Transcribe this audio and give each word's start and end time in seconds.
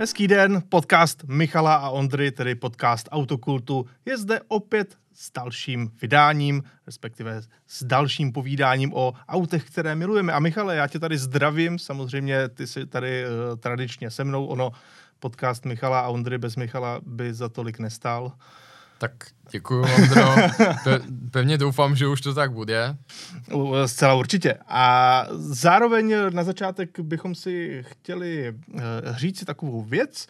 Hezký 0.00 0.28
den, 0.28 0.62
podcast 0.68 1.24
Michala 1.24 1.74
a 1.74 1.90
Ondry, 1.90 2.30
tedy 2.30 2.54
podcast 2.54 3.08
Autokultu, 3.10 3.86
je 4.04 4.18
zde 4.18 4.40
opět 4.48 4.96
s 5.12 5.32
dalším 5.32 5.90
vydáním, 6.02 6.62
respektive 6.86 7.42
s 7.66 7.84
dalším 7.84 8.32
povídáním 8.32 8.94
o 8.94 9.14
autech, 9.28 9.64
které 9.64 9.94
milujeme. 9.94 10.32
A 10.32 10.38
Michale, 10.38 10.76
já 10.76 10.86
tě 10.86 10.98
tady 10.98 11.18
zdravím, 11.18 11.78
samozřejmě 11.78 12.48
ty 12.48 12.66
jsi 12.66 12.86
tady 12.86 13.24
uh, 13.24 13.56
tradičně 13.56 14.10
se 14.10 14.24
mnou, 14.24 14.46
ono 14.46 14.72
podcast 15.18 15.64
Michala 15.64 16.00
a 16.00 16.08
Ondry 16.08 16.38
bez 16.38 16.56
Michala 16.56 17.00
by 17.06 17.34
za 17.34 17.48
tolik 17.48 17.78
nestál. 17.78 18.32
Tak 18.98 19.12
děkuji, 19.50 19.84
Ondro. 19.96 20.22
Pe- 20.84 21.02
pevně 21.30 21.58
doufám, 21.58 21.96
že 21.96 22.06
už 22.06 22.20
to 22.20 22.34
tak 22.34 22.52
bude. 22.52 22.96
Zcela 23.86 24.14
určitě. 24.14 24.54
A 24.68 25.26
zároveň 25.38 26.14
na 26.30 26.44
začátek 26.44 27.00
bychom 27.00 27.34
si 27.34 27.84
chtěli 27.88 28.54
uh, 28.74 28.80
říct 29.16 29.38
si 29.38 29.44
takovou 29.44 29.82
věc, 29.82 30.26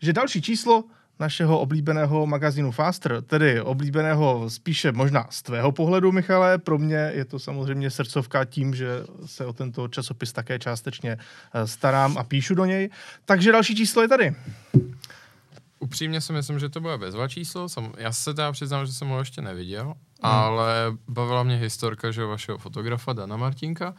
že 0.00 0.12
další 0.12 0.42
číslo 0.42 0.84
našeho 1.20 1.60
oblíbeného 1.60 2.26
magazínu 2.26 2.70
Faster, 2.70 3.22
tedy 3.22 3.60
oblíbeného 3.60 4.50
spíše 4.50 4.92
možná 4.92 5.26
z 5.30 5.42
tvého 5.42 5.72
pohledu, 5.72 6.12
Michale. 6.12 6.58
Pro 6.58 6.78
mě 6.78 7.10
je 7.14 7.24
to 7.24 7.38
samozřejmě 7.38 7.90
srdcovka 7.90 8.44
tím, 8.44 8.74
že 8.74 8.88
se 9.26 9.46
o 9.46 9.52
tento 9.52 9.88
časopis 9.88 10.32
také 10.32 10.58
částečně 10.58 11.18
starám 11.64 12.18
a 12.18 12.24
píšu 12.24 12.54
do 12.54 12.64
něj. 12.64 12.90
Takže 13.24 13.52
další 13.52 13.76
číslo 13.76 14.02
je 14.02 14.08
tady. 14.08 14.34
Upřímně 15.82 16.20
si 16.20 16.32
myslím, 16.32 16.58
že 16.58 16.68
to 16.68 16.80
bude 16.80 16.98
bezva 16.98 17.28
číslo. 17.28 17.66
Já 17.98 18.12
se 18.12 18.34
teda 18.34 18.52
přiznám, 18.52 18.86
že 18.86 18.92
jsem 18.92 19.08
ho 19.08 19.18
ještě 19.18 19.42
neviděl, 19.42 19.84
hmm. 19.84 19.94
ale 20.20 20.92
bavila 21.08 21.42
mě 21.42 21.56
historka, 21.56 22.10
že 22.10 22.24
vašeho 22.24 22.58
fotografa 22.58 23.12
Dana 23.12 23.36
Martinka. 23.36 23.94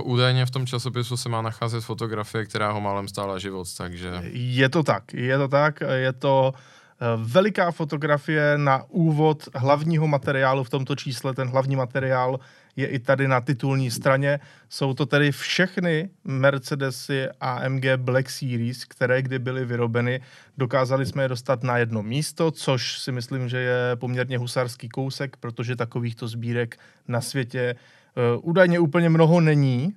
Uh, 0.00 0.12
údajně 0.12 0.46
v 0.46 0.50
tom 0.50 0.66
časopisu 0.66 1.16
se 1.16 1.28
má 1.28 1.42
nacházet 1.42 1.84
fotografie, 1.84 2.44
která 2.44 2.72
ho 2.72 2.80
málem 2.80 3.08
stála 3.08 3.38
život, 3.38 3.68
takže... 3.76 4.20
Je 4.32 4.68
to 4.68 4.82
tak, 4.82 5.14
je 5.14 5.38
to 5.38 5.48
tak, 5.48 5.80
je 5.80 6.12
to 6.12 6.52
eh, 6.54 7.06
veliká 7.16 7.70
fotografie 7.70 8.58
na 8.58 8.84
úvod 8.88 9.48
hlavního 9.54 10.06
materiálu 10.06 10.64
v 10.64 10.70
tomto 10.70 10.96
čísle. 10.96 11.34
Ten 11.34 11.48
hlavní 11.48 11.76
materiál 11.76 12.40
je 12.78 12.86
i 12.86 12.98
tady 12.98 13.28
na 13.28 13.40
titulní 13.40 13.90
straně. 13.90 14.40
Jsou 14.68 14.94
to 14.94 15.06
tedy 15.06 15.32
všechny 15.32 16.10
Mercedesy 16.24 17.28
AMG 17.40 17.84
Black 17.96 18.30
Series, 18.30 18.84
které 18.84 19.22
kdy 19.22 19.38
byly 19.38 19.64
vyrobeny. 19.64 20.20
Dokázali 20.58 21.06
jsme 21.06 21.22
je 21.22 21.28
dostat 21.28 21.62
na 21.62 21.78
jedno 21.78 22.02
místo, 22.02 22.50
což 22.50 22.98
si 22.98 23.12
myslím, 23.12 23.48
že 23.48 23.58
je 23.58 23.96
poměrně 23.96 24.38
husarský 24.38 24.88
kousek, 24.88 25.36
protože 25.36 25.76
takovýchto 25.76 26.28
sbírek 26.28 26.78
na 27.08 27.20
světě 27.20 27.74
uh, 27.74 28.50
údajně 28.50 28.78
úplně 28.78 29.08
mnoho 29.08 29.40
není. 29.40 29.94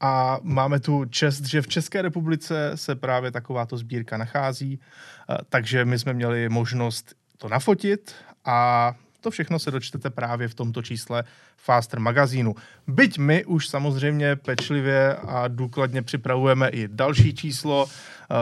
A 0.00 0.38
máme 0.42 0.80
tu 0.80 1.04
čest, 1.04 1.44
že 1.44 1.62
v 1.62 1.68
České 1.68 2.02
republice 2.02 2.72
se 2.74 2.94
právě 2.94 3.30
takováto 3.30 3.76
sbírka 3.76 4.16
nachází, 4.16 4.78
uh, 4.78 5.36
takže 5.48 5.84
my 5.84 5.98
jsme 5.98 6.12
měli 6.12 6.48
možnost 6.48 7.14
to 7.36 7.48
nafotit 7.48 8.14
a 8.44 8.94
to 9.20 9.30
všechno 9.30 9.58
se 9.58 9.70
dočtete 9.70 10.10
právě 10.10 10.48
v 10.48 10.54
tomto 10.54 10.82
čísle 10.82 11.24
Faster 11.56 12.00
magazínu. 12.00 12.54
Byť 12.86 13.18
my 13.18 13.44
už 13.44 13.68
samozřejmě 13.68 14.36
pečlivě 14.36 15.16
a 15.16 15.48
důkladně 15.48 16.02
připravujeme 16.02 16.68
i 16.68 16.88
další 16.88 17.34
číslo. 17.34 17.86
Eh, 18.30 18.34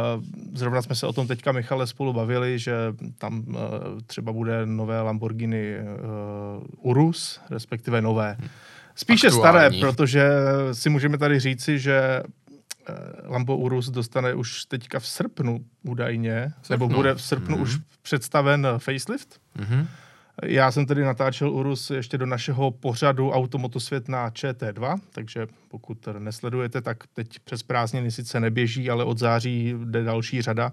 zrovna 0.54 0.82
jsme 0.82 0.94
se 0.94 1.06
o 1.06 1.12
tom 1.12 1.26
teďka, 1.26 1.52
Michale, 1.52 1.86
spolu 1.86 2.12
bavili, 2.12 2.58
že 2.58 2.74
tam 3.18 3.44
eh, 3.48 3.56
třeba 4.06 4.32
bude 4.32 4.66
nové 4.66 5.00
Lamborghini 5.00 5.74
eh, 5.74 5.84
Urus, 6.76 7.40
respektive 7.50 8.02
nové. 8.02 8.36
Spíše 8.94 9.26
Aktuální. 9.26 9.78
staré, 9.78 9.80
protože 9.80 10.28
si 10.72 10.90
můžeme 10.90 11.18
tady 11.18 11.40
říci, 11.40 11.78
že 11.78 12.22
Lambo 13.24 13.56
Urus 13.56 13.90
dostane 13.90 14.34
už 14.34 14.64
teďka 14.64 15.00
v 15.00 15.06
srpnu 15.06 15.64
údajně, 15.82 16.52
srpnu. 16.62 16.86
nebo 16.86 16.88
bude 16.88 17.14
v 17.14 17.22
srpnu 17.22 17.56
mm-hmm. 17.56 17.62
už 17.62 17.78
představen 18.02 18.66
facelift. 18.78 19.40
Mm-hmm. 19.58 19.86
Já 20.44 20.70
jsem 20.70 20.86
tedy 20.86 21.04
natáčel 21.04 21.50
Urus 21.50 21.90
ještě 21.90 22.18
do 22.18 22.26
našeho 22.26 22.70
pořadu 22.70 23.30
Automotosvět 23.30 24.08
na 24.08 24.30
ČT2, 24.30 24.98
takže 25.12 25.46
pokud 25.68 26.08
nesledujete, 26.18 26.80
tak 26.80 27.04
teď 27.14 27.38
přes 27.38 27.62
prázdniny 27.62 28.10
sice 28.10 28.40
neběží, 28.40 28.90
ale 28.90 29.04
od 29.04 29.18
září 29.18 29.74
jde 29.84 30.02
další 30.02 30.42
řada, 30.42 30.72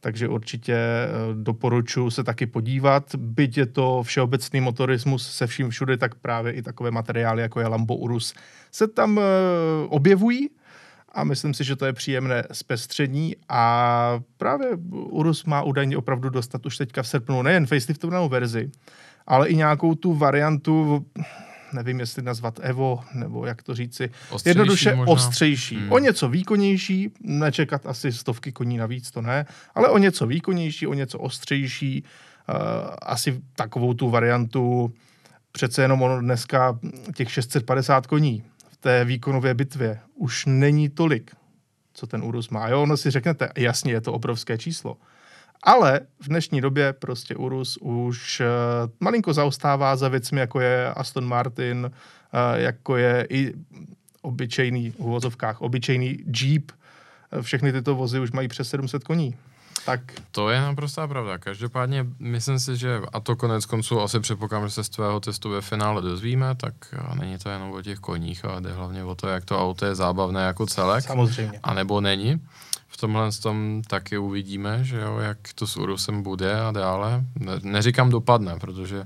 takže 0.00 0.28
určitě 0.28 0.74
eh, 0.74 1.08
doporučuji 1.34 2.10
se 2.10 2.24
taky 2.24 2.46
podívat. 2.46 3.14
Byť 3.14 3.58
je 3.58 3.66
to 3.66 4.02
všeobecný 4.02 4.60
motorismus 4.60 5.32
se 5.32 5.46
vším 5.46 5.70
všude, 5.70 5.96
tak 5.96 6.14
právě 6.14 6.52
i 6.52 6.62
takové 6.62 6.90
materiály, 6.90 7.42
jako 7.42 7.60
je 7.60 7.66
Lambo 7.66 7.96
Urus, 7.96 8.34
se 8.70 8.88
tam 8.88 9.18
eh, 9.18 9.22
objevují 9.88 10.50
a 11.14 11.24
myslím 11.24 11.54
si, 11.54 11.64
že 11.64 11.76
to 11.76 11.86
je 11.86 11.92
příjemné 11.92 12.44
zpestření 12.52 13.36
a 13.48 14.20
právě 14.36 14.68
Urus 14.90 15.44
má 15.44 15.62
údajně 15.62 15.96
opravdu 15.96 16.30
dostat 16.30 16.66
už 16.66 16.76
teďka 16.76 17.02
v 17.02 17.08
srpnu 17.08 17.42
nejen 17.42 17.66
faceliftovanou 17.66 18.28
verzi, 18.28 18.70
ale 19.26 19.48
i 19.48 19.56
nějakou 19.56 19.94
tu 19.94 20.14
variantu, 20.14 21.06
nevím, 21.72 22.00
jestli 22.00 22.22
nazvat 22.22 22.60
Evo, 22.62 23.00
nebo 23.14 23.46
jak 23.46 23.62
to 23.62 23.74
říci, 23.74 24.10
ostřejší 24.30 24.48
jednoduše 24.48 24.94
možná. 24.94 25.12
ostřejší. 25.12 25.76
Hmm. 25.76 25.92
O 25.92 25.98
něco 25.98 26.28
výkonnější, 26.28 27.10
nečekat 27.20 27.86
asi 27.86 28.12
stovky 28.12 28.52
koní 28.52 28.76
navíc, 28.76 29.10
to 29.10 29.22
ne, 29.22 29.46
ale 29.74 29.88
o 29.88 29.98
něco 29.98 30.26
výkonnější, 30.26 30.86
o 30.86 30.94
něco 30.94 31.18
ostřejší, 31.18 32.04
uh, 32.48 32.56
asi 33.02 33.40
takovou 33.56 33.94
tu 33.94 34.10
variantu, 34.10 34.92
přece 35.52 35.82
jenom 35.82 36.02
ono 36.02 36.20
dneska 36.20 36.78
těch 37.14 37.32
650 37.32 38.06
koní 38.06 38.44
té 38.82 39.04
výkonové 39.04 39.54
bitvě 39.54 40.00
už 40.14 40.46
není 40.46 40.88
tolik, 40.88 41.30
co 41.94 42.06
ten 42.06 42.22
Urus 42.22 42.48
má. 42.48 42.68
Jo, 42.68 42.82
ono 42.82 42.96
si 42.96 43.10
řeknete, 43.10 43.48
jasně, 43.56 43.92
je 43.92 44.00
to 44.00 44.12
obrovské 44.12 44.58
číslo. 44.58 44.96
Ale 45.62 46.00
v 46.20 46.28
dnešní 46.28 46.60
době 46.60 46.92
prostě 46.92 47.34
Urus 47.34 47.76
už 47.76 48.40
uh, 48.40 48.46
malinko 49.00 49.32
zaostává 49.32 49.96
za 49.96 50.08
věcmi, 50.08 50.40
jako 50.40 50.60
je 50.60 50.88
Aston 50.94 51.26
Martin, 51.26 51.84
uh, 51.84 52.60
jako 52.60 52.96
je 52.96 53.26
i 53.30 53.54
obyčejný, 54.22 54.90
v 54.90 54.98
uvozovkách, 54.98 55.60
obyčejný 55.60 56.18
Jeep. 56.40 56.72
Uh, 56.72 57.42
všechny 57.42 57.72
tyto 57.72 57.94
vozy 57.94 58.18
už 58.18 58.32
mají 58.32 58.48
přes 58.48 58.68
700 58.68 59.04
koní. 59.04 59.34
Tak. 59.86 60.00
To 60.30 60.50
je 60.50 60.60
naprostá 60.60 61.06
pravda. 61.06 61.38
Každopádně 61.38 62.06
myslím 62.18 62.58
si, 62.58 62.76
že 62.76 63.00
a 63.12 63.20
to 63.20 63.36
konec 63.36 63.66
konců 63.66 64.00
asi 64.00 64.20
předpokládám, 64.20 64.68
že 64.68 64.74
se 64.74 64.84
z 64.84 64.88
tvého 64.88 65.20
testu 65.20 65.50
ve 65.50 65.60
finále 65.60 66.02
dozvíme, 66.02 66.54
tak 66.54 66.74
není 67.14 67.38
to 67.38 67.48
jenom 67.48 67.72
o 67.72 67.82
těch 67.82 67.98
koních, 67.98 68.44
ale 68.44 68.60
jde 68.60 68.72
hlavně 68.72 69.04
o 69.04 69.14
to, 69.14 69.28
jak 69.28 69.44
to 69.44 69.60
auto 69.60 69.86
je 69.86 69.94
zábavné 69.94 70.42
jako 70.42 70.66
celek. 70.66 71.04
Samozřejmě. 71.04 71.60
A 71.62 71.74
nebo 71.74 72.00
není 72.00 72.40
v 72.88 72.96
tomhle 72.96 73.32
tom 73.32 73.82
taky 73.86 74.18
uvidíme, 74.18 74.84
že 74.84 75.00
jo, 75.00 75.18
jak 75.18 75.38
to 75.54 75.66
s 75.66 75.76
Urusem 75.76 76.22
bude 76.22 76.60
a 76.60 76.70
dále. 76.70 77.24
Ne, 77.36 77.52
neříkám 77.62 78.10
dopadne, 78.10 78.58
protože 78.58 79.04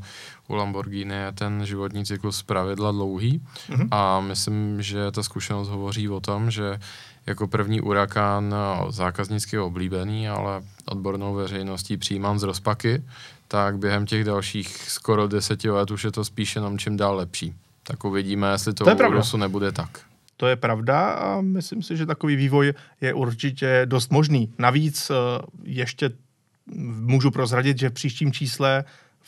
u 0.48 0.54
Lamborghini 0.54 1.14
je 1.14 1.32
ten 1.32 1.66
životní 1.66 2.04
cyklus 2.04 2.43
pravidla 2.43 2.93
dlouhý 2.93 3.43
mm-hmm. 3.69 3.88
a 3.91 4.20
myslím, 4.20 4.82
že 4.82 5.10
ta 5.10 5.22
zkušenost 5.22 5.69
hovoří 5.69 6.08
o 6.08 6.20
tom, 6.20 6.50
že 6.50 6.81
jako 7.26 7.47
první 7.48 7.81
urakán 7.81 8.48
no, 8.48 8.87
zákaznicky 8.91 9.59
oblíbený, 9.59 10.28
ale 10.28 10.62
odbornou 10.84 11.34
veřejností 11.34 11.97
přijímán 11.97 12.38
z 12.38 12.42
rozpaky, 12.42 13.03
tak 13.48 13.78
během 13.78 14.06
těch 14.06 14.25
dalších 14.25 14.91
skoro 14.91 15.28
deseti 15.28 15.70
let 15.70 15.91
už 15.91 16.04
je 16.04 16.12
to 16.12 16.25
spíš 16.25 16.54
jenom 16.54 16.78
čím 16.78 16.97
dál 16.97 17.16
lepší. 17.16 17.54
Tak 17.82 18.04
uvidíme, 18.04 18.50
jestli 18.53 18.75
to, 18.75 18.84
to 18.84 19.04
u 19.04 19.09
Urusu 19.09 19.37
nebude 19.37 19.72
tak. 19.72 20.00
To 20.37 20.47
je 20.47 20.56
pravda 20.56 21.10
a 21.10 21.41
myslím 21.41 21.82
si, 21.82 21.97
že 21.97 22.06
takový 22.06 22.37
vývoj 22.37 22.75
je 23.00 23.14
určitě 23.14 23.82
dost 23.84 24.12
možný. 24.12 24.54
Navíc 24.58 25.10
eh, 25.10 25.14
ještě 25.62 26.10
můžu 27.00 27.31
prozradit, 27.31 27.78
že 27.78 27.88
v 27.88 27.93
příštím 27.93 28.32
čísle 28.32 28.84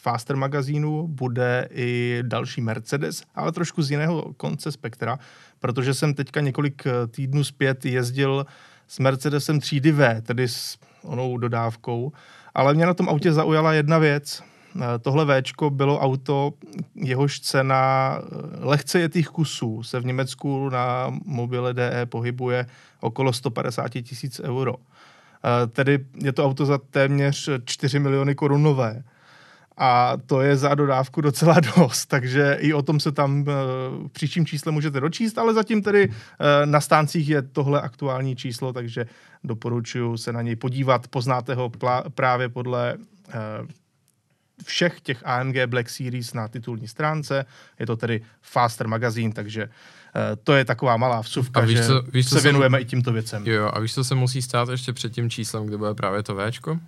Faster 0.08 0.36
magazínu 0.36 1.08
bude 1.08 1.68
i 1.70 2.18
další 2.22 2.60
Mercedes, 2.60 3.22
ale 3.34 3.52
trošku 3.52 3.82
z 3.82 3.90
jiného 3.90 4.34
konce 4.36 4.72
spektra, 4.72 5.18
protože 5.60 5.94
jsem 5.94 6.14
teďka 6.14 6.40
několik 6.40 6.86
eh, 6.86 7.06
týdnů 7.06 7.44
zpět 7.44 7.84
jezdil 7.84 8.46
s 8.86 8.98
Mercedesem 8.98 9.60
třídy 9.60 9.92
V, 9.92 10.20
tedy 10.22 10.48
s 10.48 10.78
onou 11.02 11.38
dodávkou, 11.38 12.12
ale 12.54 12.74
mě 12.74 12.86
na 12.86 12.94
tom 12.94 13.08
autě 13.08 13.32
zaujala 13.32 13.72
jedna 13.72 13.98
věc– 13.98 14.42
Eh, 14.76 14.98
tohle 14.98 15.24
V 15.24 15.42
bylo 15.70 16.00
auto, 16.00 16.52
jehož 16.94 17.40
cena 17.40 18.14
eh, 18.18 18.26
lehce 18.60 19.00
jetých 19.00 19.28
kusů 19.28 19.82
se 19.82 20.00
v 20.00 20.04
Německu 20.04 20.68
na 20.68 21.06
mobile 21.24 21.74
DE 21.74 22.06
pohybuje 22.06 22.66
okolo 23.00 23.32
150 23.32 23.88
tisíc 23.88 24.40
euro. 24.40 24.74
Tedy 25.72 25.98
je 26.22 26.32
to 26.32 26.44
auto 26.44 26.66
za 26.66 26.78
téměř 26.78 27.50
4 27.64 27.98
miliony 27.98 28.34
korun 28.34 28.62
nové. 28.62 29.02
A 29.78 30.16
to 30.26 30.40
je 30.40 30.56
za 30.56 30.74
dodávku 30.74 31.20
docela 31.20 31.56
dost, 31.76 32.06
takže 32.06 32.56
i 32.60 32.72
o 32.72 32.82
tom 32.82 33.00
se 33.00 33.12
tam 33.12 33.44
v 33.44 34.08
příštím 34.12 34.46
čísle 34.46 34.72
můžete 34.72 35.00
dočíst, 35.00 35.38
ale 35.38 35.54
zatím 35.54 35.82
tedy 35.82 36.12
na 36.64 36.80
stáncích 36.80 37.28
je 37.28 37.42
tohle 37.42 37.80
aktuální 37.80 38.36
číslo, 38.36 38.72
takže 38.72 39.06
doporučuji 39.44 40.16
se 40.16 40.32
na 40.32 40.42
něj 40.42 40.56
podívat. 40.56 41.08
Poznáte 41.08 41.54
ho 41.54 41.72
právě 42.14 42.48
podle 42.48 42.96
všech 44.64 45.00
těch 45.00 45.26
AMG 45.26 45.56
Black 45.66 45.88
Series 45.88 46.34
na 46.34 46.48
titulní 46.48 46.88
stránce. 46.88 47.44
Je 47.78 47.86
to 47.86 47.96
tedy 47.96 48.20
Faster 48.42 48.88
Magazine, 48.88 49.34
takže 49.34 49.64
uh, 49.64 49.70
to 50.44 50.52
je 50.52 50.64
taková 50.64 50.96
malá 50.96 51.20
vsuvka, 51.20 51.60
víš, 51.60 51.78
že 51.78 51.86
co, 51.86 52.02
víš, 52.12 52.28
se 52.28 52.40
věnujeme 52.40 52.78
se, 52.78 52.82
i 52.82 52.84
tímto 52.84 53.12
věcem. 53.12 53.46
Jo, 53.46 53.70
a 53.72 53.80
víš, 53.80 53.94
co 53.94 54.04
se 54.04 54.14
musí 54.14 54.42
stát 54.42 54.68
ještě 54.68 54.92
před 54.92 55.12
tím 55.12 55.30
číslem, 55.30 55.66
kde 55.66 55.76
bude 55.76 55.94
právě 55.94 56.22
to 56.22 56.36
Včko? 56.50 56.78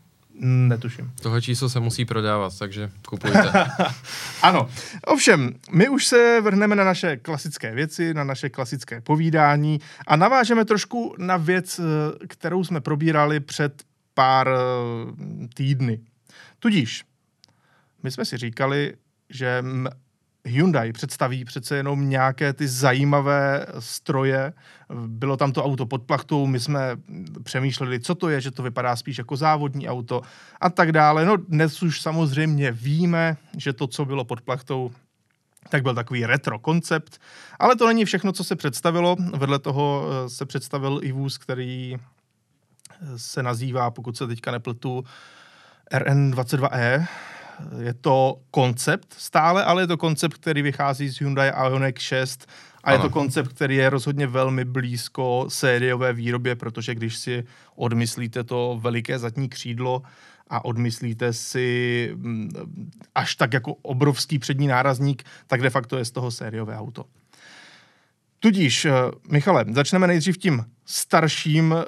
Netuším. 0.43 1.13
Tohle 1.23 1.43
číslo 1.43 1.69
se 1.69 1.81
musí 1.81 2.05
prodávat, 2.05 2.59
takže 2.59 2.91
kupujte. 3.09 3.53
ano. 4.43 4.71
Ovšem, 5.07 5.55
my 5.73 5.89
už 5.89 6.07
se 6.07 6.41
vrhneme 6.41 6.77
na 6.77 6.85
naše 6.85 7.17
klasické 7.17 7.75
věci, 7.75 8.15
na 8.15 8.25
naše 8.25 8.49
klasické 8.49 9.01
povídání 9.01 9.81
a 10.07 10.17
navážeme 10.17 10.65
trošku 10.65 11.15
na 11.19 11.37
věc, 11.37 11.79
eh, 11.79 12.27
kterou 12.27 12.65
jsme 12.65 12.81
probírali 12.81 13.41
před 13.41 13.83
pár 14.15 14.49
eh, 14.49 15.49
týdny. 15.55 16.01
Tudíž, 16.59 17.05
my 18.03 18.11
jsme 18.11 18.25
si 18.25 18.37
říkali, 18.37 18.95
že 19.31 19.65
Hyundai 20.45 20.93
představí 20.93 21.45
přece 21.45 21.77
jenom 21.77 22.09
nějaké 22.09 22.53
ty 22.53 22.69
zajímavé 22.69 23.67
stroje. 23.79 24.53
Bylo 25.07 25.37
tam 25.37 25.53
to 25.53 25.65
auto 25.65 25.87
pod 25.87 26.03
plachtou, 26.03 26.47
my 26.47 26.61
jsme 26.61 26.97
přemýšleli, 27.43 28.01
co 28.01 28.15
to 28.15 28.29
je, 28.29 28.41
že 28.41 28.51
to 28.51 28.63
vypadá 28.63 28.97
spíš 28.97 29.19
jako 29.19 29.37
závodní 29.37 29.89
auto 29.89 30.21
a 30.61 30.71
tak 30.71 30.93
dále. 30.93 31.25
No 31.25 31.37
dnes 31.37 31.83
už 31.83 32.01
samozřejmě 32.01 32.73
víme, 32.73 33.37
že 33.57 33.73
to, 33.73 33.87
co 33.87 34.05
bylo 34.05 34.25
pod 34.25 34.41
plachtou, 34.41 34.91
tak 35.69 35.83
byl 35.83 35.95
takový 35.95 36.27
retro 36.27 36.59
koncept, 36.59 37.21
ale 37.59 37.77
to 37.77 37.87
není 37.87 38.05
všechno, 38.05 38.33
co 38.33 38.45
se 38.45 38.57
představilo. 38.57 39.17
Vedle 39.37 39.59
toho 39.59 40.07
eh, 40.09 40.31
se 40.31 40.47
představil 40.47 41.01
i 41.03 41.13
vůz, 41.13 41.39
který 41.39 41.97
se 43.17 43.43
nazývá, 43.43 43.91
pokud 43.91 44.17
se 44.17 44.27
teďka 44.27 44.51
nepletu, 44.51 45.05
RN22E, 45.93 47.07
je 47.81 47.95
to 47.95 48.41
koncept 48.51 49.15
stále, 49.19 49.65
ale 49.65 49.83
je 49.83 49.87
to 49.87 49.97
koncept, 49.97 50.35
který 50.35 50.63
vychází 50.63 51.09
z 51.09 51.19
Hyundai 51.19 51.53
Ioniq 51.67 51.99
6 51.99 52.47
a 52.85 52.87
ano. 52.87 52.97
je 52.97 53.03
to 53.03 53.11
koncept, 53.11 53.49
který 53.49 53.77
je 53.77 53.91
rozhodně 53.91 54.27
velmi 54.27 54.65
blízko 54.65 55.47
sériové 55.49 56.13
výrobě, 56.13 56.57
protože 56.57 56.95
když 56.95 57.17
si 57.17 57.45
odmyslíte 57.77 58.45
to 58.45 58.79
veliké 58.83 59.19
zadní 59.19 59.49
křídlo 59.49 60.03
a 60.51 60.65
odmyslíte 60.65 61.33
si 61.33 62.11
mm, 62.15 62.51
až 63.15 63.35
tak 63.35 63.53
jako 63.53 63.75
obrovský 63.83 64.39
přední 64.39 64.67
nárazník, 64.67 65.23
tak 65.47 65.63
de 65.63 65.71
facto 65.71 65.99
je 65.99 66.05
z 66.05 66.11
toho 66.11 66.31
sériové 66.31 66.77
auto. 66.79 67.05
Tudíž, 68.41 68.85
eh, 68.85 68.93
Michale, 69.31 69.65
začneme 69.73 70.07
nejdřív 70.07 70.39
tím 70.39 70.65
starším, 70.91 71.75
eh, 71.75 71.85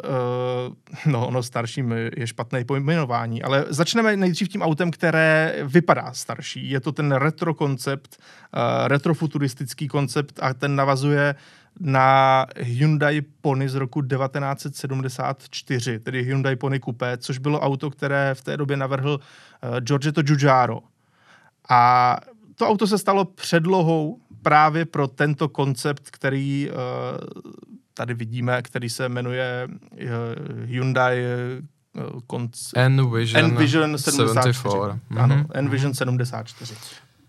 no 1.11 1.27
ono 1.27 1.43
starším 1.43 1.95
je 2.17 2.27
špatné 2.27 2.65
pojmenování, 2.65 3.43
ale 3.43 3.65
začneme 3.69 4.17
nejdřív 4.17 4.49
tím 4.49 4.63
autem, 4.63 4.91
které 4.91 5.57
vypadá 5.65 6.13
starší. 6.13 6.71
Je 6.71 6.81
to 6.81 6.93
ten 6.93 7.13
retro 7.13 7.55
koncept, 7.55 8.17
eh, 8.17 8.89
retrofuturistický 8.89 9.89
koncept 9.89 10.39
a 10.43 10.55
ten 10.55 10.77
navazuje 10.77 11.35
na 11.81 12.47
Hyundai 12.57 13.21
Pony 13.41 13.69
z 13.69 13.75
roku 13.75 14.03
1974, 14.03 15.99
tedy 15.99 16.23
Hyundai 16.23 16.57
Pony 16.57 16.81
Coupé, 16.81 17.17
což 17.17 17.39
bylo 17.39 17.61
auto, 17.61 17.91
které 17.91 18.35
v 18.35 18.43
té 18.43 18.57
době 18.57 18.77
navrhl 18.77 19.21
Giorgetto 19.81 20.23
Giugiaro. 20.23 20.81
A 21.69 22.19
to 22.55 22.69
auto 22.69 22.87
se 22.87 22.99
stalo 22.99 23.25
předlohou 23.25 24.19
právě 24.43 24.85
pro 24.85 25.09
tento 25.09 25.49
koncept, 25.49 26.11
který 26.11 26.71
tady 27.95 28.15
vidíme, 28.15 28.63
který 28.63 28.91
se 28.91 29.09
jmenuje 29.09 29.69
uh, 29.93 29.99
Hyundai 30.65 31.25
konc- 32.27 32.73
Envision, 32.77 33.45
Envision 33.45 33.99
74. 33.99 34.61
74. 34.63 34.77
Ano, 35.17 35.35
mm-hmm. 35.37 35.47
Envision 35.55 35.95
74 35.95 36.75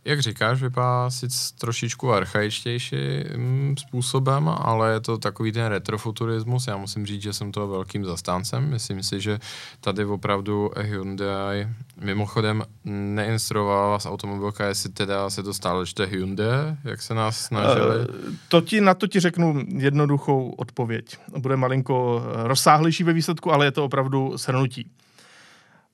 jak 0.05 0.19
říkáš, 0.19 0.61
vypadá 0.61 1.09
si 1.09 1.27
trošičku 1.59 2.11
archaičtějším 2.11 3.75
způsobem, 3.77 4.49
ale 4.49 4.93
je 4.93 4.99
to 4.99 5.17
takový 5.17 5.51
ten 5.51 5.65
retrofuturismus. 5.65 6.67
Já 6.67 6.77
musím 6.77 7.05
říct, 7.05 7.21
že 7.21 7.33
jsem 7.33 7.51
toho 7.51 7.67
velkým 7.67 8.05
zastáncem. 8.05 8.69
Myslím 8.69 9.03
si, 9.03 9.21
že 9.21 9.39
tady 9.81 10.05
opravdu 10.05 10.71
Hyundai 10.77 11.67
mimochodem 12.01 12.63
neinstruovala 12.85 13.89
vás 13.89 14.05
automobilka, 14.05 14.67
jestli 14.67 14.89
teda 14.89 15.29
se 15.29 15.43
to 15.43 15.53
stále 15.53 15.85
čte 15.85 16.05
Hyundai, 16.05 16.75
jak 16.83 17.01
se 17.01 17.13
nás 17.13 17.39
snažili. 17.39 17.99
Uh, 17.99 18.05
to 18.47 18.61
ti, 18.61 18.81
na 18.81 18.93
to 18.93 19.07
ti 19.07 19.19
řeknu 19.19 19.63
jednoduchou 19.77 20.49
odpověď. 20.49 21.17
Bude 21.37 21.55
malinko 21.55 22.23
rozsáhlejší 22.33 23.03
ve 23.03 23.13
výsledku, 23.13 23.51
ale 23.51 23.65
je 23.65 23.71
to 23.71 23.85
opravdu 23.85 24.37
shrnutí. 24.37 24.91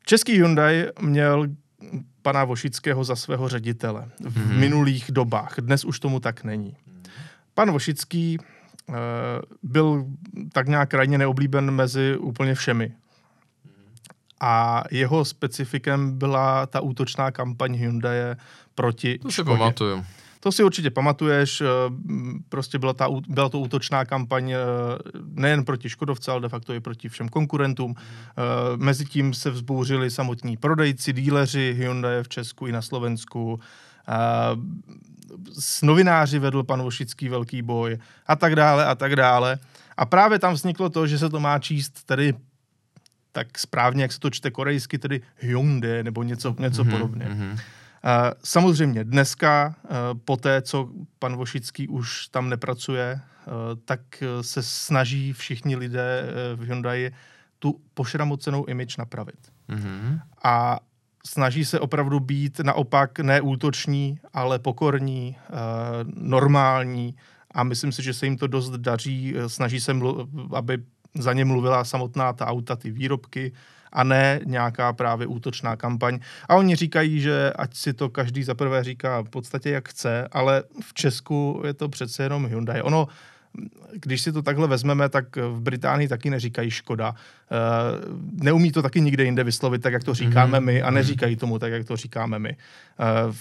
Český 0.06 0.34
Hyundai 0.34 0.88
měl 1.02 1.48
pana 2.22 2.44
Vošického 2.44 3.04
za 3.04 3.16
svého 3.16 3.50
ředitele 3.50 4.10
v 4.20 4.38
mm-hmm. 4.38 4.58
minulých 4.58 5.12
dobách. 5.12 5.56
Dnes 5.60 5.86
už 5.86 6.00
tomu 6.00 6.20
tak 6.20 6.44
není. 6.44 6.76
Pan 7.54 7.72
Vošický 7.72 8.38
uh, 8.40 8.96
byl 9.64 10.06
tak 10.52 10.68
nějak 10.68 10.90
krajně 10.90 11.18
neoblíben 11.18 11.72
mezi 11.72 12.18
úplně 12.18 12.56
všemi. 12.56 12.94
A 14.42 14.84
jeho 14.92 15.26
specifikem 15.26 16.18
byla 16.18 16.66
ta 16.66 16.82
útočná 16.82 17.32
kampaň 17.32 17.76
Hyundai 17.76 18.18
proti 18.76 19.18
To 19.18 19.32
si 19.32 19.44
pamatuju. 19.44 20.06
To 20.40 20.52
si 20.52 20.64
určitě 20.64 20.90
pamatuješ, 20.90 21.62
eh, 21.62 21.66
prostě 22.50 22.80
byla, 22.80 22.94
ta, 22.94 23.08
byla 23.28 23.50
to 23.50 23.60
útočná 23.60 24.06
kampaň 24.06 24.52
eh, 24.52 24.58
nejen 25.34 25.66
proti 25.66 25.90
Škodovce, 25.90 26.32
ale 26.32 26.42
de 26.42 26.50
facto 26.50 26.74
i 26.74 26.80
proti 26.80 27.10
všem 27.10 27.30
konkurentům. 27.30 27.96
Eh, 27.98 28.04
Mezitím 28.78 29.34
se 29.34 29.50
vzbouřili 29.50 30.12
samotní 30.12 30.58
prodejci, 30.58 31.14
díleři 31.14 31.76
Hyundai 31.78 32.24
v 32.24 32.30
Česku 32.30 32.68
i 32.68 32.72
na 32.72 32.82
Slovensku. 32.82 33.60
S 35.60 35.82
novináři 35.82 36.40
vedl 36.40 36.64
pan 36.64 36.82
Vošický 36.82 37.30
velký 37.30 37.62
boj 37.62 37.98
a 38.28 38.36
tak 38.36 38.56
dále 38.56 38.86
a 38.86 38.96
tak 38.96 39.16
dále. 39.16 39.60
A 39.98 40.06
právě 40.06 40.40
tam 40.40 40.54
vzniklo 40.54 40.90
to, 40.90 41.08
že 41.08 41.20
se 41.20 41.30
to 41.30 41.40
má 41.40 41.60
číst 41.60 42.04
tedy 42.04 42.34
tak 43.32 43.58
správně, 43.58 44.02
jak 44.02 44.12
se 44.12 44.20
to 44.20 44.30
čte 44.30 44.52
korejsky, 44.52 44.98
tedy 44.98 45.22
Hyundai 45.38 46.04
nebo 46.04 46.24
něco, 46.24 46.56
něco 46.60 46.84
mm-hmm, 46.84 46.92
podobně. 46.92 47.26
Mm-hmm. 47.26 47.60
Eh, 48.04 48.32
samozřejmě 48.44 49.04
dneska, 49.04 49.76
eh, 49.86 49.90
po 50.26 50.38
té, 50.38 50.62
co 50.62 50.90
pan 51.20 51.36
Vošický 51.36 51.88
už 51.88 52.28
tam 52.28 52.50
nepracuje, 52.50 53.20
eh, 53.22 53.52
tak 53.86 54.02
se 54.42 54.64
snaží 54.64 55.34
všichni 55.34 55.76
lidé 55.76 56.24
v 56.56 56.62
Hyundai 56.62 57.12
tu 57.60 57.82
pošramocenou 57.94 58.66
image 58.66 58.98
napravit. 58.98 59.40
Mm-hmm. 59.70 60.20
A 60.44 60.80
snaží 61.26 61.66
se 61.66 61.80
opravdu 61.80 62.20
být 62.20 62.60
naopak 62.60 63.20
neútoční, 63.20 64.20
ale 64.34 64.60
pokorní, 64.60 65.36
normální 66.16 67.16
a 67.52 67.64
myslím 67.64 67.92
si, 67.92 68.04
že 68.04 68.14
se 68.14 68.26
jim 68.26 68.38
to 68.38 68.48
dost 68.48 68.70
daří. 68.72 69.36
Snaží 69.48 69.82
se, 69.82 69.96
aby 70.56 70.78
za 71.20 71.34
ně 71.34 71.46
mluvila 71.46 71.84
samotná 71.84 72.34
ta 72.34 72.48
auta, 72.48 72.76
ty 72.76 72.92
výrobky, 72.92 73.52
a 73.94 74.04
ne 74.04 74.40
nějaká 74.46 74.94
právě 74.94 75.28
útočná 75.28 75.76
kampaň. 75.76 76.20
A 76.50 76.56
oni 76.56 76.76
říkají, 76.76 77.22
že 77.22 77.54
ať 77.56 77.76
si 77.76 77.94
to 77.94 78.10
každý 78.10 78.44
zaprvé 78.44 78.84
říká 78.84 79.22
v 79.22 79.30
podstatě 79.30 79.70
jak 79.70 79.90
chce, 79.90 80.28
ale 80.32 80.64
v 80.82 80.94
Česku 80.94 81.62
je 81.66 81.74
to 81.74 81.90
přece 81.90 82.24
jenom 82.24 82.46
Hyundai. 82.46 82.82
Ono, 82.82 83.08
když 83.94 84.22
si 84.22 84.32
to 84.32 84.42
takhle 84.42 84.68
vezmeme, 84.68 85.10
tak 85.10 85.36
v 85.36 85.62
Británii 85.62 86.08
taky 86.08 86.30
neříkají 86.30 86.72
Škoda. 86.72 87.16
Eh, 87.16 87.56
neumí 88.44 88.72
to 88.72 88.82
taky 88.82 89.02
nikde 89.02 89.24
jinde 89.24 89.44
vyslovit 89.44 89.82
tak, 89.82 89.94
jak 89.94 90.04
to 90.04 90.14
říkáme 90.14 90.60
mhm. 90.60 90.66
my 90.66 90.82
a 90.82 90.86
mhm. 90.86 90.96
neříkají 90.96 91.36
tomu 91.36 91.60
tak, 91.60 91.72
jak 91.72 91.88
to 91.88 91.96
říkáme 91.96 92.40
my. 92.40 92.58
Eh, 93.00 93.34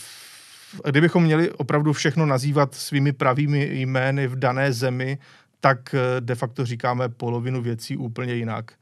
kdybychom 0.85 1.25
měli 1.25 1.51
opravdu 1.51 1.93
všechno 1.93 2.27
nazývat 2.27 2.75
svými 2.75 3.13
pravými 3.13 3.69
jmény 3.73 4.27
v 4.27 4.37
dané 4.37 4.73
zemi, 4.73 5.19
tak 5.61 5.95
eh, 5.95 6.21
de 6.21 6.35
facto 6.35 6.67
říkáme 6.67 7.09
polovinu 7.09 7.63
věcí 7.63 7.97
úplně 7.97 8.35
jinak. 8.35 8.73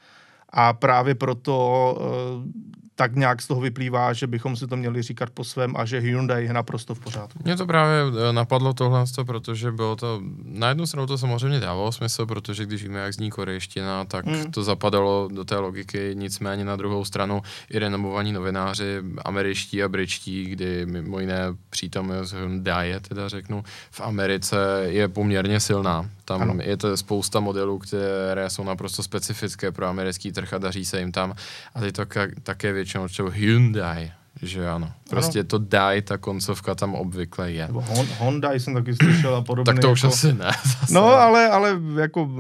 A 0.49 0.73
právě 0.73 1.15
proto 1.15 1.99
eh, 2.01 2.77
tak 2.97 3.17
nějak 3.17 3.43
z 3.43 3.47
toho 3.47 3.61
vyplývá, 3.61 4.13
že 4.13 4.27
bychom 4.27 4.57
si 4.57 4.67
to 4.67 4.77
měli 4.77 5.03
říkat 5.03 5.31
po 5.31 5.45
svém 5.45 5.77
a 5.77 5.85
že 5.85 5.99
Hyundai 5.99 6.45
je 6.45 6.53
naprosto 6.53 6.95
v 6.95 7.01
pořádku. 7.01 7.39
Mně 7.45 7.57
to 7.57 7.67
právě 7.67 8.01
eh, 8.01 8.33
napadlo 8.33 8.75
tohle, 8.75 9.05
protože 9.27 9.73
bylo 9.73 9.97
to, 9.97 10.23
na 10.45 10.69
jednu 10.69 10.87
stranu 10.87 11.07
to 11.07 11.19
samozřejmě 11.19 11.61
dávalo 11.61 11.93
smysl, 11.93 12.27
protože 12.27 12.67
když 12.67 12.83
víme, 12.83 12.99
jak 12.99 13.15
zní 13.15 13.31
korejština, 13.31 14.05
tak 14.05 14.27
mm. 14.27 14.51
to 14.51 14.63
zapadalo 14.63 15.29
do 15.33 15.45
té 15.45 15.57
logiky, 15.57 16.11
nicméně 16.15 16.65
na 16.65 16.77
druhou 16.77 17.05
stranu 17.05 17.43
i 17.71 17.79
renomovaní 17.79 18.33
novináři, 18.33 19.03
američtí 19.25 19.83
a 19.83 19.89
britští, 19.89 20.45
kdy 20.45 20.87
mimo 20.87 21.21
jiné 21.21 21.43
přítomnost 21.71 22.33
Hyundai, 22.33 22.95
teda 23.09 23.29
řeknu, 23.29 23.65
v 23.91 24.01
Americe 24.01 24.57
je 24.87 25.09
poměrně 25.09 25.61
silná. 25.61 26.11
Tam 26.27 26.43
ano. 26.43 26.55
je 26.63 26.77
to 26.77 26.97
spousta 26.97 27.41
modelů, 27.41 27.79
které 27.79 28.51
jsou 28.51 28.65
naprosto 28.65 29.03
specifické 29.03 29.73
pro 29.73 29.87
americký 29.87 30.33
trh 30.33 30.53
a 30.53 30.59
daří 30.59 30.85
se 30.85 30.99
jim 31.01 31.13
tam. 31.13 31.35
A 31.75 31.81
ty 31.81 31.93
to 31.93 32.03
ka- 32.03 32.33
také 32.43 32.73
většinou 32.73 33.09
čtou 33.09 33.29
Hyundai. 33.29 34.13
Že 34.43 34.69
ano. 34.69 34.93
Prostě 35.11 35.39
ano. 35.39 35.49
to 35.49 35.59
daj, 35.59 36.03
ta 36.03 36.19
koncovka 36.19 36.75
tam 36.75 36.95
obvykle 36.95 37.53
je. 37.53 37.67
Nebo 37.67 37.85
Honda 38.19 38.53
jsem 38.53 38.75
taky 38.75 38.95
slyšel 38.97 39.37
a 39.37 39.43
podobně. 39.43 39.75
tak 39.75 39.83
to 39.83 39.93
už 39.93 40.03
jako... 40.03 40.15
asi 40.15 40.33
ne. 40.33 40.51
Zase. 40.65 40.95
No, 40.95 41.05
ale, 41.05 41.49
ale 41.49 41.81
jako 42.01 42.31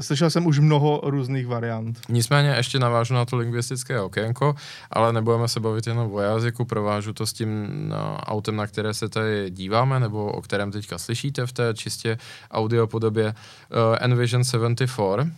slyšel 0.00 0.30
jsem 0.30 0.46
už 0.46 0.58
mnoho 0.58 1.00
různých 1.04 1.46
variant. 1.46 2.00
Nicméně 2.08 2.48
ještě 2.48 2.78
navážu 2.78 3.14
na 3.14 3.24
to 3.24 3.36
lingvistické 3.36 4.00
okénko, 4.00 4.54
ale 4.90 5.12
nebudeme 5.12 5.48
se 5.48 5.60
bavit 5.60 5.86
jenom 5.86 6.12
o 6.12 6.20
jazyku, 6.20 6.64
provážu 6.64 7.12
to 7.12 7.26
s 7.26 7.32
tím 7.32 7.66
no, 7.88 8.16
autem, 8.16 8.56
na 8.56 8.66
které 8.66 8.94
se 8.94 9.08
tady 9.08 9.50
díváme, 9.50 10.00
nebo 10.00 10.32
o 10.32 10.42
kterém 10.42 10.72
teďka 10.72 10.98
slyšíte 10.98 11.46
v 11.46 11.52
té 11.52 11.74
čistě 11.74 12.18
audio 12.50 12.86
podobě 12.86 13.26
uh, 13.26 13.96
Envision 14.00 14.44
74, 14.44 15.30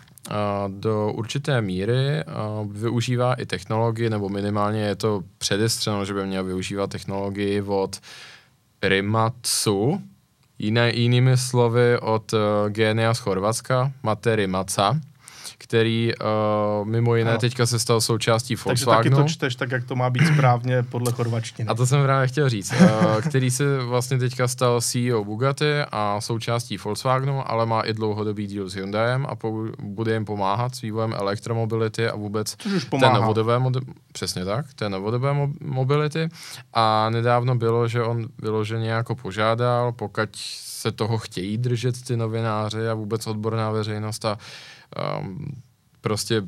do 0.69 1.13
určité 1.13 1.61
míry 1.61 2.25
využívá 2.71 3.35
i 3.35 3.47
technologii, 3.47 4.11
nebo 4.11 4.29
minimálně 4.29 4.81
je 4.81 4.97
to 4.97 5.23
předestřeno, 5.39 6.05
že 6.05 6.15
by 6.15 6.27
měl 6.27 6.45
využívat 6.45 6.91
technologii 6.91 7.63
od 7.63 8.01
Rimatsu, 8.83 10.01
jiné, 10.59 10.93
jinými 10.95 11.37
slovy 11.37 11.99
od 11.99 12.33
uh, 12.33 12.41
Genia 12.69 13.15
z 13.15 13.19
Chorvatska, 13.19 13.93
Mate 14.03 14.37
Rimaca, 14.37 15.01
který 15.59 16.13
uh, 16.15 16.89
mimo 16.89 17.17
jiné 17.17 17.33
no. 17.33 17.39
teďka 17.39 17.67
se 17.67 17.79
stal 17.79 18.01
součástí 18.01 18.57
Volkswagenu. 18.57 19.03
Takže 19.03 19.11
taky 19.11 19.23
to 19.23 19.29
čteš 19.29 19.57
tak, 19.57 19.71
jak 19.71 19.85
to 19.85 19.97
má 19.97 20.11
být 20.11 20.27
správně 20.27 20.83
podle 20.83 21.13
chorvačtiny. 21.13 21.69
A 21.69 21.75
to 21.75 21.87
jsem 21.87 22.03
právě 22.03 22.29
chtěl 22.29 22.49
říct. 22.49 22.73
Uh, 22.81 23.21
který 23.21 23.51
se 23.51 23.79
vlastně 23.79 24.19
teďka 24.19 24.49
stal 24.49 24.81
CEO 24.81 25.25
Bugatti 25.25 25.81
a 25.93 26.21
součástí 26.21 26.77
Volkswagenu, 26.77 27.51
ale 27.51 27.67
má 27.67 27.81
i 27.81 27.93
dlouhodobý 27.93 28.47
díl 28.47 28.69
s 28.69 28.75
Hyundaiem 28.75 29.27
a 29.29 29.37
po, 29.37 29.65
bude 29.79 30.13
jim 30.13 30.25
pomáhat 30.25 30.75
s 30.75 30.81
vývojem 30.81 31.15
elektromobility 31.17 32.09
a 32.09 32.17
vůbec 32.17 32.57
té 33.01 33.11
novodobé, 33.13 33.59
mod- 33.59 33.83
přesně 34.13 34.45
tak, 34.45 34.75
té 34.75 34.89
novodobé 34.89 35.33
mo- 35.33 35.53
mobility. 35.61 36.29
A 36.75 37.11
nedávno 37.11 37.55
bylo, 37.55 37.89
že 37.89 38.03
on 38.03 38.27
vyloženě 38.43 38.91
jako 38.91 39.15
požádal, 39.15 39.93
pokud 39.93 40.29
se 40.79 40.93
toho 40.93 41.19
chtějí 41.19 41.59
držet 41.59 42.03
ty 42.03 42.17
novináři 42.17 42.89
a 42.89 42.95
vůbec 42.95 43.27
odborná 43.27 43.71
veřejnost 43.71 44.25
a 44.25 44.39
um, 45.21 45.63
prostě 46.01 46.43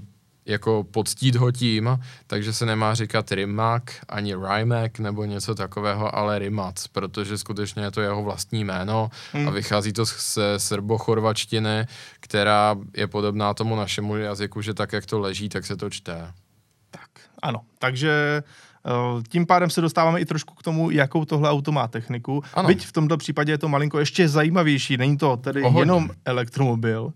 jako 0.47 0.85
poctít 0.90 1.37
ho 1.37 1.52
tím, 1.52 1.99
takže 2.26 2.52
se 2.52 2.66
nemá 2.66 2.94
říkat 2.94 3.32
Rimac 3.32 3.82
ani 4.09 4.35
Rimac 4.35 4.99
nebo 4.99 5.25
něco 5.25 5.54
takového, 5.54 6.16
ale 6.16 6.38
Rimac, 6.38 6.87
protože 6.87 7.38
skutečně 7.38 7.82
je 7.82 7.90
to 7.90 8.00
jeho 8.00 8.23
vlastní 8.23 8.64
jméno 8.64 9.11
hmm. 9.32 9.49
a 9.49 9.50
vychází 9.50 9.92
to 9.92 10.06
se 10.06 10.59
srbochorvačtiny, 10.59 11.87
která 12.20 12.76
je 12.97 13.06
podobná 13.06 13.54
tomu 13.54 13.76
našemu 13.76 14.16
jazyku, 14.16 14.62
že 14.62 14.75
tak, 14.75 14.92
jak 14.92 15.06
to 15.06 15.20
leží, 15.20 15.49
tak 15.49 15.66
se 15.66 15.76
to 15.76 15.90
čte. 15.90 16.32
Tak, 16.90 17.11
ano. 17.42 17.61
Takže 17.78 18.42
eh, 18.87 19.23
tím 19.28 19.47
pádem 19.47 19.70
se 19.70 19.80
dostáváme 19.80 20.20
i 20.20 20.25
trošku 20.25 20.54
k 20.54 20.62
tomu, 20.62 20.90
jakou 20.90 21.25
tohle 21.25 21.50
auto 21.50 21.73
má 21.73 21.88
techniku. 21.88 22.42
Ano. 22.54 22.68
Byť 22.68 22.87
v 22.87 22.92
tomto 22.92 23.16
případě 23.16 23.52
je 23.52 23.59
to 23.59 23.68
malinko 23.68 23.99
ještě 23.99 24.28
zajímavější. 24.28 24.97
Není 24.97 25.16
to 25.16 25.37
tedy 25.37 25.62
Pohodně. 25.62 25.82
jenom 25.82 26.11
elektromobil, 26.25 27.12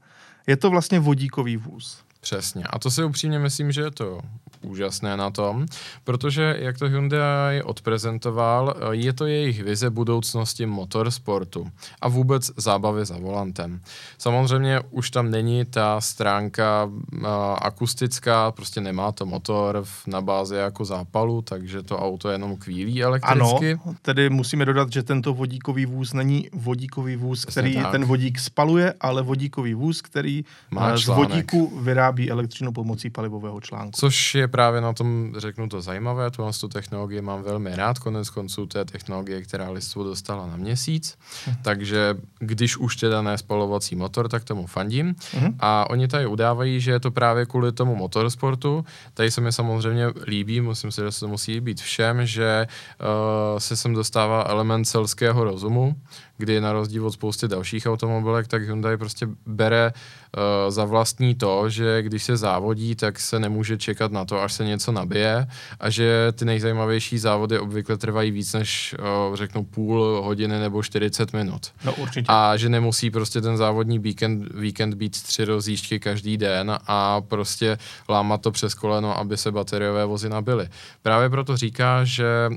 je 0.47 0.57
to 0.57 0.71
vlastně 0.71 1.01
vodíkový 1.01 1.57
vůz. 1.57 1.99
Přesně. 2.21 2.65
A 2.65 2.79
to 2.79 2.91
si 2.91 3.05
upřímně 3.05 3.39
myslím, 3.39 3.73
že 3.73 3.81
je 3.81 3.91
to 3.91 4.21
úžasné 4.64 5.16
na 5.16 5.30
tom, 5.30 5.66
protože 6.04 6.56
jak 6.59 6.78
to 6.78 6.88
Hyundai 6.88 7.62
odprezentoval, 7.62 8.75
je 8.90 9.12
to 9.12 9.26
jejich 9.26 9.62
vize 9.62 9.90
budoucnosti 9.90 10.66
motorsportu 10.66 11.71
a 12.00 12.09
vůbec 12.09 12.50
zábavy 12.56 13.04
za 13.04 13.18
volantem. 13.18 13.80
Samozřejmě 14.18 14.80
už 14.90 15.11
tam 15.11 15.30
není 15.30 15.64
ta 15.64 16.00
stránka 16.00 16.85
uh, 16.85 17.26
akustická, 17.62 18.50
prostě 18.50 18.80
nemá 18.80 19.12
to 19.12 19.26
motor 19.26 19.85
na 20.06 20.21
bázi 20.21 20.54
jako 20.56 20.85
zápalu, 20.85 21.42
takže 21.42 21.83
to 21.83 21.99
auto 21.99 22.28
jenom 22.28 22.56
kvílí 22.56 23.02
elektricky. 23.02 23.73
Ano, 23.73 23.94
tedy 24.02 24.30
musíme 24.30 24.64
dodat, 24.64 24.92
že 24.92 25.02
tento 25.02 25.35
vodíkový 25.35 25.87
vůz 25.87 26.12
není 26.12 26.49
vodíkový 26.52 27.16
vůz, 27.16 27.44
Přesně 27.44 27.62
který 27.62 27.83
tak. 27.83 27.92
ten 27.92 28.04
vodík 28.04 28.38
spaluje, 28.38 28.94
ale 29.00 29.23
vodíkový 29.23 29.75
vůz, 29.75 30.02
který 30.02 30.44
Má 30.71 30.97
z 30.97 31.06
vodíku 31.06 31.80
vyrábí 31.80 32.30
elektřinu 32.30 32.73
pomocí 32.73 33.11
palivového 33.11 33.61
článku. 33.61 33.92
Což 33.94 34.35
je 34.35 34.49
právě 34.55 34.81
na 34.81 34.93
tom, 34.93 35.35
řeknu 35.37 35.69
to 35.69 35.83
zajímavé, 35.83 36.31
tu 36.31 36.43
tu 36.61 36.69
technologii 36.69 37.21
mám 37.21 37.43
velmi 37.43 37.77
rád, 37.77 37.99
konec 37.99 38.31
konců 38.31 38.67
té 38.67 38.85
technologie, 38.85 39.43
která 39.43 39.71
lidstvo 39.71 40.05
dostala 40.05 40.47
na 40.47 40.57
měsíc, 40.57 41.19
uh-huh. 41.19 41.57
takže 41.63 42.15
když 42.39 42.77
už 42.77 42.97
teda 42.97 43.23
ne 43.23 43.39
spalovací 43.39 43.97
motor, 43.97 44.29
tak 44.29 44.45
tomu 44.45 44.67
fandím. 44.67 45.15
Uh-huh. 45.15 45.55
A 45.61 45.91
oni 45.91 46.09
tady 46.09 46.27
udávají, 46.27 46.81
že 46.81 46.91
je 46.91 47.01
to 47.01 47.11
právě 47.11 47.47
kvůli 47.47 47.73
tomu 47.73 47.97
motorsportu. 47.97 48.85
Tady 49.15 49.31
se 49.31 49.41
mi 49.41 49.53
samozřejmě 49.53 50.07
líbí, 50.27 50.61
musím 50.61 50.93
si, 50.93 51.01
že 51.01 51.13
se 51.13 51.21
to 51.21 51.29
musí 51.29 51.61
být 51.61 51.81
všem, 51.81 52.27
že 52.27 52.67
uh, 52.67 53.59
se 53.59 53.77
sem 53.77 53.95
dostává 53.95 54.45
element 54.49 54.89
selského 54.89 55.45
rozumu, 55.45 55.97
kdy 56.37 56.61
na 56.61 56.73
rozdíl 56.73 57.07
od 57.07 57.13
spousty 57.13 57.49
dalších 57.49 57.87
automobilek, 57.87 58.47
tak 58.49 58.63
Hyundai 58.63 58.97
prostě 58.97 59.29
bere 59.47 59.93
uh, 59.93 60.71
za 60.71 60.85
vlastní 60.85 61.35
to, 61.35 61.69
že 61.71 62.03
když 62.03 62.25
se 62.25 62.37
závodí, 62.37 62.95
tak 62.95 63.21
se 63.21 63.39
nemůže 63.39 63.79
čekat 63.79 64.13
na 64.13 64.25
to, 64.25 64.44
až 64.45 64.53
se 64.53 64.65
něco 64.65 64.93
nabije 64.93 65.47
a 65.81 65.91
že 65.91 66.33
ty 66.33 66.45
nejzajímavější 66.45 67.19
závody 67.19 67.59
obvykle 67.59 67.97
trvají 67.97 68.31
víc 68.31 68.53
než, 68.53 68.95
uh, 69.29 69.37
řeknu, 69.37 69.65
půl 69.65 70.23
hodiny 70.25 70.59
nebo 70.59 70.83
40 70.83 71.33
minut. 71.33 71.73
No 71.85 71.95
určitě. 71.95 72.27
A 72.29 72.57
že 72.57 72.69
nemusí 72.69 73.11
prostě 73.11 73.41
ten 73.41 73.57
závodní 73.57 73.99
víkend, 73.99 74.55
víkend 74.55 74.95
být 74.95 75.23
tři 75.23 75.45
rozjížďky 75.45 76.01
každý 76.01 76.37
den 76.37 76.79
a 76.87 77.21
prostě 77.21 77.79
lámat 78.09 78.41
to 78.41 78.51
přes 78.51 78.75
koleno, 78.75 79.19
aby 79.19 79.37
se 79.37 79.53
bateriové 79.53 80.05
vozy 80.05 80.29
nabily. 80.29 80.69
Právě 81.03 81.31
proto 81.31 81.57
říká, 81.57 82.05
že 82.05 82.49
uh, 82.49 82.57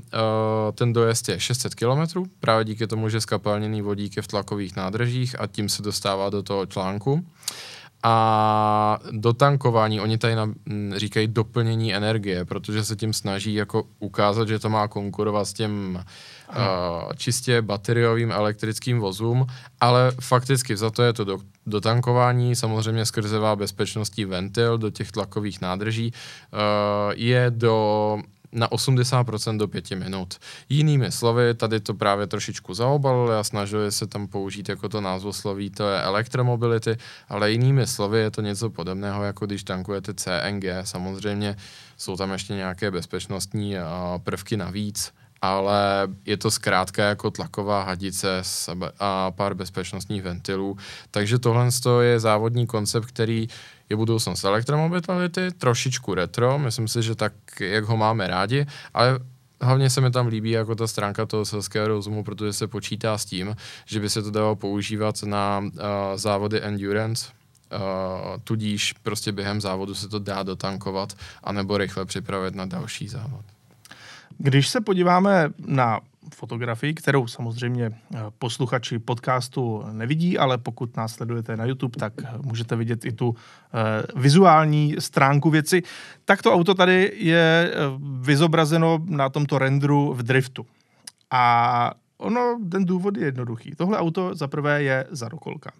ten 0.74 0.92
dojezd 0.92 1.28
je 1.28 1.40
600 1.40 1.74
km, 1.74 2.28
právě 2.40 2.64
díky 2.64 2.86
tomu, 2.86 3.08
že 3.08 3.20
skapalně 3.20 3.68
chráněný 3.68 3.82
vodík 3.82 4.16
je 4.16 4.22
v 4.22 4.28
tlakových 4.28 4.76
nádržích 4.76 5.40
a 5.40 5.46
tím 5.46 5.68
se 5.68 5.82
dostává 5.82 6.30
do 6.30 6.42
toho 6.42 6.66
článku. 6.66 7.24
A 8.02 8.98
dotankování, 9.10 10.00
oni 10.00 10.18
tady 10.18 10.34
na, 10.34 10.54
říkají 10.96 11.26
doplnění 11.26 11.94
energie, 11.94 12.44
protože 12.44 12.84
se 12.84 12.96
tím 12.96 13.12
snaží 13.12 13.54
jako 13.54 13.84
ukázat, 13.98 14.48
že 14.48 14.58
to 14.58 14.68
má 14.68 14.88
konkurovat 14.88 15.48
s 15.48 15.52
těm 15.52 16.04
uh, 16.48 17.12
čistě 17.16 17.62
bateriovým 17.62 18.32
elektrickým 18.32 19.00
vozům, 19.00 19.46
ale 19.80 20.12
fakticky 20.20 20.76
za 20.76 20.90
to 20.90 21.02
je 21.02 21.12
to 21.12 21.24
do, 21.24 21.38
dotankování, 21.66 22.56
samozřejmě 22.56 23.06
skrzevá 23.06 23.56
bezpečnostní 23.56 24.24
ventil 24.24 24.78
do 24.78 24.90
těch 24.90 25.12
tlakových 25.12 25.60
nádrží, 25.60 26.12
uh, 26.12 26.58
je 27.14 27.46
do 27.50 28.18
na 28.52 28.68
80% 28.68 29.58
do 29.58 29.68
5 29.68 29.90
minut. 29.90 30.34
Jinými 30.68 31.12
slovy, 31.12 31.54
tady 31.54 31.80
to 31.80 31.94
právě 31.94 32.26
trošičku 32.26 32.74
zaobalili 32.74 33.36
a 33.36 33.44
snažili 33.44 33.92
se 33.92 34.06
tam 34.06 34.26
použít 34.26 34.68
jako 34.68 34.88
to 34.88 35.00
názvosloví, 35.00 35.70
to 35.70 35.88
je 35.88 36.02
elektromobility, 36.02 36.96
ale 37.28 37.50
jinými 37.50 37.86
slovy 37.86 38.18
je 38.18 38.30
to 38.30 38.40
něco 38.40 38.70
podobného, 38.70 39.24
jako 39.24 39.46
když 39.46 39.64
tankujete 39.64 40.14
CNG. 40.14 40.64
Samozřejmě 40.82 41.56
jsou 41.96 42.16
tam 42.16 42.30
ještě 42.30 42.54
nějaké 42.54 42.90
bezpečnostní 42.90 43.76
prvky 44.22 44.56
navíc, 44.56 45.12
ale 45.42 46.08
je 46.24 46.36
to 46.36 46.50
zkrátka 46.50 47.04
jako 47.04 47.30
tlaková 47.30 47.82
hadice 47.82 48.42
a 48.98 49.30
pár 49.30 49.54
bezpečnostních 49.54 50.22
ventilů. 50.22 50.76
Takže 51.10 51.38
tohle 51.38 51.68
je 52.00 52.20
závodní 52.20 52.66
koncept, 52.66 53.06
který 53.06 53.48
je 53.88 53.96
budoucnost 53.96 54.44
elektromobility, 54.44 55.50
trošičku 55.58 56.14
retro, 56.14 56.58
myslím 56.58 56.88
si, 56.88 57.02
že 57.02 57.14
tak, 57.14 57.32
jak 57.60 57.84
ho 57.84 57.96
máme 57.96 58.26
rádi, 58.26 58.66
ale 58.94 59.18
hlavně 59.60 59.90
se 59.90 60.00
mi 60.00 60.10
tam 60.10 60.26
líbí 60.26 60.50
jako 60.50 60.74
ta 60.74 60.86
stránka 60.86 61.26
toho 61.26 61.44
selského 61.44 61.88
rozumu, 61.88 62.24
protože 62.24 62.52
se 62.52 62.66
počítá 62.66 63.18
s 63.18 63.24
tím, 63.24 63.56
že 63.84 64.00
by 64.00 64.10
se 64.10 64.22
to 64.22 64.30
dalo 64.30 64.56
používat 64.56 65.22
na 65.22 65.58
uh, 65.58 65.70
závody 66.14 66.62
endurance, 66.62 67.28
uh, 67.72 67.78
tudíž 68.44 68.92
prostě 68.92 69.32
během 69.32 69.60
závodu 69.60 69.94
se 69.94 70.08
to 70.08 70.18
dá 70.18 70.42
dotankovat, 70.42 71.12
anebo 71.44 71.78
rychle 71.78 72.04
připravit 72.04 72.54
na 72.54 72.66
další 72.66 73.08
závod. 73.08 73.44
Když 74.38 74.68
se 74.68 74.80
podíváme 74.80 75.50
na 75.66 76.00
fotografii, 76.34 76.94
kterou 76.94 77.26
samozřejmě 77.26 77.86
eh, 77.86 78.18
posluchači 78.38 78.98
podcastu 78.98 79.84
nevidí, 79.92 80.38
ale 80.38 80.58
pokud 80.58 80.96
nás 80.96 81.12
sledujete 81.14 81.56
na 81.56 81.64
YouTube, 81.64 81.98
tak 81.98 82.12
můžete 82.42 82.76
vidět 82.76 83.04
i 83.04 83.12
tu 83.12 83.34
eh, 83.36 84.20
vizuální 84.20 84.96
stránku 84.98 85.50
věci. 85.50 85.82
Tak 86.24 86.42
to 86.42 86.54
auto 86.54 86.74
tady 86.74 87.12
je 87.14 87.70
eh, 87.72 87.76
vyzobrazeno 88.20 88.98
na 89.04 89.28
tomto 89.28 89.58
renderu 89.58 90.14
v 90.14 90.22
driftu. 90.22 90.66
A 91.30 91.92
ono, 92.18 92.58
ten 92.70 92.84
důvod 92.84 93.16
je 93.16 93.24
jednoduchý. 93.24 93.72
Tohle 93.76 93.98
auto 93.98 94.34
zaprvé 94.34 94.82
je 94.82 95.06
zarokolka. 95.10 95.70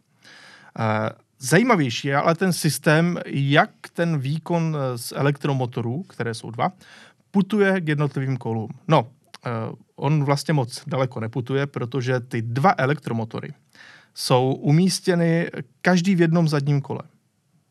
Zajímavější 1.38 2.08
je 2.08 2.16
ale 2.16 2.34
ten 2.34 2.52
systém, 2.52 3.18
jak 3.26 3.70
ten 3.92 4.18
výkon 4.18 4.76
z 4.96 5.12
elektromotorů, 5.16 6.02
které 6.02 6.34
jsou 6.34 6.50
dva, 6.50 6.72
putuje 7.30 7.80
k 7.80 7.88
jednotlivým 7.88 8.36
kolům. 8.36 8.70
No, 8.88 9.02
uh, 9.02 9.08
on 9.96 10.24
vlastně 10.24 10.54
moc 10.54 10.82
daleko 10.86 11.20
neputuje, 11.20 11.66
protože 11.66 12.20
ty 12.20 12.42
dva 12.42 12.74
elektromotory 12.78 13.52
jsou 14.14 14.52
umístěny 14.52 15.50
každý 15.82 16.14
v 16.14 16.20
jednom 16.20 16.48
zadním 16.48 16.80
kole. 16.80 17.02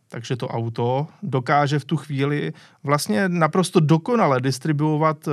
takže 0.10 0.36
to 0.36 0.48
auto 0.48 1.08
dokáže 1.24 1.80
v 1.80 1.86
tu 1.86 1.98
chvíli 1.98 2.54
vlastně 2.84 3.30
naprosto 3.30 3.80
dokonale 3.80 4.42
distribuovat 4.42 5.28
eh, 5.28 5.32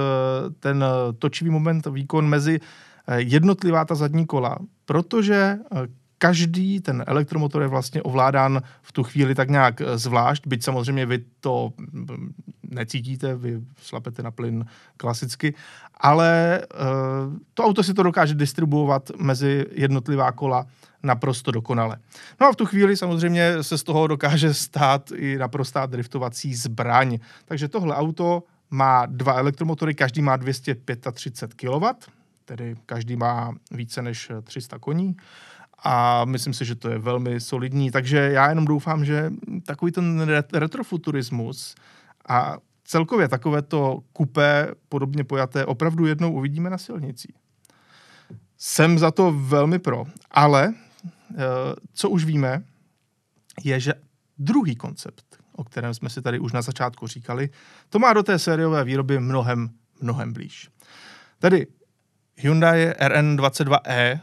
ten 0.61 0.85
točivý 1.19 1.51
moment, 1.51 1.87
výkon 1.87 2.29
mezi 2.29 2.61
eh, 3.07 3.21
jednotlivá 3.21 3.85
ta 3.85 3.95
zadní 3.95 4.27
kola, 4.27 4.59
protože 4.85 5.59
každý 6.25 6.81
ten 6.81 7.05
elektromotor 7.07 7.63
je 7.63 7.69
vlastně 7.69 8.03
ovládán 8.03 8.63
v 8.83 8.93
tu 8.93 9.03
chvíli 9.05 9.35
tak 9.35 9.51
nějak 9.51 9.83
zvlášť, 9.95 10.47
byť 10.47 10.65
samozřejmě 10.65 11.07
vy 11.07 11.25
to 11.41 11.73
mm, 11.77 12.33
necítíte, 12.71 13.35
vy 13.37 13.61
šlapete 13.83 14.23
na 14.23 14.31
plyn 14.31 14.65
klasicky, 14.97 15.55
ale 16.01 16.61
to 17.55 17.65
auto 17.65 17.83
si 17.83 17.95
to 17.95 18.03
dokáže 18.03 18.35
distribuovat 18.35 19.11
mezi 19.21 19.67
jednotlivá 19.73 20.33
kola 20.33 20.67
naprosto 21.03 21.51
dokonale. 21.53 21.97
No 22.41 22.47
a 22.47 22.53
v 22.53 22.57
tu 22.57 22.67
chvíli 22.67 22.97
samozřejmě 22.97 23.63
se 23.63 23.79
z 23.79 23.83
toho 23.83 24.07
dokáže 24.07 24.55
stát 24.55 25.13
i 25.13 25.37
naprostá 25.39 25.87
driftovací 25.87 26.55
zbraň. 26.55 27.19
Takže 27.45 27.69
tohle 27.69 27.97
auto 27.97 28.43
má 28.71 29.07
dva 29.07 29.33
elektromotory, 29.33 29.95
každý 29.95 30.23
má 30.23 30.37
235 30.37 31.55
kW, 31.55 31.85
tedy 32.45 32.75
každý 32.87 33.17
má 33.17 33.53
více 33.71 34.03
než 34.03 34.33
300 34.45 34.79
koní 34.79 35.17
a 35.85 36.25
myslím 36.25 36.55
si, 36.55 36.65
že 36.65 36.75
to 36.75 36.91
je 36.91 36.99
velmi 36.99 37.41
solidní, 37.41 37.91
takže 37.91 38.19
já 38.19 38.49
jenom 38.49 38.65
doufám, 38.65 39.05
že 39.05 39.31
takový 39.67 39.93
ten 39.93 40.29
retrofuturismus 40.53 41.75
a 42.29 42.57
celkově 42.85 43.29
takovéto 43.29 44.01
kupé 44.13 44.69
podobně 44.89 45.25
pojaté 45.25 45.67
opravdu 45.67 46.07
jednou 46.07 46.33
uvidíme 46.33 46.71
na 46.71 46.79
silnici. 46.79 47.29
Jsem 48.59 48.99
za 48.99 49.11
to 49.11 49.33
velmi 49.33 49.79
pro, 49.79 50.05
ale 50.31 50.75
Eh, 51.35 51.75
co 51.95 52.11
už 52.11 52.25
víme, 52.25 52.63
je, 53.65 53.81
že 53.81 53.95
druhý 54.39 54.77
koncept, 54.77 55.25
o 55.53 55.65
kterém 55.65 55.95
jsme 55.95 56.11
si 56.11 56.23
tady 56.23 56.39
už 56.39 56.53
na 56.53 56.63
začátku 56.63 57.07
říkali, 57.07 57.51
to 57.89 57.99
má 57.99 58.13
do 58.13 58.23
té 58.23 58.39
sériové 58.39 58.85
výroby 58.85 59.21
mnohem, 59.21 59.71
mnohem 60.01 60.33
blíž. 60.33 60.69
Tedy 61.39 61.67
Hyundai 62.37 62.91
RN22e 62.91 64.21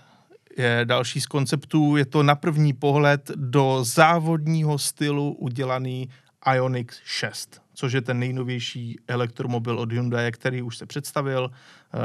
je 0.58 0.81
další 0.84 1.22
z 1.22 1.25
konceptů, 1.25 1.98
je 1.98 2.05
to 2.05 2.24
na 2.24 2.36
první 2.36 2.74
pohled 2.74 3.31
do 3.36 3.84
závodního 3.84 4.77
stylu 4.77 5.34
udělaný 5.34 6.10
Ionix 6.53 7.00
6, 7.03 7.62
což 7.74 7.93
je 7.93 8.01
ten 8.01 8.20
nejnovější 8.20 9.00
elektromobil 9.08 9.79
od 9.79 9.91
Hyundai, 9.91 10.31
který 10.31 10.62
už 10.62 10.77
se 10.77 10.86
představil. 10.86 11.51
Uh, 11.93 12.00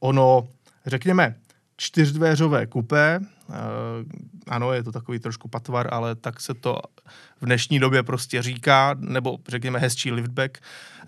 ono, 0.00 0.48
řekněme, 0.86 1.34
čtyřdvéřové 1.76 2.66
kupé, 2.66 3.20
uh, 3.48 3.54
ano, 4.46 4.72
je 4.72 4.82
to 4.82 4.92
takový 4.92 5.18
trošku 5.18 5.48
patvar, 5.48 5.88
ale 5.94 6.14
tak 6.14 6.40
se 6.40 6.54
to 6.54 6.80
v 7.40 7.46
dnešní 7.46 7.78
době 7.78 8.02
prostě 8.02 8.42
říká, 8.42 8.94
nebo 8.98 9.38
řekněme 9.48 9.78
hezčí 9.78 10.12
liftback, 10.12 10.58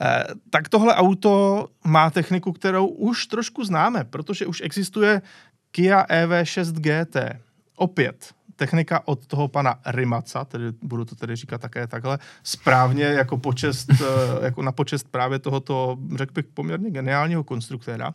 eh, 0.00 0.24
tak 0.50 0.68
tohle 0.68 0.94
auto 0.94 1.66
má 1.84 2.10
techniku, 2.10 2.52
kterou 2.52 2.86
už 2.86 3.26
trošku 3.26 3.64
známe, 3.64 4.04
protože 4.04 4.46
už 4.46 4.60
existuje 4.64 5.22
Kia 5.72 6.02
EV6 6.02 6.72
GT. 6.72 7.16
Opět, 7.76 8.34
technika 8.56 9.02
od 9.04 9.26
toho 9.26 9.48
pana 9.48 9.80
Rimaca, 9.86 10.44
tedy 10.44 10.64
budu 10.82 11.04
to 11.04 11.14
tedy 11.14 11.36
říkat 11.36 11.60
také 11.60 11.86
takhle, 11.86 12.18
správně 12.42 13.04
jako, 13.04 13.38
počest, 13.38 13.88
eh, 13.90 14.44
jako 14.44 14.62
na 14.62 14.72
počest 14.72 15.08
právě 15.10 15.38
tohoto, 15.38 15.98
řekl 16.16 16.32
bych, 16.32 16.46
poměrně 16.46 16.90
geniálního 16.90 17.44
konstruktéra. 17.44 18.14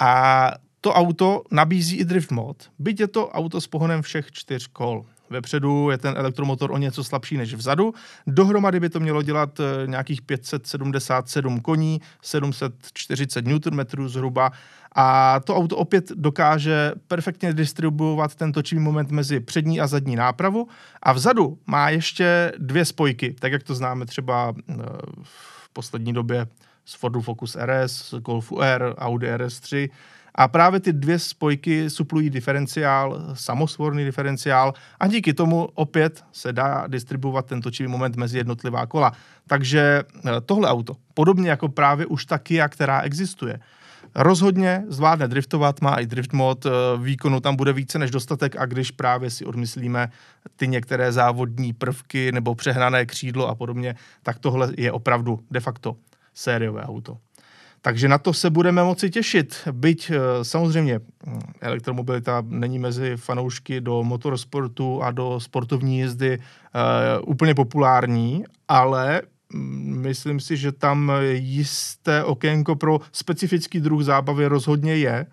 A 0.00 0.52
to 0.80 0.92
auto 0.92 1.42
nabízí 1.50 1.96
i 1.96 2.04
drift 2.04 2.30
mod, 2.30 2.70
byť 2.78 3.00
je 3.00 3.08
to 3.08 3.28
auto 3.28 3.60
s 3.60 3.66
pohonem 3.66 4.02
všech 4.02 4.32
čtyř 4.32 4.66
kol. 4.66 5.04
Vepředu 5.30 5.90
je 5.90 5.98
ten 5.98 6.14
elektromotor 6.16 6.70
o 6.70 6.76
něco 6.76 7.04
slabší 7.04 7.36
než 7.36 7.54
vzadu. 7.54 7.94
Dohromady 8.26 8.80
by 8.80 8.88
to 8.88 9.00
mělo 9.00 9.22
dělat 9.22 9.60
eh, 9.60 9.86
nějakých 9.86 10.22
577 10.22 11.60
koní, 11.60 12.00
740 12.22 13.44
Nm 13.46 14.08
zhruba. 14.08 14.52
A 14.94 15.40
to 15.40 15.56
auto 15.56 15.76
opět 15.76 16.12
dokáže 16.14 16.92
perfektně 17.08 17.52
distribuovat 17.52 18.34
ten 18.34 18.52
točivý 18.52 18.80
moment 18.80 19.10
mezi 19.10 19.40
přední 19.40 19.80
a 19.80 19.86
zadní 19.86 20.16
nápravu. 20.16 20.68
A 21.02 21.12
vzadu 21.12 21.58
má 21.66 21.90
ještě 21.90 22.52
dvě 22.58 22.84
spojky, 22.84 23.34
tak 23.38 23.52
jak 23.52 23.62
to 23.62 23.74
známe 23.74 24.06
třeba 24.06 24.54
eh, 24.68 24.74
v 25.22 25.68
poslední 25.72 26.12
době 26.12 26.46
z 26.84 26.94
Fordu 26.94 27.20
Focus 27.20 27.56
RS, 27.60 28.14
Golfu 28.14 28.60
R, 28.60 28.94
Audi 28.98 29.26
RS3, 29.26 29.90
a 30.34 30.48
právě 30.48 30.80
ty 30.80 30.92
dvě 30.92 31.18
spojky 31.18 31.90
suplují 31.90 32.30
diferenciál, 32.30 33.22
samosvorný 33.34 34.04
diferenciál 34.04 34.74
a 35.00 35.06
díky 35.06 35.34
tomu 35.34 35.68
opět 35.74 36.24
se 36.32 36.52
dá 36.52 36.84
distribuovat 36.86 37.46
ten 37.46 37.60
točivý 37.60 37.88
moment 37.88 38.16
mezi 38.16 38.38
jednotlivá 38.38 38.86
kola. 38.86 39.12
Takže 39.46 40.02
eh, 40.16 40.30
tohle 40.46 40.68
auto, 40.68 40.96
podobně 41.14 41.50
jako 41.50 41.68
právě 41.68 42.06
už 42.06 42.24
ta 42.24 42.38
Kia, 42.38 42.68
která 42.68 43.00
existuje, 43.00 43.60
rozhodně 44.14 44.84
zvládne 44.88 45.28
driftovat, 45.28 45.80
má 45.80 45.94
i 45.94 46.06
drift 46.06 46.32
mod, 46.32 46.66
eh, 46.66 46.70
výkonu 47.02 47.40
tam 47.40 47.56
bude 47.56 47.72
více 47.72 47.98
než 47.98 48.10
dostatek 48.10 48.56
a 48.56 48.66
když 48.66 48.90
právě 48.90 49.30
si 49.30 49.44
odmyslíme 49.44 50.10
ty 50.56 50.68
některé 50.68 51.12
závodní 51.12 51.72
prvky 51.72 52.32
nebo 52.32 52.54
přehnané 52.54 53.06
křídlo 53.06 53.48
a 53.48 53.54
podobně, 53.54 53.94
tak 54.22 54.38
tohle 54.38 54.72
je 54.76 54.92
opravdu 54.92 55.40
de 55.50 55.60
facto 55.60 55.96
sériové 56.34 56.82
auto. 56.82 57.18
Takže 57.82 58.08
na 58.08 58.18
to 58.18 58.32
se 58.32 58.50
budeme 58.50 58.84
moci 58.84 59.10
těšit. 59.10 59.68
Byť 59.72 60.10
eh, 60.10 60.44
samozřejmě 60.44 61.00
hm, 61.26 61.40
elektromobilita 61.60 62.42
není 62.48 62.78
mezi 62.78 63.16
fanoušky 63.16 63.80
do 63.80 64.02
motorsportu 64.02 65.02
a 65.02 65.10
do 65.10 65.40
sportovní 65.40 65.98
jízdy 65.98 66.38
uh, 66.38 67.30
úplně 67.30 67.54
populární, 67.54 68.44
ale 68.68 69.22
hm, 69.52 70.00
myslím 70.00 70.40
si, 70.40 70.56
že 70.56 70.72
tam 70.72 71.12
jisté 71.32 72.24
okénko 72.24 72.76
pro 72.76 73.00
specifický 73.12 73.80
druh 73.80 74.02
zábavy 74.02 74.46
rozhodně 74.46 74.96
je. 74.96 75.26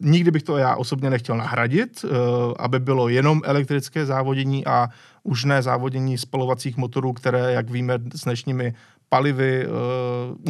Nikdy 0.00 0.30
bych 0.30 0.42
to 0.42 0.56
já 0.56 0.76
osobně 0.76 1.10
nechtěl 1.10 1.36
nahradit, 1.36 2.04
uh, 2.04 2.10
aby 2.58 2.78
bylo 2.78 3.08
jenom 3.08 3.42
elektrické 3.44 4.06
závodění 4.06 4.66
a 4.66 4.88
už 5.22 5.44
ne 5.44 5.62
závodění 5.62 6.18
spalovacích 6.18 6.76
motorů, 6.76 7.12
které, 7.12 7.52
jak 7.52 7.70
víme, 7.70 7.98
s 8.14 8.24
dnešními 8.24 8.74
palivy 9.10 9.66
uh, 9.66 9.72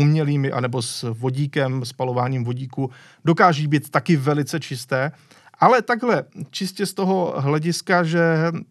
umělými 0.04 0.52
anebo 0.52 0.82
s 0.82 1.14
vodíkem, 1.18 1.84
spalováním 1.84 2.44
vodíku, 2.44 2.90
dokáží 3.24 3.66
být 3.66 3.90
taky 3.90 4.16
velice 4.16 4.60
čisté. 4.60 5.12
Ale 5.58 5.82
takhle, 5.82 6.24
čistě 6.50 6.86
z 6.86 6.94
toho 6.94 7.34
hlediska, 7.36 8.04
že 8.04 8.22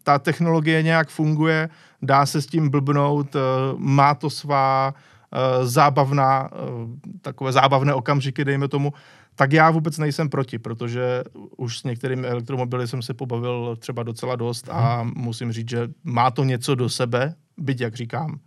ta 0.02 0.18
technologie 0.18 0.82
nějak 0.82 1.08
funguje, 1.08 1.68
dá 2.02 2.26
se 2.26 2.42
s 2.42 2.46
tím 2.46 2.70
blbnout, 2.70 3.34
uh, 3.34 3.40
má 3.76 4.14
to 4.14 4.30
svá 4.30 4.94
uh, 4.94 5.66
zábavná, 5.66 6.50
takové 7.22 7.52
zábavné 7.52 7.94
okamžiky, 7.94 8.44
dejme 8.44 8.68
tomu, 8.68 8.92
tak 9.34 9.52
já 9.52 9.70
vůbec 9.70 9.98
nejsem 9.98 10.28
proti, 10.28 10.58
protože 10.58 11.24
už 11.56 11.78
s 11.78 11.84
některými 11.84 12.26
elektromobily 12.28 12.88
jsem 12.88 13.02
se 13.02 13.14
pobavil 13.14 13.76
třeba 13.76 14.02
docela 14.02 14.36
dost 14.36 14.68
a 14.70 15.02
mhm. 15.02 15.12
musím 15.16 15.52
říct, 15.52 15.68
že 15.68 15.88
má 16.04 16.30
to 16.30 16.44
něco 16.44 16.74
do 16.74 16.88
sebe, 16.88 17.34
byť, 17.58 17.80
jak 17.80 17.94
říkám, 17.94 18.38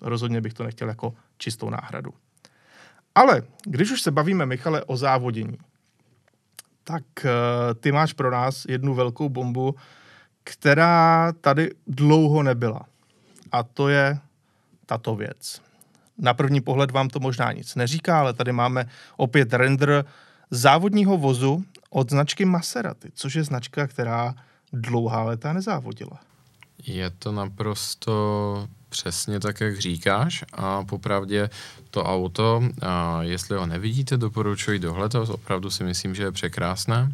rozhodně 0.00 0.40
bych 0.40 0.54
to 0.54 0.64
nechtěl 0.64 0.88
jako 0.88 1.14
čistou 1.38 1.70
náhradu. 1.70 2.10
Ale 3.14 3.42
když 3.64 3.90
už 3.90 4.02
se 4.02 4.10
bavíme, 4.10 4.46
Michale, 4.46 4.84
o 4.84 4.96
závodění, 4.96 5.58
tak 6.84 7.02
uh, 7.24 7.30
ty 7.80 7.92
máš 7.92 8.12
pro 8.12 8.30
nás 8.30 8.64
jednu 8.68 8.94
velkou 8.94 9.28
bombu, 9.28 9.74
která 10.44 11.32
tady 11.40 11.70
dlouho 11.86 12.42
nebyla. 12.42 12.80
A 13.52 13.62
to 13.62 13.88
je 13.88 14.18
tato 14.86 15.16
věc. 15.16 15.60
Na 16.18 16.34
první 16.34 16.60
pohled 16.60 16.90
vám 16.90 17.08
to 17.08 17.20
možná 17.20 17.52
nic 17.52 17.74
neříká, 17.74 18.20
ale 18.20 18.32
tady 18.32 18.52
máme 18.52 18.88
opět 19.16 19.52
render 19.52 20.04
závodního 20.50 21.18
vozu 21.18 21.64
od 21.90 22.10
značky 22.10 22.44
Maserati, 22.44 23.08
což 23.14 23.34
je 23.34 23.44
značka, 23.44 23.86
která 23.86 24.34
dlouhá 24.72 25.22
léta 25.22 25.52
nezávodila. 25.52 26.20
Je 26.86 27.10
to 27.10 27.32
naprosto 27.32 28.68
přesně 28.88 29.40
tak, 29.40 29.60
jak 29.60 29.78
říkáš 29.78 30.44
a 30.52 30.84
popravdě 30.84 31.50
to 31.90 32.04
auto, 32.04 32.62
a 32.82 33.22
jestli 33.22 33.56
ho 33.56 33.66
nevidíte, 33.66 34.16
doporučuji 34.16 34.78
dohledat, 34.78 35.28
opravdu 35.28 35.70
si 35.70 35.84
myslím, 35.84 36.14
že 36.14 36.22
je 36.22 36.32
překrásné. 36.32 37.12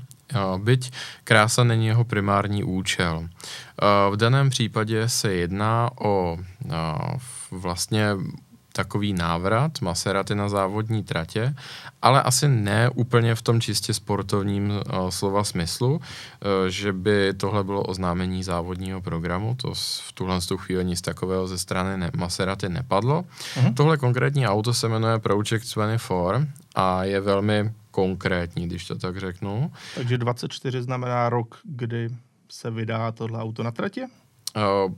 Byť 0.58 0.92
krása 1.24 1.64
není 1.64 1.86
jeho 1.86 2.04
primární 2.04 2.64
účel. 2.64 3.28
V 4.10 4.16
daném 4.16 4.50
případě 4.50 5.08
se 5.08 5.32
jedná 5.32 5.90
o 6.00 6.38
vlastně 7.50 8.08
takový 8.76 9.12
návrat 9.12 9.80
Maseraty 9.80 10.34
na 10.34 10.48
závodní 10.48 11.02
tratě, 11.02 11.54
ale 12.02 12.22
asi 12.22 12.48
ne 12.48 12.90
úplně 12.90 13.34
v 13.34 13.42
tom 13.42 13.60
čistě 13.60 13.94
sportovním 13.94 14.70
uh, 14.70 15.08
slova 15.08 15.44
smyslu, 15.44 15.94
uh, 15.94 16.00
že 16.68 16.92
by 16.92 17.34
tohle 17.36 17.64
bylo 17.64 17.82
oznámení 17.82 18.42
závodního 18.42 19.00
programu, 19.00 19.54
to 19.54 19.74
v 20.08 20.12
tuhle 20.14 20.38
chvíli 20.56 20.84
nic 20.84 21.00
takového 21.00 21.46
ze 21.46 21.58
strany 21.58 21.98
ne, 21.98 22.10
Maseraty 22.16 22.68
nepadlo. 22.68 23.24
Uh-huh. 23.54 23.74
Tohle 23.74 23.96
konkrétní 23.96 24.46
auto 24.46 24.74
se 24.74 24.88
jmenuje 24.88 25.18
Project 25.18 25.74
24 25.74 26.48
a 26.74 27.04
je 27.04 27.20
velmi 27.20 27.72
konkrétní, 27.90 28.66
když 28.66 28.86
to 28.86 28.98
tak 28.98 29.16
řeknu. 29.16 29.72
Takže 29.94 30.18
24 30.18 30.82
znamená 30.82 31.28
rok, 31.28 31.58
kdy 31.64 32.08
se 32.50 32.70
vydá 32.70 33.12
tohle 33.12 33.38
auto 33.38 33.62
na 33.62 33.70
tratě? 33.70 34.06
Uh, 34.56 34.92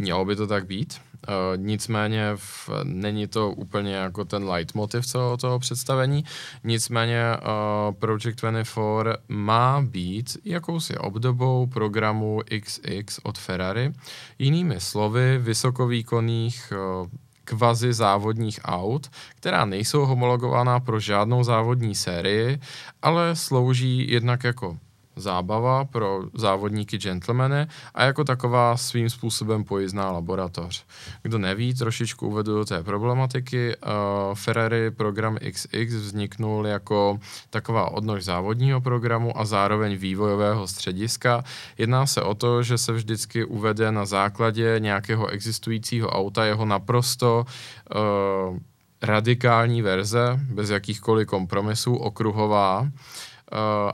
Mělo 0.00 0.24
by 0.24 0.36
to 0.36 0.46
tak 0.46 0.66
být. 0.66 1.00
Uh, 1.28 1.56
nicméně 1.56 2.32
v, 2.36 2.70
není 2.82 3.26
to 3.26 3.50
úplně 3.50 3.94
jako 3.94 4.24
ten 4.24 4.44
leitmotiv 4.44 5.06
celého 5.06 5.36
toho 5.36 5.58
představení. 5.58 6.24
Nicméně 6.64 7.22
uh, 7.36 7.94
Project 7.94 8.40
24 8.40 9.10
má 9.28 9.80
být 9.80 10.36
jakousi 10.44 10.98
obdobou 10.98 11.66
programu 11.66 12.40
XX 12.60 13.20
od 13.22 13.38
Ferrari. 13.38 13.92
Jinými 14.38 14.80
slovy, 14.80 15.38
vysokovýkonných 15.38 16.72
uh, 16.72 17.08
kvazi 17.44 17.92
závodních 17.92 18.60
aut, 18.64 19.10
která 19.36 19.64
nejsou 19.64 20.06
homologovaná 20.06 20.80
pro 20.80 21.00
žádnou 21.00 21.44
závodní 21.44 21.94
sérii, 21.94 22.60
ale 23.02 23.36
slouží 23.36 24.10
jednak 24.10 24.44
jako 24.44 24.78
zábava 25.20 25.84
pro 25.84 26.22
závodníky 26.34 26.98
gentlemany 26.98 27.66
a 27.94 28.04
jako 28.04 28.24
taková 28.24 28.76
svým 28.76 29.10
způsobem 29.10 29.64
pojízdná 29.64 30.12
laboratoř. 30.12 30.84
Kdo 31.22 31.38
neví, 31.38 31.74
trošičku 31.74 32.28
uvedu 32.28 32.54
do 32.54 32.64
té 32.64 32.82
problematiky. 32.82 33.76
Uh, 33.76 34.34
Ferrari 34.34 34.90
program 34.90 35.38
XX 35.50 35.94
vzniknul 35.94 36.66
jako 36.66 37.18
taková 37.50 37.90
odnož 37.90 38.24
závodního 38.24 38.80
programu 38.80 39.38
a 39.38 39.44
zároveň 39.44 39.96
vývojového 39.96 40.66
střediska. 40.66 41.44
Jedná 41.78 42.06
se 42.06 42.22
o 42.22 42.34
to, 42.34 42.62
že 42.62 42.78
se 42.78 42.92
vždycky 42.92 43.44
uvede 43.44 43.92
na 43.92 44.04
základě 44.04 44.76
nějakého 44.78 45.26
existujícího 45.26 46.08
auta 46.08 46.44
jeho 46.44 46.64
naprosto 46.64 47.46
uh, 47.94 48.58
radikální 49.02 49.82
verze, 49.82 50.40
bez 50.52 50.70
jakýchkoliv 50.70 51.28
kompromisů, 51.28 51.94
okruhová, 51.96 52.88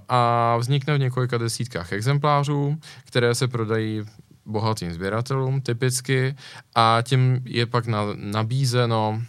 a 0.08 0.56
vznikne 0.56 0.94
v 0.94 1.00
několika 1.00 1.38
desítkách 1.38 1.92
exemplářů, 1.92 2.76
které 3.04 3.34
se 3.34 3.48
prodají 3.48 4.04
bohatým 4.46 4.92
sběratelům 4.92 5.60
typicky 5.60 6.36
a 6.74 6.98
tím 7.02 7.40
je 7.44 7.66
pak 7.66 7.86
na, 7.86 8.00
nabízeno 8.14 9.22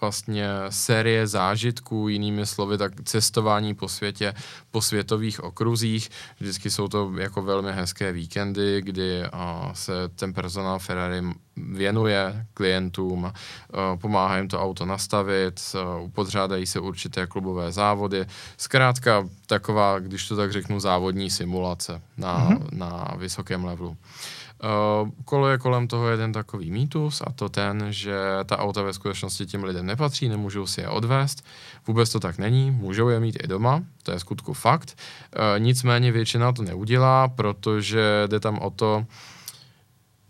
vlastně 0.00 0.48
série 0.68 1.26
zážitků, 1.26 2.08
jinými 2.08 2.46
slovy, 2.46 2.78
tak 2.78 2.92
cestování 3.04 3.74
po 3.74 3.88
světě, 3.88 4.34
po 4.70 4.82
světových 4.82 5.44
okruzích. 5.44 6.10
Vždycky 6.40 6.70
jsou 6.70 6.88
to 6.88 7.12
jako 7.18 7.42
velmi 7.42 7.72
hezké 7.72 8.12
víkendy, 8.12 8.82
kdy 8.82 9.22
se 9.72 9.92
ten 10.14 10.34
personál 10.34 10.78
Ferrari 10.78 11.22
věnuje 11.56 12.46
klientům, 12.54 13.32
pomáhá 14.00 14.36
jim 14.36 14.48
to 14.48 14.62
auto 14.62 14.86
nastavit, 14.86 15.60
upodřádají 16.00 16.66
se 16.66 16.80
určité 16.80 17.26
klubové 17.26 17.72
závody. 17.72 18.26
Zkrátka 18.56 19.28
taková, 19.46 19.98
když 19.98 20.28
to 20.28 20.36
tak 20.36 20.52
řeknu, 20.52 20.80
závodní 20.80 21.30
simulace 21.30 22.02
na, 22.16 22.50
mm-hmm. 22.50 22.68
na 22.72 23.14
vysokém 23.18 23.64
levelu. 23.64 23.88
Uh, 23.90 23.96
koluje 25.24 25.58
kolem 25.58 25.88
toho 25.88 26.08
jeden 26.08 26.32
takový 26.32 26.70
mýtus 26.70 27.22
a 27.26 27.32
to 27.32 27.48
ten, 27.48 27.86
že 27.90 28.16
ta 28.44 28.58
auta 28.58 28.82
ve 28.82 28.92
skutečnosti 28.92 29.46
těm 29.46 29.64
lidem 29.64 29.86
nepatří, 29.86 30.28
nemůžou 30.28 30.66
si 30.66 30.80
je 30.80 30.88
odvést. 30.88 31.44
Vůbec 31.86 32.10
to 32.10 32.20
tak 32.20 32.38
není, 32.38 32.70
můžou 32.70 33.08
je 33.08 33.20
mít 33.20 33.36
i 33.44 33.46
doma, 33.46 33.82
to 34.02 34.12
je 34.12 34.18
skutku 34.18 34.52
fakt. 34.52 34.98
Uh, 35.36 35.40
nicméně 35.58 36.12
většina 36.12 36.52
to 36.52 36.62
neudělá, 36.62 37.28
protože 37.28 38.24
jde 38.26 38.40
tam 38.40 38.58
o 38.58 38.70
to, 38.70 39.06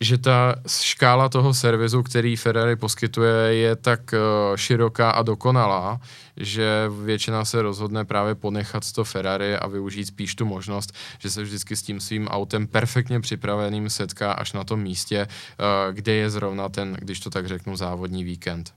že 0.01 0.19
ta 0.19 0.55
škála 0.69 1.29
toho 1.29 1.55
servisu, 1.55 2.03
který 2.03 2.37
Ferrari 2.37 2.77
poskytuje, 2.77 3.55
je 3.55 3.77
tak 3.77 4.01
uh, 4.13 4.57
široká 4.57 5.11
a 5.11 5.23
dokonalá, 5.23 6.01
že 6.37 6.91
většina 7.05 7.45
se 7.45 7.63
rozhodne 7.63 8.05
právě 8.05 8.35
ponechat 8.35 8.93
to 8.93 9.05
Ferrari 9.05 9.57
a 9.57 9.67
využít 9.67 10.05
spíš 10.05 10.35
tu 10.35 10.45
možnost, 10.45 10.93
že 11.19 11.31
se 11.31 11.43
vždycky 11.43 11.77
s 11.77 11.83
tím 11.83 12.01
svým 12.01 12.29
autem 12.29 12.67
perfektně 12.67 13.21
připraveným 13.21 13.91
setká 13.91 14.33
až 14.33 14.53
na 14.53 14.65
tom 14.65 14.81
místě, 14.81 15.27
uh, 15.27 15.95
kde 15.95 16.13
je 16.13 16.31
zrovna 16.31 16.69
ten, 16.69 16.97
když 17.01 17.21
to 17.21 17.31
tak 17.31 17.49
řeknu, 17.49 17.77
závodní 17.77 18.25
víkend. 18.25 18.75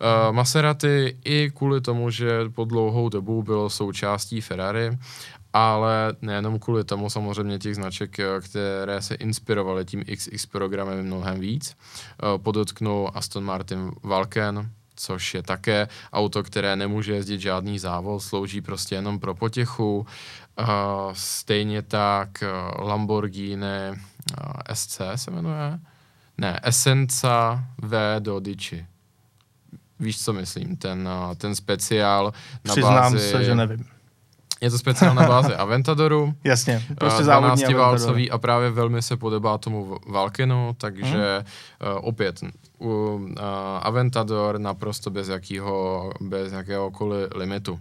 Uh, 0.00 0.34
Maserati 0.34 1.16
i 1.24 1.50
kvůli 1.54 1.80
tomu, 1.80 2.10
že 2.10 2.28
po 2.54 2.64
dlouhou 2.64 3.08
dobu 3.08 3.42
bylo 3.42 3.70
součástí 3.70 4.40
Ferrari 4.40 4.98
ale 5.56 6.14
nejenom 6.22 6.58
kvůli 6.58 6.84
tomu 6.84 7.10
samozřejmě 7.10 7.58
těch 7.58 7.74
značek, 7.74 8.18
eh, 8.18 8.40
které 8.40 9.02
se 9.02 9.14
inspirovaly 9.14 9.84
tím 9.84 10.04
XX 10.04 10.46
programem 10.46 11.06
mnohem 11.06 11.40
víc. 11.40 11.76
Eh, 11.76 12.38
podotknu 12.38 13.16
Aston 13.16 13.44
Martin 13.44 13.90
Valken, 14.02 14.70
což 14.96 15.34
je 15.34 15.42
také 15.42 15.88
auto, 16.12 16.42
které 16.42 16.76
nemůže 16.76 17.14
jezdit 17.14 17.40
žádný 17.40 17.78
závod, 17.78 18.22
slouží 18.22 18.60
prostě 18.60 18.94
jenom 18.94 19.18
pro 19.18 19.34
potěchu. 19.34 20.06
Uh, 20.58 20.66
stejně 21.12 21.82
tak 21.82 22.44
Lamborghini 22.78 23.92
SC 24.72 25.00
se 25.14 25.30
jmenuje? 25.30 25.78
Ne, 26.38 26.60
Essenza 26.62 27.64
V 27.78 28.20
Dodici. 28.20 28.86
Víš, 30.00 30.24
co 30.24 30.32
myslím? 30.32 30.76
Ten, 30.76 31.08
ten 31.36 31.54
speciál 31.54 32.32
na 32.64 32.72
Přiznám 32.72 33.12
bázi... 33.12 33.30
se, 33.30 33.44
že 33.44 33.54
nevím. 33.54 33.95
Je 34.60 34.70
to 34.70 34.78
speciál 34.78 35.14
na 35.14 35.28
bázi 35.28 35.54
Aventadoru. 35.56 36.34
Jasně, 36.44 36.82
prostě 36.98 37.24
závodní 37.24 37.64
12 37.64 37.78
válcový 37.78 38.30
a 38.30 38.38
právě 38.38 38.70
velmi 38.70 39.02
se 39.02 39.16
podobá 39.16 39.58
tomu 39.58 39.98
Valkenu, 40.08 40.74
takže 40.78 41.44
hmm. 41.80 41.96
uh, 41.96 42.08
opět 42.08 42.40
uh, 42.78 43.20
Aventador 43.82 44.58
naprosto 44.58 45.10
bez, 45.10 45.28
jakýho, 45.28 46.12
bez 46.20 46.52
jakéhokoliv 46.52 47.28
limitu. 47.34 47.80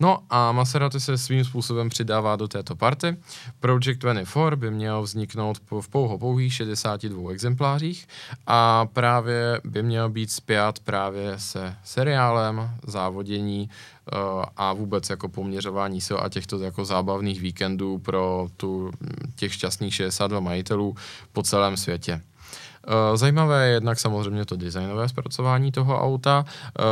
No 0.00 0.18
a 0.30 0.52
Maserati 0.52 1.00
se 1.00 1.18
svým 1.18 1.44
způsobem 1.44 1.88
přidává 1.88 2.36
do 2.36 2.48
této 2.48 2.76
party. 2.76 3.16
Project 3.60 3.98
24 3.98 4.56
by 4.56 4.70
měl 4.70 5.02
vzniknout 5.02 5.58
v 5.80 5.88
pouho 5.88 6.18
pouhých 6.18 6.54
62 6.54 7.32
exemplářích 7.32 8.08
a 8.46 8.86
právě 8.86 9.60
by 9.64 9.82
měl 9.82 10.08
být 10.08 10.30
spjat 10.30 10.78
právě 10.78 11.38
se 11.38 11.76
seriálem 11.84 12.70
závodění 12.86 13.68
uh, 13.68 13.99
a 14.56 14.72
vůbec 14.72 15.10
jako 15.10 15.28
poměřování 15.28 16.00
sil 16.06 16.18
a 16.22 16.28
těchto 16.28 16.58
jako 16.58 16.84
zábavných 16.84 17.40
víkendů 17.40 17.98
pro 17.98 18.48
tu, 18.56 18.90
těch 19.36 19.52
šťastných 19.52 19.94
62 19.94 20.40
majitelů 20.40 20.94
po 21.32 21.42
celém 21.42 21.76
světě. 21.76 22.20
Eh, 22.86 23.16
zajímavé 23.16 23.66
je 23.66 23.72
jednak 23.72 24.00
samozřejmě 24.00 24.44
to 24.44 24.56
designové 24.56 25.08
zpracování 25.08 25.72
toho 25.72 26.00
auta. 26.02 26.44
Eh, 26.46 26.82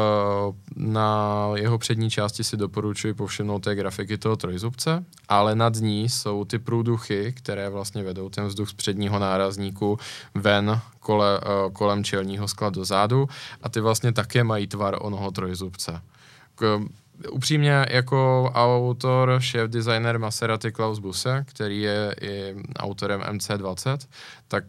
na 0.76 1.50
jeho 1.54 1.78
přední 1.78 2.10
části 2.10 2.44
si 2.44 2.56
doporučuji 2.56 3.14
povšimnout 3.14 3.62
té 3.64 3.74
grafiky 3.74 4.18
toho 4.18 4.36
trojzubce, 4.36 5.04
ale 5.28 5.54
nad 5.54 5.74
ní 5.76 6.08
jsou 6.08 6.44
ty 6.44 6.58
průduchy, 6.58 7.32
které 7.36 7.68
vlastně 7.70 8.02
vedou 8.02 8.28
ten 8.28 8.46
vzduch 8.46 8.68
z 8.68 8.72
předního 8.72 9.18
nárazníku 9.18 9.98
ven 10.34 10.80
kole, 11.00 11.40
eh, 11.42 11.70
kolem 11.72 12.04
čelního 12.04 12.48
skla 12.48 12.70
do 12.70 12.84
zádu 12.84 13.28
a 13.62 13.68
ty 13.68 13.80
vlastně 13.80 14.12
také 14.12 14.44
mají 14.44 14.66
tvar 14.66 14.98
onoho 15.00 15.30
trojzubce. 15.30 16.00
Upřímně 17.30 17.86
jako 17.90 18.50
autor, 18.54 19.36
šéf 19.38 19.70
designer 19.70 20.18
Maserati 20.18 20.72
Klaus 20.72 20.98
Busse, 20.98 21.44
který 21.48 21.80
je 21.80 22.14
i 22.20 22.54
autorem 22.76 23.20
MC20, 23.20 23.98
tak 24.48 24.64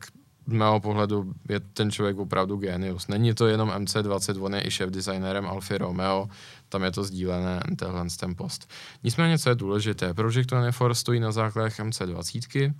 z 0.47 0.51
mého 0.51 0.79
pohledu 0.79 1.33
je 1.49 1.59
ten 1.59 1.91
člověk 1.91 2.17
opravdu 2.17 2.57
genius. 2.57 3.07
Není 3.07 3.33
to 3.33 3.47
jenom 3.47 3.69
MC20, 3.69 4.43
on 4.43 4.55
je 4.55 4.67
i 4.67 4.71
šéf 4.71 4.89
designérem 4.89 5.45
Alfa 5.45 5.77
Romeo, 5.77 6.27
tam 6.69 6.83
je 6.83 6.91
to 6.91 7.03
sdílené, 7.03 7.59
tenhle 7.75 8.05
ten 8.19 8.35
post. 8.35 8.69
Nicméně, 9.03 9.39
co 9.39 9.49
je 9.49 9.55
důležité, 9.55 10.13
Project 10.13 10.47
24 10.47 10.95
stojí 10.95 11.19
na 11.19 11.31
základech 11.31 11.79
MC20, 11.79 12.73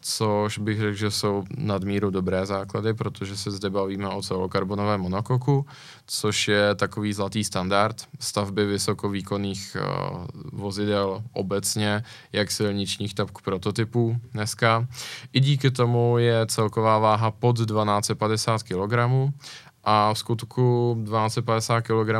což 0.00 0.58
bych 0.58 0.80
řekl, 0.80 0.96
že 0.96 1.10
jsou 1.10 1.44
nadmíru 1.56 2.10
dobré 2.10 2.46
základy, 2.46 2.94
protože 2.94 3.36
se 3.36 3.50
zde 3.50 3.70
bavíme 3.70 4.08
o 4.08 4.22
celokarbonové 4.22 4.98
monokoku, 4.98 5.66
což 6.06 6.48
je 6.48 6.74
takový 6.74 7.12
zlatý 7.12 7.44
standard 7.44 8.08
stavby 8.20 8.66
vysokovýkonných 8.66 9.76
uh, 9.76 10.26
vozidel 10.52 11.22
obecně, 11.32 12.04
jak 12.32 12.50
silničních, 12.50 13.14
tak 13.14 13.42
prototypů 13.42 14.16
dneska. 14.32 14.86
I 15.32 15.40
díky 15.40 15.70
tomu 15.70 16.18
je 16.18 16.46
celková 16.46 16.98
váha 16.98 17.30
pod 17.30 17.56
1250 17.56 18.62
kg 18.62 18.94
a 19.84 20.14
v 20.14 20.18
skutku 20.18 20.96
1250 21.04 21.80
kg 21.80 22.10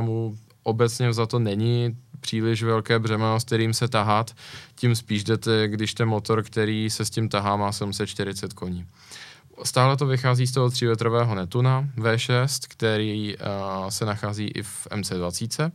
obecně 0.65 1.13
za 1.13 1.27
to 1.27 1.39
není 1.39 1.97
příliš 2.21 2.63
velké 2.63 2.99
břemeno, 2.99 3.41
s 3.41 3.45
kterým 3.45 3.75
se 3.75 3.89
tahat, 3.89 4.31
tím 4.75 4.95
spíš 4.95 5.25
jdete, 5.25 5.69
když 5.69 5.95
ten 5.95 6.09
motor, 6.09 6.43
který 6.43 6.91
se 6.91 7.05
s 7.05 7.11
tím 7.11 7.29
tahá, 7.29 7.57
má 7.57 7.73
740 7.73 8.53
koní. 8.53 8.87
Stále 9.63 9.97
to 9.97 10.07
vychází 10.07 10.47
z 10.47 10.53
toho 10.53 10.69
3-litrového 10.69 11.35
Netuna 11.35 11.89
V6, 11.97 12.67
který 12.69 13.37
uh, 13.37 13.89
se 13.89 14.05
nachází 14.05 14.47
i 14.47 14.63
v 14.63 14.87
MC20 14.91 15.71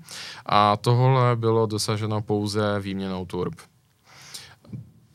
a 0.45 0.77
tohle 0.77 1.35
bylo 1.35 1.65
dosaženo 1.65 2.21
pouze 2.21 2.79
výměnou 2.79 3.25
turb. 3.25 3.53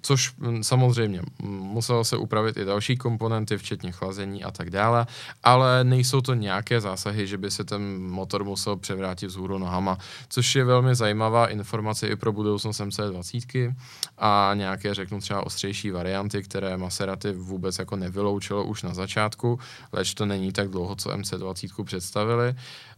Což 0.05 0.33
mm, 0.39 0.63
samozřejmě 0.63 1.23
mm, 1.43 1.49
muselo 1.49 2.05
se 2.05 2.17
upravit 2.17 2.57
i 2.57 2.65
další 2.65 2.97
komponenty, 2.97 3.59
včetně 3.59 3.93
chlazení 3.93 4.45
a 4.45 4.51
tak 4.51 4.71
dále, 4.71 5.07
ale 5.43 5.85
nejsou 5.85 6.21
to 6.21 6.35
nějaké 6.35 6.81
zásahy, 6.81 7.27
že 7.27 7.39
by 7.39 7.51
se 7.51 7.65
ten 7.65 7.99
motor 7.99 8.45
musel 8.45 8.77
převrátit 8.77 9.27
vzhůru 9.27 9.59
nohama, 9.59 9.99
což 10.29 10.55
je 10.55 10.65
velmi 10.65 10.95
zajímavá 10.95 11.47
informace 11.47 12.09
i 12.09 12.17
pro 12.17 12.33
budoucnost 12.33 12.81
MC20 12.81 13.75
a 14.19 14.51
nějaké, 14.55 14.95
řeknu 14.95 15.21
třeba 15.21 15.47
ostřejší 15.47 15.91
varianty, 15.91 16.43
které 16.43 16.77
Maserati 16.77 17.33
vůbec 17.33 17.79
jako 17.79 17.97
nevyloučilo 17.97 18.65
už 18.65 18.83
na 18.83 18.95
začátku, 18.95 19.59
leč 19.93 20.15
to 20.15 20.27
není 20.27 20.53
tak 20.53 20.69
dlouho, 20.69 20.97
co 20.97 21.11
MC20 21.11 21.85
představili. 21.85 22.55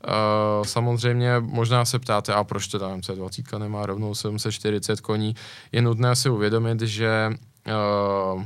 Uh, 0.07 0.65
samozřejmě 0.65 1.41
možná 1.41 1.85
se 1.85 1.99
ptáte, 1.99 2.35
a 2.35 2.45
proč 2.45 2.67
teda 2.67 2.97
MC20 2.97 3.59
nemá 3.59 3.87
rovnou 3.87 4.15
740 4.15 5.01
koní. 5.01 5.35
Je 5.73 5.83
nutné 5.83 6.17
si 6.17 6.31
uvědomit, 6.31 6.81
že 6.97 7.31
uh, 7.69 8.43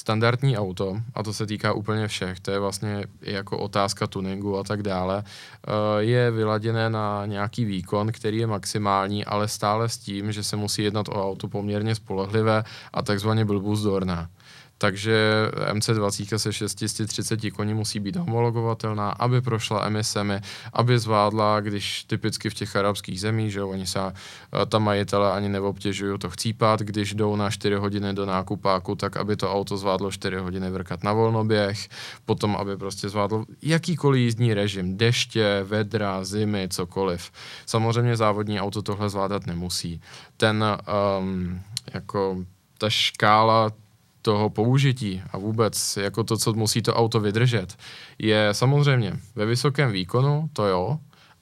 standardní 0.00 0.58
auto, 0.58 0.96
a 1.14 1.22
to 1.22 1.32
se 1.32 1.46
týká 1.46 1.72
úplně 1.72 2.08
všech, 2.08 2.40
to 2.40 2.50
je 2.50 2.58
vlastně 2.58 3.04
jako 3.20 3.58
otázka 3.58 4.06
tuningu 4.06 4.58
a 4.58 4.64
tak 4.64 4.82
dále, 4.82 5.22
eh, 5.22 5.70
je 5.98 6.30
vyladěné 6.30 6.90
na 6.90 7.26
nějaký 7.26 7.64
výkon, 7.64 8.12
který 8.12 8.38
je 8.38 8.46
maximální, 8.46 9.24
ale 9.24 9.48
stále 9.48 9.88
s 9.88 9.98
tím, 9.98 10.32
že 10.32 10.42
se 10.42 10.56
musí 10.56 10.82
jednat 10.82 11.08
o 11.08 11.28
auto 11.28 11.48
poměrně 11.48 11.94
spolehlivé 11.94 12.64
a 12.92 13.02
takzvaně 13.02 13.44
blbuzdorné 13.44 14.28
takže 14.80 15.50
MC20 15.72 16.36
se 16.36 16.52
630 16.52 17.50
koní 17.50 17.74
musí 17.74 18.00
být 18.00 18.16
homologovatelná, 18.16 19.10
aby 19.10 19.40
prošla 19.40 19.86
emisemi, 19.86 20.40
aby 20.72 20.98
zvládla, 20.98 21.60
když 21.60 22.04
typicky 22.04 22.50
v 22.50 22.54
těch 22.54 22.76
arabských 22.76 23.20
zemích, 23.20 23.52
že 23.52 23.62
oni 23.62 23.86
se 23.86 24.00
eh, 24.00 24.66
tam 24.66 24.82
majitele 24.82 25.32
ani 25.32 25.48
neobtěžují 25.48 26.18
to 26.18 26.30
chcípat, 26.30 26.80
když 26.80 27.14
jdou 27.14 27.36
na 27.36 27.50
4 27.50 27.74
hodiny 27.74 28.14
do 28.14 28.26
nákupáku, 28.26 28.96
tak 28.96 29.16
aby 29.16 29.36
to 29.36 29.52
auto 29.52 29.76
zvládlo 29.76 30.10
4 30.10 30.36
hodiny 30.36 30.70
vrkat 30.70 31.04
na 31.04 31.12
volnoběh, 31.12 31.88
potom 32.24 32.56
aby 32.56 32.76
prostě 32.76 33.08
zvládlo 33.08 33.44
jakýkoliv 33.62 34.20
jízdní 34.20 34.54
režim, 34.54 34.96
deště, 34.96 35.60
vedra, 35.64 36.24
zimy, 36.24 36.68
cokoliv. 36.68 37.30
Samozřejmě 37.66 38.16
závodní 38.16 38.60
auto 38.60 38.82
tohle 38.82 39.10
zvládat 39.10 39.46
nemusí. 39.46 40.00
Ten 40.36 40.64
um, 41.20 41.60
jako 41.94 42.44
ta 42.78 42.90
škála 42.90 43.70
toho 44.22 44.50
použití 44.50 45.22
a 45.30 45.38
vůbec 45.38 45.96
jako 45.96 46.24
to, 46.24 46.36
co 46.36 46.52
musí 46.52 46.82
to 46.82 46.94
auto 46.94 47.20
vydržet, 47.20 47.76
je 48.18 48.48
samozřejmě 48.52 49.12
ve 49.34 49.46
vysokém 49.46 49.92
výkonu, 49.92 50.50
to 50.52 50.66
jo, 50.66 50.98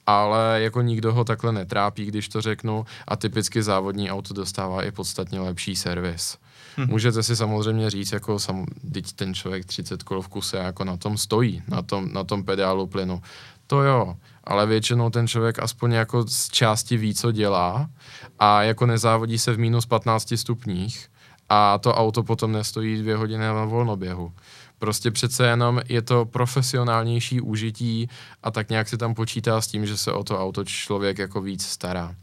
ale 0.07 0.59
jako 0.63 0.81
nikdo 0.83 1.13
ho 1.13 1.25
takhle 1.25 1.53
netrápí, 1.53 2.05
když 2.05 2.29
to 2.29 2.41
řeknu 2.41 2.87
a 3.09 3.17
typicky 3.17 3.63
závodní 3.63 4.11
auto 4.11 4.35
dostává 4.35 4.83
i 4.83 4.91
podstatně 4.91 5.41
lepší 5.41 5.77
servis. 5.77 6.39
Hmm. 6.77 6.87
Můžete 6.89 7.23
si 7.23 7.37
samozřejmě 7.37 7.91
říct, 7.91 8.13
jako 8.13 8.39
sam, 8.39 8.67
teď 8.93 9.13
ten 9.13 9.35
člověk 9.35 9.65
30 9.65 10.03
kol 10.03 10.23
v 10.23 10.29
kuse 10.29 10.57
jako 10.57 10.85
na 10.85 10.97
tom 10.97 11.19
stojí, 11.19 11.63
na 11.69 11.83
tom, 11.83 12.13
na 12.13 12.25
tom 12.25 12.45
pedálu 12.45 12.87
plynu. 12.87 13.23
To 13.67 13.83
jo, 13.83 14.17
ale 14.45 14.67
většinou 14.67 15.11
ten 15.11 15.29
člověk 15.29 15.59
aspoň 15.59 15.93
jako 15.93 16.25
z 16.29 16.49
části 16.49 16.97
ví, 16.97 17.15
co 17.15 17.33
dělá 17.33 17.91
a 18.39 18.63
jako 18.63 18.87
nezávodí 18.87 19.39
se 19.39 19.53
v 19.53 19.59
minus 19.59 19.87
15 19.87 20.33
stupních, 20.37 21.09
a 21.49 21.79
to 21.79 21.95
auto 21.95 22.23
potom 22.23 22.53
nestojí 22.53 22.97
dvě 22.99 23.17
hodiny 23.17 23.45
na 23.45 23.65
volnoběhu. 23.65 24.33
Prostě 24.79 25.11
přece 25.11 25.47
jenom 25.47 25.81
je 25.89 26.03
to 26.03 26.25
profesionálnější 26.25 27.41
užití 27.41 28.09
a 28.43 28.51
tak 28.51 28.71
nějak 28.71 28.89
se 28.89 28.97
tam 28.97 29.15
počítá 29.15 29.61
s 29.61 29.67
tím, 29.67 29.87
že 29.87 29.97
se 29.97 30.13
o 30.13 30.25
to 30.25 30.41
auto 30.41 30.65
člověk 30.65 31.19
jako 31.19 31.41
víc 31.41 31.67
stará. 31.67 32.15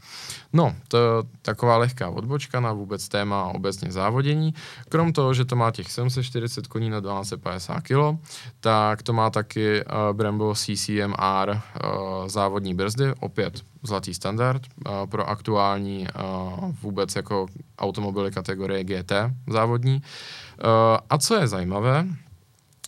No, 0.52 0.74
to 0.88 0.96
je 0.96 1.04
taková 1.42 1.76
lehká 1.76 2.10
odbočka 2.10 2.60
na 2.60 2.72
vůbec 2.72 3.08
téma 3.08 3.44
obecně 3.44 3.92
závodění. 3.92 4.54
Krom 4.88 5.12
toho, 5.12 5.34
že 5.34 5.44
to 5.44 5.56
má 5.56 5.70
těch 5.70 5.92
740 5.92 6.66
koní 6.66 6.90
na 6.90 7.00
1250 7.00 7.80
kg, 7.80 8.20
tak 8.60 9.02
to 9.02 9.12
má 9.12 9.30
taky 9.30 9.84
uh, 9.84 10.16
Brembo 10.16 10.54
CCMR 10.54 11.50
uh, 11.50 12.28
závodní 12.28 12.74
brzdy, 12.74 13.12
opět 13.20 13.62
zlatý 13.82 14.14
standard 14.14 14.62
uh, 14.62 14.92
pro 15.06 15.28
aktuální 15.28 16.08
uh, 16.08 16.70
vůbec 16.82 17.16
jako 17.16 17.46
automobily 17.78 18.30
kategorie 18.30 18.84
GT 18.84 19.12
závodní. 19.48 19.94
Uh, 19.94 20.98
a 21.10 21.18
co 21.18 21.34
je 21.34 21.46
zajímavé, 21.46 22.06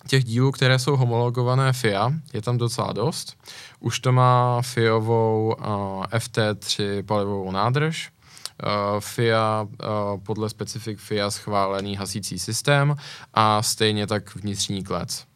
těch 0.08 0.24
dílů, 0.24 0.52
které 0.52 0.78
jsou 0.78 0.96
homologované 0.96 1.72
FIA, 1.72 2.12
je 2.32 2.42
tam 2.42 2.58
docela 2.58 2.92
dost. 2.92 3.36
Už 3.80 4.00
to 4.00 4.12
má 4.12 4.62
FIAovou 4.62 5.54
uh, 5.58 6.04
FT3 6.04 7.02
palivovou 7.02 7.50
nádrž, 7.50 8.10
uh, 8.62 9.00
FIA, 9.00 9.62
uh, 9.62 10.20
podle 10.22 10.48
specifik 10.48 10.98
FIA 10.98 11.30
schválený 11.30 11.96
hasící 11.96 12.38
systém 12.38 12.96
a 13.34 13.62
stejně 13.62 14.06
tak 14.06 14.34
vnitřní 14.34 14.84
klec. 14.84 15.27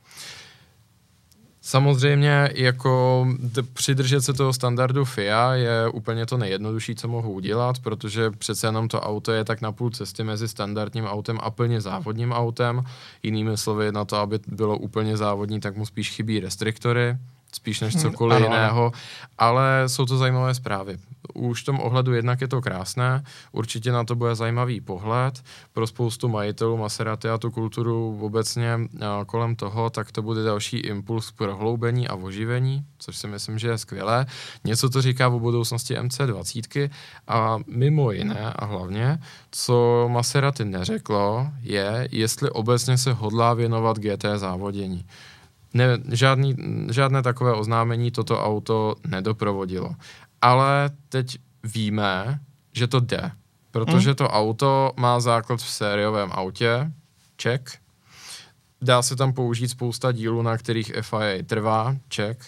Samozřejmě 1.65 2.51
jako 2.55 3.27
přidržet 3.73 4.21
se 4.21 4.33
toho 4.33 4.53
standardu 4.53 5.05
FIA 5.05 5.55
je 5.55 5.89
úplně 5.89 6.27
to 6.27 6.37
nejjednodušší, 6.37 6.95
co 6.95 7.09
mohu 7.09 7.33
udělat, 7.33 7.79
protože 7.79 8.31
přece 8.31 8.67
jenom 8.67 8.89
to 8.89 9.01
auto 9.01 9.33
je 9.33 9.45
tak 9.45 9.61
na 9.61 9.73
půl 9.73 9.91
cesty 9.91 10.25
mezi 10.25 10.49
standardním 10.49 11.05
autem 11.05 11.39
a 11.43 11.51
plně 11.51 11.81
závodním 11.81 12.33
autem. 12.33 12.85
Jinými 13.23 13.57
slovy, 13.57 13.93
na 13.93 14.05
to, 14.05 14.17
aby 14.17 14.39
bylo 14.47 14.79
úplně 14.79 15.17
závodní, 15.17 15.61
tak 15.61 15.77
mu 15.77 15.87
spíš 15.87 16.11
chybí 16.11 16.41
restriktory, 16.41 17.17
spíš 17.55 17.81
než 17.81 17.95
hmm, 17.95 18.03
cokoliv 18.03 18.37
ano, 18.37 18.47
jiného, 18.47 18.93
ale 19.39 19.85
jsou 19.87 20.07
to 20.07 20.17
zajímavé 20.17 20.55
zprávy. 20.55 20.99
Už 21.35 21.63
v 21.63 21.65
tom 21.65 21.81
ohledu 21.81 22.15
jednak 22.15 22.41
je 22.41 22.49
to 22.49 22.63
krásné, 22.63 23.25
určitě 23.53 23.93
na 23.93 24.05
to 24.05 24.15
bude 24.15 24.35
zajímavý 24.35 24.81
pohled 24.81 25.43
pro 25.73 25.87
spoustu 25.87 26.29
majitelů 26.29 26.77
Maserati 26.77 27.29
a 27.29 27.39
tu 27.39 27.51
kulturu 27.51 28.19
obecně 28.23 28.81
kolem 29.27 29.57
toho, 29.57 29.91
tak 29.91 30.13
to 30.13 30.23
bude 30.23 30.43
další 30.43 30.77
impuls 30.77 31.31
k 31.31 31.37
prohloubení 31.37 32.09
a 32.09 32.15
oživení, 32.15 32.85
což 32.99 33.17
si 33.17 33.27
myslím, 33.29 33.59
že 33.59 33.69
je 33.69 33.79
skvělé. 33.79 34.27
Něco 34.65 34.91
to 34.91 35.03
říká 35.03 35.29
o 35.29 35.39
budoucnosti 35.39 35.97
MC20 35.97 36.91
a 37.29 37.59
mimo 37.67 38.13
jiné 38.13 38.53
a 38.57 38.65
hlavně, 38.65 39.19
co 39.51 40.09
Maserati 40.13 40.65
neřeklo, 40.65 41.47
je, 41.61 42.09
jestli 42.13 42.51
obecně 42.51 42.99
se 42.99 43.13
hodlá 43.13 43.55
věnovat 43.55 43.99
GT 43.99 44.25
závodění. 44.37 45.07
Ne, 45.75 45.99
žádný, 46.09 46.57
žádné 46.91 47.23
takové 47.23 47.53
oznámení 47.53 48.11
toto 48.11 48.45
auto 48.45 48.97
nedoprovodilo. 49.07 49.95
Ale 50.43 50.91
teď 51.09 51.39
víme, 51.65 52.41
že 52.73 52.87
to 52.87 53.01
jde, 53.01 53.31
protože 53.71 54.09
hmm. 54.09 54.17
to 54.17 54.29
auto 54.29 54.93
má 54.97 55.21
základ 55.21 55.61
v 55.61 55.69
sériovém 55.69 56.29
autě, 56.33 56.93
check. 57.43 57.71
Dá 58.83 59.03
se 59.03 59.17
tam 59.17 59.33
použít 59.33 59.69
spousta 59.69 60.13
dílů, 60.13 60.43
na 60.43 60.59
kterých 60.59 60.93
FIA 61.01 61.43
trvá, 61.47 61.97
check. 62.15 62.45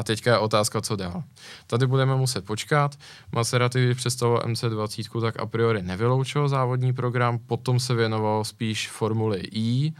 A 0.00 0.02
teďka 0.02 0.30
je 0.30 0.38
otázka, 0.38 0.80
co 0.80 0.96
dál. 0.96 1.22
Tady 1.66 1.86
budeme 1.86 2.16
muset 2.16 2.44
počkat. 2.44 2.96
Maserati, 3.32 3.84
když 3.84 3.96
představoval 3.96 4.42
MC20, 4.42 5.20
tak 5.20 5.40
a 5.40 5.46
priori 5.46 5.82
nevyloučil 5.82 6.48
závodní 6.48 6.92
program, 6.92 7.38
potom 7.38 7.80
se 7.80 7.94
věnoval 7.94 8.44
spíš 8.44 8.90
Formuli 8.90 9.40
I, 9.52 9.92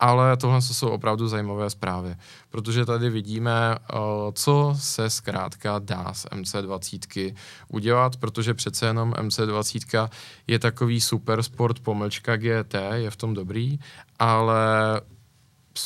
ale 0.00 0.36
tohle 0.36 0.62
jsou 0.62 0.88
opravdu 0.88 1.28
zajímavé 1.28 1.70
zprávy, 1.70 2.16
protože 2.50 2.84
tady 2.84 3.10
vidíme, 3.10 3.76
eh, 3.76 3.96
co 4.32 4.76
se 4.78 5.10
zkrátka 5.10 5.78
dá 5.78 6.14
z 6.14 6.26
MC20 6.26 7.34
udělat, 7.68 8.16
protože 8.16 8.54
přece 8.54 8.86
jenom 8.86 9.12
MC20 9.12 10.08
je 10.46 10.58
takový 10.58 11.00
super 11.00 11.42
sport 11.42 11.78
pomlčka 11.78 12.36
GT, 12.36 12.74
je 12.94 13.10
v 13.10 13.16
tom 13.16 13.34
dobrý, 13.34 13.78
ale 14.18 14.66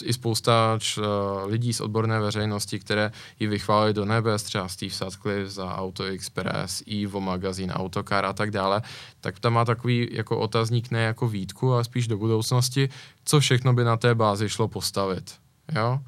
i 0.07 0.13
spousta 0.13 0.79
č, 0.79 1.01
lidí 1.45 1.73
z 1.73 1.81
odborné 1.81 2.21
veřejnosti, 2.21 2.79
které 2.79 3.13
ji 3.41 3.47
vychválili 3.47 3.95
do 3.95 4.05
nebes, 4.05 4.43
třeba 4.43 4.69
Steve 4.69 4.91
Sutcliffe 4.91 5.51
za 5.51 5.77
Auto 5.77 6.05
Express, 6.05 6.83
Evo 7.05 7.21
magazín, 7.21 7.71
Autocar 7.71 8.25
a 8.25 8.33
tak 8.33 8.51
dále, 8.51 8.83
tak 9.21 9.39
tam 9.39 9.53
má 9.53 9.65
takový 9.65 10.09
jako 10.13 10.39
otazník 10.39 10.91
ne 10.91 11.01
jako 11.03 11.29
výtku, 11.29 11.73
ale 11.73 11.85
spíš 11.85 12.09
do 12.09 12.19
budoucnosti, 12.19 12.89
co 13.25 13.41
všechno 13.41 13.73
by 13.73 13.85
na 13.85 13.97
té 13.97 14.15
bázi 14.15 14.49
šlo 14.49 14.69
postavit. 14.69 15.35
Jo? 15.75 16.01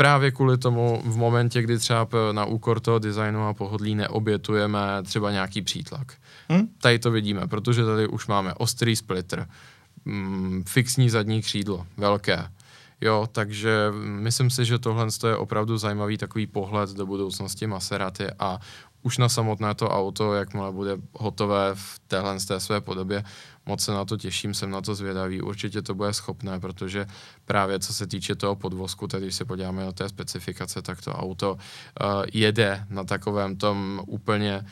právě 0.00 0.30
kvůli 0.30 0.58
tomu 0.58 1.02
v 1.04 1.16
momentě, 1.16 1.62
kdy 1.62 1.78
třeba 1.78 2.08
na 2.32 2.44
úkor 2.44 2.80
toho 2.80 2.98
designu 2.98 3.46
a 3.46 3.54
pohodlí 3.54 3.94
neobětujeme 3.94 4.78
třeba 5.02 5.30
nějaký 5.30 5.62
přítlak. 5.62 6.12
Hmm? 6.48 6.68
Tady 6.80 6.98
to 6.98 7.10
vidíme, 7.10 7.46
protože 7.46 7.84
tady 7.84 8.08
už 8.08 8.26
máme 8.26 8.54
ostrý 8.54 8.96
splitter, 8.96 9.46
mm, 10.04 10.64
fixní 10.66 11.10
zadní 11.10 11.42
křídlo, 11.42 11.86
velké, 11.96 12.48
Jo, 13.00 13.28
takže 13.32 13.92
myslím 14.04 14.50
si, 14.50 14.64
že 14.64 14.78
tohle 14.78 15.06
je 15.28 15.36
opravdu 15.36 15.78
zajímavý 15.78 16.18
takový 16.18 16.46
pohled 16.46 16.90
do 16.90 17.06
budoucnosti 17.06 17.66
Maserati 17.66 18.26
a 18.38 18.60
už 19.02 19.18
na 19.18 19.28
samotné 19.28 19.74
to 19.74 19.88
auto, 19.88 20.34
jakmile 20.34 20.72
bude 20.72 20.96
hotové 21.12 21.74
v 21.74 22.00
téhle 22.06 22.38
té 22.40 22.60
své 22.60 22.80
podobě, 22.80 23.24
moc 23.66 23.84
se 23.84 23.92
na 23.92 24.04
to 24.04 24.16
těším, 24.16 24.54
jsem 24.54 24.70
na 24.70 24.80
to 24.80 24.94
zvědavý. 24.94 25.40
Určitě 25.40 25.82
to 25.82 25.94
bude 25.94 26.12
schopné, 26.12 26.60
protože 26.60 27.06
právě 27.44 27.78
co 27.78 27.94
se 27.94 28.06
týče 28.06 28.34
toho 28.34 28.56
podvozku, 28.56 29.06
tedy 29.06 29.26
když 29.26 29.34
se 29.34 29.44
podíváme 29.44 29.84
na 29.84 29.92
té 29.92 30.08
specifikace, 30.08 30.82
tak 30.82 31.00
to 31.00 31.12
auto 31.12 31.52
uh, 31.52 31.58
jede 32.32 32.86
na 32.90 33.04
takovém 33.04 33.56
tom 33.56 34.02
úplně 34.06 34.66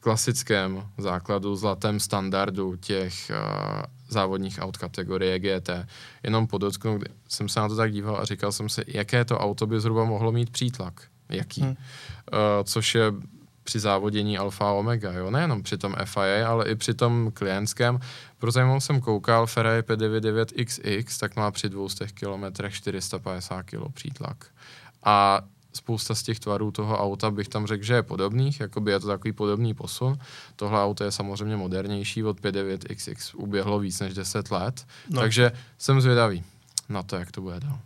klasickém 0.00 0.88
základu, 0.98 1.56
zlatém 1.56 2.00
standardu 2.00 2.76
těch 2.76 3.30
uh, 3.30 3.97
závodních 4.08 4.58
aut 4.62 4.76
kategorie 4.76 5.38
GT. 5.38 5.70
Jenom 6.22 6.46
podotknu, 6.46 6.98
jsem 7.28 7.48
se 7.48 7.60
na 7.60 7.68
to 7.68 7.76
tak 7.76 7.92
díval 7.92 8.16
a 8.16 8.24
říkal 8.24 8.52
jsem 8.52 8.68
si, 8.68 8.82
jaké 8.86 9.24
to 9.24 9.38
auto 9.38 9.66
by 9.66 9.80
zhruba 9.80 10.04
mohlo 10.04 10.32
mít 10.32 10.50
přítlak. 10.50 11.02
Jaký. 11.28 11.60
Hmm. 11.60 11.70
Uh, 11.70 11.76
což 12.64 12.94
je 12.94 13.12
při 13.68 13.80
závodění 13.80 14.38
Alfa 14.38 14.72
Omega, 14.72 15.12
jo? 15.12 15.30
nejenom 15.30 15.62
při 15.62 15.78
tom 15.78 15.96
FIA, 16.04 16.48
ale 16.48 16.68
i 16.68 16.74
při 16.74 16.94
tom 16.94 17.30
klientském. 17.34 18.00
Proto 18.38 18.80
jsem 18.80 19.00
koukal, 19.00 19.46
Ferrari 19.46 19.82
P99XX, 19.82 21.20
tak 21.20 21.36
má 21.36 21.50
při 21.50 21.68
200 21.68 22.06
km 22.06 22.68
450 22.70 23.62
kg 23.62 23.92
přítlak. 23.94 24.46
A 25.04 25.40
spousta 25.78 26.14
z 26.14 26.22
těch 26.22 26.40
tvarů 26.40 26.70
toho 26.70 26.98
auta 26.98 27.30
bych 27.30 27.48
tam 27.48 27.66
řekl, 27.66 27.84
že 27.84 27.94
je 27.94 28.02
podobných, 28.02 28.60
jakoby 28.60 28.90
je 28.90 29.00
to 29.00 29.06
takový 29.06 29.32
podobný 29.32 29.74
posun. 29.74 30.18
Tohle 30.56 30.82
auto 30.82 31.04
je 31.04 31.12
samozřejmě 31.12 31.56
modernější, 31.56 32.24
od 32.24 32.40
59XX 32.40 33.34
uběhlo 33.36 33.78
víc 33.78 34.00
než 34.00 34.14
10 34.14 34.50
let, 34.50 34.86
no. 35.10 35.20
takže 35.20 35.52
jsem 35.78 36.00
zvědavý 36.00 36.44
na 36.88 37.02
to, 37.02 37.16
jak 37.16 37.32
to 37.32 37.40
bude 37.40 37.60
dál. 37.60 37.78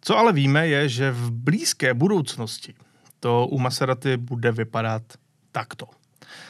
Co 0.00 0.18
ale 0.18 0.32
víme 0.32 0.68
je, 0.68 0.88
že 0.88 1.10
v 1.10 1.30
blízké 1.30 1.94
budoucnosti 1.94 2.74
to 3.20 3.46
u 3.46 3.58
Maserati 3.58 4.16
bude 4.16 4.52
vypadat 4.52 5.02
takto. 5.52 5.86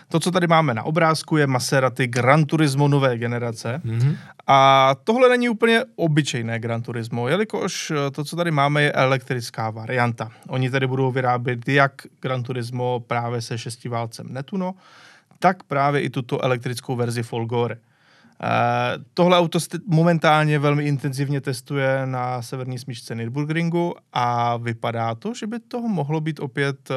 To, 0.08 0.20
co 0.20 0.30
tady 0.30 0.46
máme 0.46 0.74
na 0.74 0.82
obrázku, 0.82 1.36
je 1.36 1.46
Maserati 1.46 2.06
Gran 2.06 2.44
Turismo 2.44 2.88
nové 2.88 3.18
generace. 3.18 3.80
Mm-hmm. 3.84 4.16
A 4.46 4.94
tohle 5.04 5.28
není 5.28 5.48
úplně 5.48 5.84
obyčejné 5.96 6.58
Gran 6.58 6.82
Turismo, 6.82 7.28
jelikož 7.28 7.90
eh, 7.90 8.10
to, 8.10 8.24
co 8.24 8.36
tady 8.36 8.50
máme, 8.50 8.82
je 8.82 8.92
elektrická 8.92 9.70
varianta. 9.70 10.30
Oni 10.48 10.70
tady 10.70 10.86
budou 10.86 11.10
vyrábět 11.10 11.68
jak 11.68 11.92
Gran 12.20 12.42
Turismo 12.42 13.00
právě 13.06 13.42
se 13.42 13.58
šestiválcem 13.58 14.26
Netuno, 14.30 14.74
tak 15.38 15.62
právě 15.62 16.00
i 16.00 16.10
tuto 16.10 16.44
elektrickou 16.44 16.96
verzi 16.96 17.22
Folgore. 17.22 17.76
Uh, 18.42 19.04
tohle 19.14 19.38
auto 19.38 19.58
momentálně 19.86 20.58
velmi 20.58 20.84
intenzivně 20.84 21.40
testuje 21.40 22.02
na 22.04 22.42
severní 22.42 22.78
smyčce 22.78 23.14
Nürburgringu 23.14 23.94
a 24.12 24.56
vypadá 24.56 25.14
to, 25.14 25.34
že 25.34 25.46
by 25.46 25.58
toho 25.58 25.88
mohlo 25.88 26.20
být 26.20 26.40
opět 26.40 26.90
uh, 26.90 26.96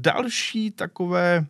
další 0.00 0.70
takové 0.70 1.46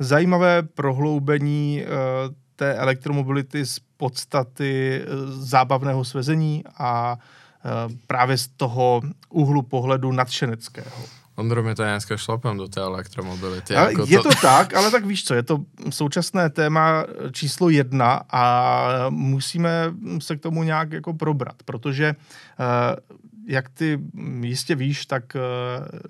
zajímavé 0.00 0.62
prohloubení 0.62 1.82
uh, 1.82 2.34
té 2.56 2.74
elektromobility 2.74 3.66
z 3.66 3.78
podstaty 3.96 5.02
zábavného 5.28 6.04
svezení 6.04 6.64
a 6.78 7.18
právě 8.06 8.38
z 8.38 8.48
toho 8.48 9.02
úhlu 9.28 9.62
pohledu 9.62 10.12
nadšeneckého. 10.12 11.04
Ondro, 11.36 11.62
my 11.62 11.74
to 11.74 11.82
dneska 11.82 12.16
šlapem 12.16 12.56
do 12.56 12.68
té 12.68 12.80
elektromobility. 12.80 13.74
jako 13.74 14.04
je 14.08 14.18
to... 14.18 14.28
to 14.28 14.34
tak, 14.42 14.74
ale 14.74 14.90
tak 14.90 15.04
víš 15.06 15.24
co, 15.24 15.34
je 15.34 15.42
to 15.42 15.58
současné 15.90 16.50
téma 16.50 17.04
číslo 17.32 17.68
jedna 17.68 18.20
a 18.30 18.84
musíme 19.10 19.94
se 20.18 20.36
k 20.36 20.40
tomu 20.40 20.62
nějak 20.62 20.92
jako 20.92 21.14
probrat, 21.14 21.62
protože 21.64 22.14
jak 23.46 23.68
ty 23.68 23.98
jistě 24.40 24.74
víš, 24.74 25.06
tak 25.06 25.36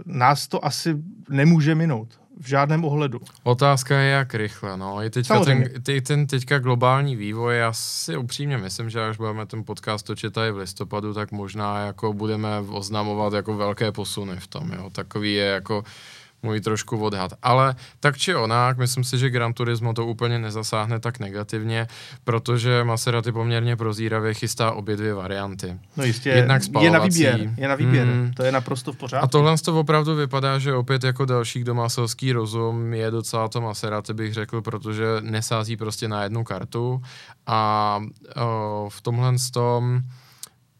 nás 0.06 0.48
to 0.48 0.64
asi 0.64 0.96
nemůže 1.28 1.74
minout 1.74 2.19
v 2.40 2.48
žádném 2.48 2.84
ohledu. 2.84 3.20
Otázka 3.42 3.98
je, 3.98 4.10
jak 4.10 4.34
rychle. 4.34 4.76
No. 4.76 5.02
I 5.02 5.10
teďka 5.10 5.40
ten, 5.40 5.64
ty, 5.82 6.00
ten 6.00 6.26
teďka 6.26 6.58
globální 6.58 7.16
vývoj, 7.16 7.58
já 7.58 7.72
si 7.72 8.16
upřímně 8.16 8.58
myslím, 8.58 8.90
že 8.90 9.08
až 9.08 9.16
budeme 9.16 9.46
ten 9.46 9.64
podcast 9.64 10.06
točit 10.06 10.32
tady 10.32 10.52
v 10.52 10.56
listopadu, 10.56 11.14
tak 11.14 11.32
možná 11.32 11.86
jako 11.86 12.12
budeme 12.12 12.48
oznamovat 12.68 13.32
jako 13.32 13.56
velké 13.56 13.92
posuny 13.92 14.36
v 14.36 14.46
tom. 14.46 14.72
Jo. 14.72 14.90
Takový 14.90 15.34
je 15.34 15.44
jako 15.44 15.84
můj 16.42 16.60
trošku 16.60 16.98
odhad. 16.98 17.32
Ale 17.42 17.74
tak 18.00 18.18
či 18.18 18.34
onak, 18.34 18.78
myslím 18.78 19.04
si, 19.04 19.18
že 19.18 19.30
Gran 19.30 19.52
Turismo 19.52 19.94
to 19.94 20.06
úplně 20.06 20.38
nezasáhne 20.38 21.00
tak 21.00 21.18
negativně, 21.18 21.86
protože 22.24 22.84
Maserati 22.84 23.32
poměrně 23.32 23.76
prozíravě 23.76 24.34
chystá 24.34 24.72
obě 24.72 24.96
dvě 24.96 25.14
varianty. 25.14 25.78
No 25.96 26.04
jistě, 26.04 26.28
Jednak 26.28 26.62
je 26.80 26.90
na 26.90 26.98
výběr, 26.98 27.54
je 27.56 27.68
na 27.68 27.74
výběr, 27.74 28.06
hmm. 28.06 28.32
to 28.36 28.42
je 28.42 28.52
naprosto 28.52 28.92
v 28.92 28.96
pořádku. 28.96 29.24
A 29.24 29.28
tohle 29.28 29.58
to 29.58 29.80
opravdu 29.80 30.14
vypadá, 30.14 30.58
že 30.58 30.74
opět 30.74 31.04
jako 31.04 31.24
další, 31.24 31.60
kdo 31.60 31.74
má 31.74 31.88
selský 31.88 32.32
rozum, 32.32 32.94
je 32.94 33.10
docela 33.10 33.48
to 33.48 33.60
Maserati, 33.60 34.14
bych 34.14 34.34
řekl, 34.34 34.62
protože 34.62 35.04
nesází 35.20 35.76
prostě 35.76 36.08
na 36.08 36.22
jednu 36.22 36.44
kartu 36.44 37.02
a 37.46 38.00
o, 38.36 38.88
v 38.92 39.00
tomhle 39.00 39.34
tom 39.52 40.02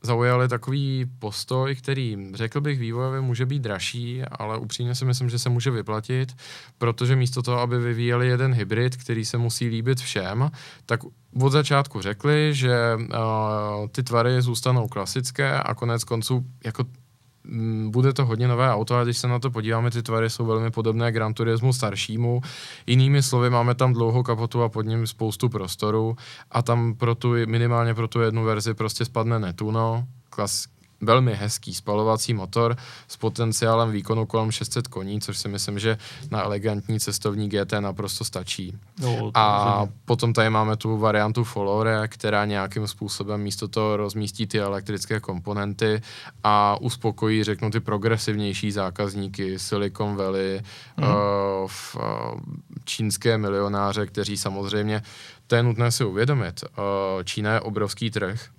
zaujali 0.02 0.48
takový 0.48 1.06
postoj, 1.18 1.74
který, 1.74 2.28
řekl 2.34 2.60
bych, 2.60 2.78
vývojově 2.78 3.20
může 3.20 3.46
být 3.46 3.62
dražší, 3.62 4.22
ale 4.22 4.58
upřímně 4.58 4.94
si 4.94 5.04
myslím, 5.04 5.30
že 5.30 5.38
se 5.38 5.48
může 5.48 5.70
vyplatit, 5.70 6.36
protože 6.78 7.16
místo 7.16 7.42
toho, 7.42 7.60
aby 7.60 7.78
vyvíjeli 7.78 8.28
jeden 8.28 8.54
hybrid, 8.54 8.96
který 8.96 9.24
se 9.24 9.38
musí 9.38 9.68
líbit 9.68 10.00
všem, 10.00 10.50
tak 10.86 11.00
od 11.42 11.50
začátku 11.50 12.00
řekli, 12.00 12.50
že 12.54 12.96
uh, 12.96 13.88
ty 13.92 14.02
tvary 14.02 14.42
zůstanou 14.42 14.88
klasické 14.88 15.62
a 15.62 15.74
konec 15.74 16.04
konců 16.04 16.44
jako 16.64 16.84
bude 17.88 18.12
to 18.12 18.24
hodně 18.24 18.48
nové 18.48 18.70
auto, 18.70 18.96
a 18.96 19.05
když 19.05 19.18
se 19.18 19.29
na 19.29 19.38
to 19.38 19.50
podíváme, 19.50 19.90
ty 19.90 20.03
tvary 20.03 20.31
jsou 20.31 20.46
velmi 20.46 20.70
podobné 20.70 21.12
Gran 21.12 21.35
Turismu 21.35 21.72
staršímu. 21.72 22.40
Jinými 22.87 23.22
slovy, 23.22 23.50
máme 23.50 23.74
tam 23.74 23.92
dlouhou 23.92 24.22
kapotu 24.22 24.62
a 24.62 24.68
pod 24.68 24.83
ním 24.83 25.07
spoustu 25.07 25.48
prostoru 25.48 26.16
a 26.50 26.62
tam 26.62 26.94
pro 26.94 27.14
tu, 27.14 27.33
minimálně 27.46 27.94
pro 27.94 28.09
tu 28.09 28.20
jednu 28.20 28.44
verzi 28.44 28.74
prostě 28.74 29.05
spadne 29.05 29.38
Netuno, 29.38 30.05
klas, 30.31 30.66
velmi 31.00 31.34
hezký 31.34 31.74
spalovací 31.74 32.34
motor 32.34 32.76
s 33.08 33.16
potenciálem 33.16 33.90
výkonu 33.90 34.26
kolem 34.26 34.50
600 34.50 34.88
koní, 34.88 35.20
což 35.20 35.38
si 35.38 35.48
myslím, 35.48 35.78
že 35.78 35.98
na 36.30 36.42
elegantní 36.42 37.00
cestovní 37.00 37.48
GT 37.48 37.72
naprosto 37.80 38.24
stačí. 38.24 38.78
No, 39.00 39.30
a 39.34 39.86
potom 40.04 40.32
tady 40.32 40.50
máme 40.50 40.76
tu 40.76 40.98
variantu 40.98 41.44
Folore, 41.44 42.08
která 42.08 42.44
nějakým 42.44 42.86
způsobem 42.86 43.40
místo 43.40 43.68
toho 43.68 43.96
rozmístí 43.96 44.46
ty 44.46 44.60
elektrické 44.60 45.20
komponenty 45.20 46.02
a 46.44 46.80
uspokojí, 46.80 47.44
řeknu, 47.44 47.70
ty 47.70 47.80
progresivnější 47.80 48.72
zákazníky 48.72 49.58
Silicon 49.58 50.16
Valley, 50.16 50.62
mm. 50.96 51.04
uh, 51.04 51.10
v, 51.66 51.96
uh, 51.96 52.02
čínské 52.84 53.38
milionáře, 53.38 54.06
kteří 54.06 54.36
samozřejmě, 54.36 55.02
to 55.46 55.56
je 55.56 55.62
nutné 55.62 55.92
si 55.92 56.04
uvědomit, 56.04 56.64
uh, 56.64 57.22
Čína 57.22 57.52
je 57.52 57.60
obrovský 57.60 58.10
trh, 58.10 58.50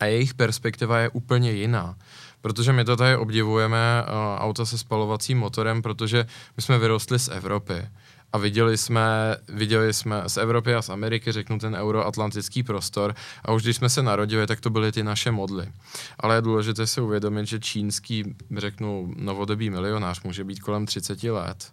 a 0.00 0.04
jejich 0.04 0.34
perspektiva 0.34 0.98
je 0.98 1.08
úplně 1.08 1.52
jiná. 1.52 1.96
Protože 2.40 2.72
my 2.72 2.84
to 2.84 2.96
tady 2.96 3.16
obdivujeme 3.16 4.02
uh, 4.02 4.14
auta 4.42 4.64
se 4.64 4.78
spalovacím 4.78 5.38
motorem, 5.38 5.82
protože 5.82 6.26
my 6.56 6.62
jsme 6.62 6.78
vyrostli 6.78 7.18
z 7.18 7.28
Evropy 7.28 7.88
a 8.32 8.38
viděli 8.38 8.78
jsme, 8.78 9.36
viděli 9.48 9.94
jsme 9.94 10.22
z 10.26 10.36
Evropy 10.36 10.74
a 10.74 10.82
z 10.82 10.88
Ameriky, 10.88 11.32
řeknu 11.32 11.58
ten 11.58 11.74
euroatlantický 11.74 12.62
prostor 12.62 13.14
a 13.44 13.52
už 13.52 13.62
když 13.62 13.76
jsme 13.76 13.88
se 13.88 14.02
narodili, 14.02 14.46
tak 14.46 14.60
to 14.60 14.70
byly 14.70 14.92
ty 14.92 15.02
naše 15.02 15.30
modly. 15.30 15.72
Ale 16.20 16.34
je 16.34 16.42
důležité 16.42 16.86
si 16.86 17.00
uvědomit, 17.00 17.46
že 17.46 17.60
čínský, 17.60 18.36
řeknu, 18.56 19.14
novodobý 19.16 19.70
milionář 19.70 20.22
může 20.22 20.44
být 20.44 20.60
kolem 20.60 20.86
30 20.86 21.22
let 21.22 21.72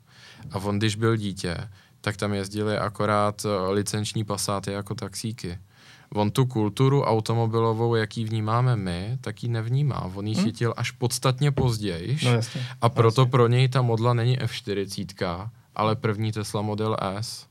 a 0.51 0.57
on, 0.57 0.77
když 0.77 0.95
byl 0.95 1.15
dítě, 1.15 1.57
tak 2.01 2.17
tam 2.17 2.33
jezdili 2.33 2.77
akorát 2.77 3.45
uh, 3.45 3.51
licenční 3.73 4.23
pasáty 4.23 4.71
jako 4.71 4.95
taxíky 4.95 5.57
on 6.13 6.31
tu 6.31 6.45
kulturu 6.45 7.03
automobilovou, 7.03 7.95
jaký 7.95 8.25
vnímáme 8.25 8.75
my, 8.75 9.17
tak 9.21 9.43
ji 9.43 9.49
nevnímá. 9.49 10.11
On 10.15 10.27
ji 10.27 10.35
hmm. 10.35 10.43
chytil 10.43 10.73
až 10.77 10.91
podstatně 10.91 11.51
později. 11.51 12.17
No, 12.25 12.31
a 12.81 12.89
proto 12.89 13.21
jasně. 13.21 13.31
pro 13.31 13.47
něj 13.47 13.69
ta 13.69 13.81
modla 13.81 14.13
není 14.13 14.39
F40, 14.39 15.49
ale 15.75 15.95
první 15.95 16.31
Tesla 16.31 16.61
Model 16.61 16.97
S. 16.99 17.47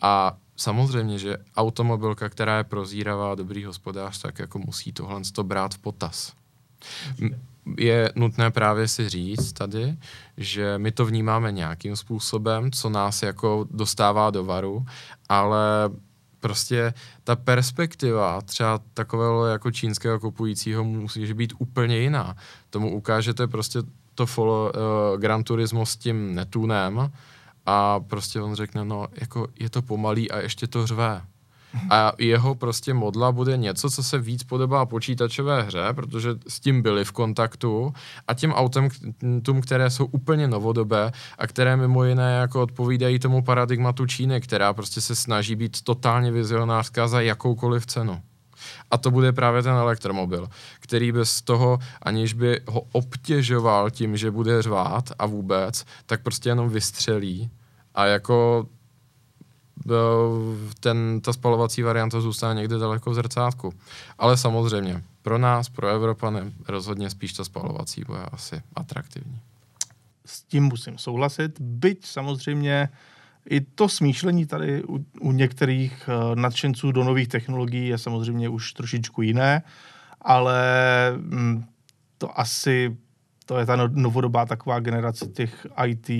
A 0.00 0.36
samozřejmě, 0.56 1.18
že 1.18 1.36
automobilka, 1.56 2.28
která 2.28 2.58
je 2.58 2.64
prozíravá, 2.64 3.34
dobrý 3.34 3.64
hospodář, 3.64 4.18
tak 4.18 4.38
jako 4.38 4.58
musí 4.58 4.92
tohle 4.92 5.20
to 5.32 5.44
brát 5.44 5.74
v 5.74 5.78
potaz. 5.78 6.32
Je 7.78 8.12
nutné 8.14 8.50
právě 8.50 8.88
si 8.88 9.08
říct 9.08 9.52
tady, 9.52 9.96
že 10.36 10.78
my 10.78 10.92
to 10.92 11.06
vnímáme 11.06 11.52
nějakým 11.52 11.96
způsobem, 11.96 12.72
co 12.72 12.90
nás 12.90 13.22
jako 13.22 13.66
dostává 13.70 14.30
do 14.30 14.44
varu, 14.44 14.86
ale 15.28 15.90
prostě 16.40 16.94
ta 17.24 17.36
perspektiva 17.36 18.40
třeba 18.40 18.80
takového 18.94 19.46
jako 19.46 19.70
čínského 19.70 20.20
kupujícího 20.20 20.84
musí 20.84 21.34
být 21.34 21.52
úplně 21.58 21.98
jiná. 21.98 22.36
Tomu 22.70 22.96
ukážete 22.96 23.46
prostě 23.46 23.78
to 24.14 24.26
follow, 24.26 24.72
uh, 24.74 25.20
Gran 25.20 25.44
Turismo 25.44 25.86
s 25.86 25.96
tím 25.96 26.34
Netunem 26.34 27.12
a 27.66 28.00
prostě 28.00 28.40
on 28.40 28.54
řekne, 28.54 28.84
no 28.84 29.06
jako 29.20 29.48
je 29.58 29.70
to 29.70 29.82
pomalý 29.82 30.30
a 30.30 30.38
ještě 30.38 30.66
to 30.66 30.86
řve. 30.86 31.22
A 31.90 32.12
jeho 32.18 32.54
prostě 32.54 32.94
modla 32.94 33.32
bude 33.32 33.56
něco, 33.56 33.90
co 33.90 34.02
se 34.02 34.18
víc 34.18 34.42
podobá 34.42 34.86
počítačové 34.86 35.62
hře, 35.62 35.92
protože 35.94 36.30
s 36.48 36.60
tím 36.60 36.82
byli 36.82 37.04
v 37.04 37.12
kontaktu 37.12 37.92
a 38.28 38.34
tím 38.34 38.52
autem, 38.52 38.88
tům, 39.42 39.60
které 39.60 39.90
jsou 39.90 40.06
úplně 40.06 40.48
novodobé 40.48 41.12
a 41.38 41.46
které 41.46 41.76
mimo 41.76 42.04
jiné 42.04 42.32
jako 42.32 42.62
odpovídají 42.62 43.18
tomu 43.18 43.42
paradigmatu 43.42 44.06
Číny, 44.06 44.40
která 44.40 44.72
prostě 44.72 45.00
se 45.00 45.14
snaží 45.14 45.56
být 45.56 45.82
totálně 45.82 46.32
vizionářská 46.32 47.08
za 47.08 47.20
jakoukoliv 47.20 47.86
cenu. 47.86 48.22
A 48.90 48.98
to 48.98 49.10
bude 49.10 49.32
právě 49.32 49.62
ten 49.62 49.72
elektromobil, 49.72 50.48
který 50.80 51.12
bez 51.12 51.42
toho, 51.42 51.78
aniž 52.02 52.32
by 52.32 52.60
ho 52.68 52.82
obtěžoval 52.92 53.90
tím, 53.90 54.16
že 54.16 54.30
bude 54.30 54.62
řvát 54.62 55.12
a 55.18 55.26
vůbec, 55.26 55.84
tak 56.06 56.22
prostě 56.22 56.48
jenom 56.48 56.68
vystřelí 56.68 57.50
a 57.94 58.06
jako 58.06 58.66
ten, 60.80 61.20
ta 61.20 61.32
spalovací 61.32 61.82
varianta 61.82 62.20
zůstane 62.20 62.54
někde 62.54 62.78
daleko 62.78 63.10
v 63.10 63.14
zrcátku. 63.14 63.74
Ale 64.18 64.36
samozřejmě, 64.36 65.02
pro 65.22 65.38
nás, 65.38 65.68
pro 65.68 65.88
Evropany, 65.88 66.40
rozhodně 66.68 67.10
spíš 67.10 67.32
ta 67.32 67.44
spalovací 67.44 68.02
bude 68.06 68.20
asi 68.32 68.62
atraktivní. 68.74 69.40
S 70.26 70.42
tím 70.42 70.64
musím 70.64 70.98
souhlasit, 70.98 71.60
byť 71.60 72.06
samozřejmě 72.06 72.88
i 73.50 73.60
to 73.60 73.88
smýšlení 73.88 74.46
tady 74.46 74.84
u, 74.84 75.04
u 75.20 75.32
některých 75.32 76.08
uh, 76.08 76.34
nadšenců 76.34 76.92
do 76.92 77.04
nových 77.04 77.28
technologií 77.28 77.88
je 77.88 77.98
samozřejmě 77.98 78.48
už 78.48 78.72
trošičku 78.72 79.22
jiné, 79.22 79.62
ale 80.20 80.62
mm, 81.16 81.64
to 82.18 82.40
asi 82.40 82.96
to 83.50 83.58
je 83.58 83.66
ta 83.66 83.76
no, 83.76 83.88
novodobá 83.88 84.46
taková 84.46 84.80
generace 84.80 85.26
těch 85.26 85.66
IT 85.86 86.10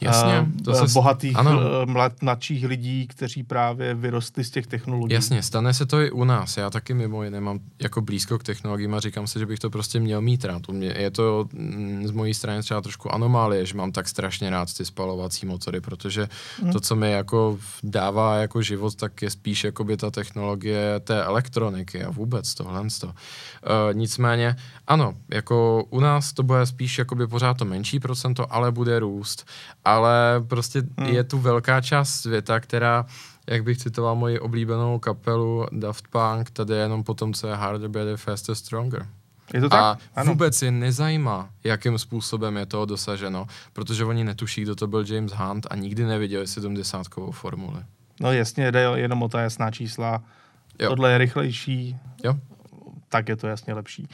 Jasně, 0.00 0.46
to 0.64 0.74
se 0.74 0.92
bohatých 0.94 1.36
ano. 1.36 1.60
Eh, 1.82 1.86
mlad, 1.86 2.22
mladších 2.22 2.64
lidí, 2.64 3.06
kteří 3.06 3.42
právě 3.42 3.94
vyrostli 3.94 4.44
z 4.44 4.50
těch 4.50 4.66
technologií. 4.66 5.14
Jasně, 5.14 5.42
stane 5.42 5.74
se 5.74 5.86
to 5.86 6.00
i 6.00 6.10
u 6.10 6.24
nás. 6.24 6.56
Já 6.56 6.70
taky 6.70 6.94
mimo 6.94 7.22
jiné 7.22 7.40
mám 7.40 7.58
jako 7.82 8.00
blízko 8.00 8.38
k 8.38 8.42
technologiím 8.42 8.94
a 8.94 9.00
říkám 9.00 9.26
si, 9.26 9.38
že 9.38 9.46
bych 9.46 9.58
to 9.58 9.70
prostě 9.70 10.00
měl 10.00 10.20
mít 10.20 10.44
rád. 10.44 10.68
U 10.68 10.72
mě 10.72 10.94
je 10.98 11.10
to 11.10 11.48
mm, 11.52 12.06
z 12.06 12.10
mojí 12.10 12.34
strany 12.34 12.62
třeba 12.62 12.80
trošku 12.80 13.14
anomálie, 13.14 13.66
že 13.66 13.74
mám 13.74 13.92
tak 13.92 14.08
strašně 14.08 14.50
rád 14.50 14.74
ty 14.74 14.84
spalovací 14.84 15.46
motory, 15.46 15.80
protože 15.80 16.28
hmm. 16.62 16.72
to, 16.72 16.80
co 16.80 16.96
mi 16.96 17.12
jako 17.12 17.58
dává 17.82 18.36
jako 18.36 18.62
život, 18.62 18.94
tak 18.94 19.22
je 19.22 19.30
spíš 19.30 19.64
jako 19.64 19.84
by 19.84 19.96
ta 19.96 20.10
technologie 20.10 21.00
té 21.00 21.24
elektroniky 21.24 22.04
a 22.04 22.10
vůbec 22.10 22.54
tohle. 22.54 22.80
Uh, 22.80 22.88
nicméně, 23.92 24.56
ano, 24.86 25.14
jako 25.30 25.84
u 25.90 26.00
nás 26.00 26.32
to 26.32 26.42
bude 26.42 26.66
spíš 26.66 26.98
jakoby 26.98 27.26
pořád 27.26 27.56
to 27.56 27.64
menší 27.64 28.00
procento, 28.00 28.52
ale 28.52 28.72
bude 28.72 28.98
růst 28.98 29.46
ale 29.86 30.44
prostě 30.48 30.82
hmm. 30.98 31.08
je 31.08 31.24
tu 31.24 31.38
velká 31.38 31.80
část 31.80 32.10
světa, 32.10 32.60
která 32.60 33.06
jak 33.46 33.64
bych 33.64 33.78
citoval 33.78 34.14
moji 34.14 34.38
oblíbenou 34.38 34.98
kapelu 34.98 35.66
Daft 35.72 36.08
Punk, 36.08 36.50
tady 36.50 36.72
je 36.74 36.78
jenom 36.78 37.04
potom, 37.04 37.34
co 37.34 37.46
je 37.46 37.54
Harder, 37.54 37.88
Better, 37.88 38.16
Faster, 38.16 38.54
Stronger. 38.54 39.06
Je 39.54 39.60
to 39.60 39.68
tak? 39.68 39.80
A 39.80 39.98
ano. 40.14 40.32
vůbec 40.32 40.62
je 40.62 40.70
nezajímá, 40.70 41.50
jakým 41.64 41.98
způsobem 41.98 42.56
je 42.56 42.66
toho 42.66 42.84
dosaženo, 42.84 43.46
protože 43.72 44.04
oni 44.04 44.24
netuší, 44.24 44.62
kdo 44.62 44.74
to 44.74 44.86
byl 44.86 45.04
James 45.08 45.32
Hunt 45.32 45.66
a 45.70 45.76
nikdy 45.76 46.04
neviděli 46.04 46.46
70 46.46 47.06
formuli. 47.30 47.80
No 48.20 48.32
jasně, 48.32 48.72
jde 48.72 48.80
jenom 48.94 49.22
o 49.22 49.28
ta 49.28 49.40
jasná 49.40 49.70
čísla. 49.70 50.22
Jo. 50.80 50.88
Tohle 50.88 51.12
je 51.12 51.18
rychlejší, 51.18 51.96
jo. 52.24 52.34
tak 53.08 53.28
je 53.28 53.36
to 53.36 53.46
jasně 53.46 53.74
lepší. 53.74 54.08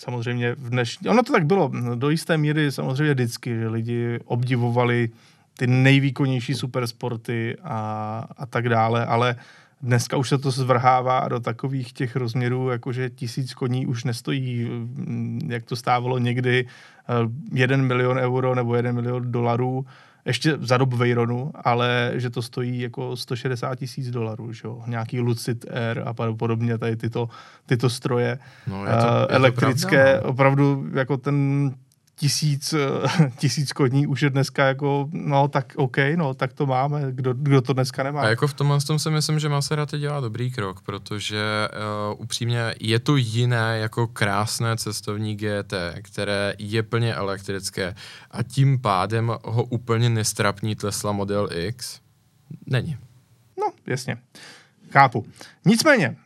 Samozřejmě 0.00 0.54
v 0.54 0.70
dnešní... 0.70 1.08
Ono 1.08 1.22
to 1.22 1.32
tak 1.32 1.46
bylo 1.46 1.72
do 1.94 2.10
jisté 2.10 2.38
míry 2.38 2.72
samozřejmě 2.72 3.14
vždycky, 3.14 3.54
že 3.54 3.68
lidi 3.68 4.18
obdivovali 4.24 5.08
ty 5.58 5.66
nejvýkonnější 5.66 6.54
supersporty 6.54 7.56
a, 7.62 8.28
a 8.36 8.46
tak 8.46 8.68
dále, 8.68 9.06
ale 9.06 9.36
dneska 9.82 10.16
už 10.16 10.28
se 10.28 10.38
to 10.38 10.50
zvrhává 10.50 11.28
do 11.28 11.40
takových 11.40 11.92
těch 11.92 12.16
rozměrů, 12.16 12.68
jakože 12.68 13.10
tisíc 13.10 13.54
koní 13.54 13.86
už 13.86 14.04
nestojí, 14.04 14.64
mm, 14.64 15.48
jak 15.52 15.64
to 15.64 15.76
stávalo 15.76 16.18
někdy, 16.18 16.66
eh, 16.66 17.12
jeden 17.52 17.86
milion 17.86 18.18
euro 18.18 18.54
nebo 18.54 18.74
jeden 18.74 18.94
milion 18.94 19.32
dolarů, 19.32 19.86
ještě 20.24 20.56
za 20.60 20.76
dob 20.76 20.94
Veyronu, 20.94 21.50
ale 21.54 22.12
že 22.14 22.30
to 22.30 22.42
stojí 22.42 22.80
jako 22.80 23.16
160 23.16 23.74
tisíc 23.74 24.10
dolarů, 24.10 24.52
že 24.52 24.62
jo? 24.64 24.82
nějaký 24.86 25.20
Lucid 25.20 25.64
Air 25.70 26.02
a 26.06 26.14
podobně, 26.14 26.78
tady 26.78 26.96
tyto, 26.96 27.28
tyto 27.66 27.90
stroje 27.90 28.38
no, 28.66 28.84
je 28.84 28.92
to, 28.92 29.06
je 29.06 29.26
elektrické, 29.26 30.04
to 30.04 30.10
pravda, 30.10 30.20
no. 30.22 30.30
opravdu 30.30 30.86
jako 30.94 31.16
ten 31.16 31.70
tisíc, 32.20 32.74
tisíc 33.38 33.72
koní 33.72 34.06
už 34.06 34.22
je 34.22 34.30
dneska 34.30 34.66
jako, 34.66 35.08
no 35.12 35.48
tak 35.48 35.72
OK, 35.76 35.96
no 36.16 36.34
tak 36.34 36.52
to 36.52 36.66
máme, 36.66 37.02
kdo, 37.10 37.34
kdo 37.34 37.60
to 37.62 37.72
dneska 37.72 38.02
nemá. 38.02 38.20
A 38.20 38.28
jako 38.28 38.46
v 38.46 38.54
tomhle 38.54 38.80
tom 38.80 38.98
si 38.98 39.10
myslím, 39.10 39.38
že 39.38 39.48
Maserati 39.48 39.98
dělá 39.98 40.20
dobrý 40.20 40.50
krok, 40.50 40.80
protože 40.82 41.68
uh, 42.12 42.20
upřímně 42.22 42.74
je 42.80 42.98
to 42.98 43.16
jiné 43.16 43.78
jako 43.78 44.06
krásné 44.06 44.76
cestovní 44.76 45.36
GT, 45.36 45.74
které 46.02 46.54
je 46.58 46.82
plně 46.82 47.14
elektrické 47.14 47.94
a 48.30 48.42
tím 48.42 48.78
pádem 48.78 49.32
ho 49.44 49.64
úplně 49.64 50.10
nestrapní 50.10 50.76
Tesla 50.76 51.12
Model 51.12 51.48
X. 51.52 52.00
Není. 52.66 52.96
No, 53.58 53.66
jasně. 53.86 54.16
Chápu. 54.90 55.26
Nicméně, 55.64 56.16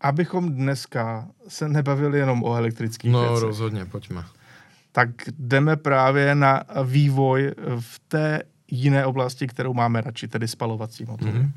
abychom 0.00 0.52
dneska 0.52 1.28
se 1.48 1.68
nebavili 1.68 2.18
jenom 2.18 2.44
o 2.44 2.54
elektrických 2.56 3.10
No, 3.12 3.20
věcech. 3.20 3.42
rozhodně, 3.42 3.84
pojďme 3.84 4.24
tak 4.92 5.08
jdeme 5.38 5.76
právě 5.76 6.34
na 6.34 6.62
vývoj 6.84 7.52
v 7.80 8.00
té 8.08 8.42
jiné 8.70 9.06
oblasti, 9.06 9.46
kterou 9.46 9.74
máme 9.74 10.00
radši, 10.00 10.28
tedy 10.28 10.48
spalovací 10.48 11.04
motory. 11.04 11.32
Mm-hmm. 11.32 11.50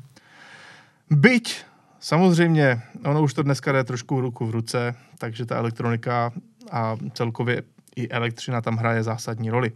Byť 1.10 1.64
samozřejmě, 2.00 2.82
ono 3.04 3.22
už 3.22 3.34
to 3.34 3.42
dneska 3.42 3.72
jde 3.72 3.84
trošku 3.84 4.20
ruku 4.20 4.46
v 4.46 4.50
ruce, 4.50 4.94
takže 5.18 5.46
ta 5.46 5.56
elektronika 5.56 6.32
a 6.70 6.96
celkově 7.12 7.62
i 7.96 8.08
elektřina 8.08 8.60
tam 8.60 8.76
hraje 8.76 9.02
zásadní 9.02 9.50
roli. 9.50 9.72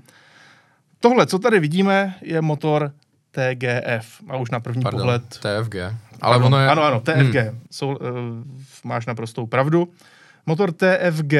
Tohle, 1.00 1.26
co 1.26 1.38
tady 1.38 1.60
vidíme, 1.60 2.14
je 2.22 2.40
motor 2.40 2.92
TGF. 3.30 4.22
A 4.28 4.36
už 4.36 4.50
na 4.50 4.60
první 4.60 4.82
Pardon, 4.82 5.00
pohled... 5.00 5.22
TFG. 5.28 5.74
Ale 6.20 6.36
ano, 6.36 6.46
ono 6.46 6.58
je... 6.58 6.68
Ano, 6.68 6.82
ano, 6.82 7.00
TFG. 7.00 7.34
Hmm. 7.34 7.60
Jsou, 7.70 7.88
uh, 7.88 7.96
máš 8.84 9.06
naprostou 9.06 9.46
pravdu. 9.46 9.88
Motor 10.46 10.72
TFG 10.72 11.34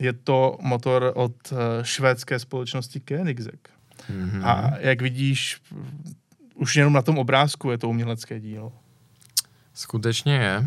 je 0.00 0.12
to 0.12 0.58
motor 0.60 1.12
od 1.14 1.52
uh, 1.52 1.58
švédské 1.82 2.38
společnosti 2.38 3.00
Koenigsegg. 3.00 3.68
Mm-hmm. 4.10 4.44
A 4.44 4.78
jak 4.78 5.02
vidíš, 5.02 5.60
už 6.54 6.76
jenom 6.76 6.92
na 6.92 7.02
tom 7.02 7.18
obrázku 7.18 7.70
je 7.70 7.78
to 7.78 7.88
umělecké 7.88 8.40
dílo. 8.40 8.72
Skutečně 9.74 10.34
je. 10.34 10.64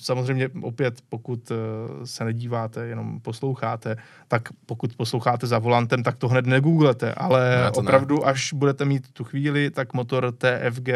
Samozřejmě 0.00 0.48
opět, 0.62 1.00
pokud 1.08 1.50
eh, 1.50 2.06
se 2.06 2.24
nedíváte, 2.24 2.86
jenom 2.86 3.20
posloucháte, 3.20 3.96
tak 4.28 4.48
pokud 4.66 4.96
posloucháte 4.96 5.46
za 5.46 5.58
volantem, 5.58 6.02
tak 6.02 6.16
to 6.16 6.28
hned 6.28 6.46
negooglete, 6.46 7.14
ale 7.14 7.56
ne, 7.56 7.70
opravdu, 7.70 8.14
ne. 8.14 8.24
až 8.24 8.52
budete 8.52 8.84
mít 8.84 9.12
tu 9.12 9.24
chvíli, 9.24 9.70
tak 9.70 9.94
motor 9.94 10.32
TFG 10.32 10.88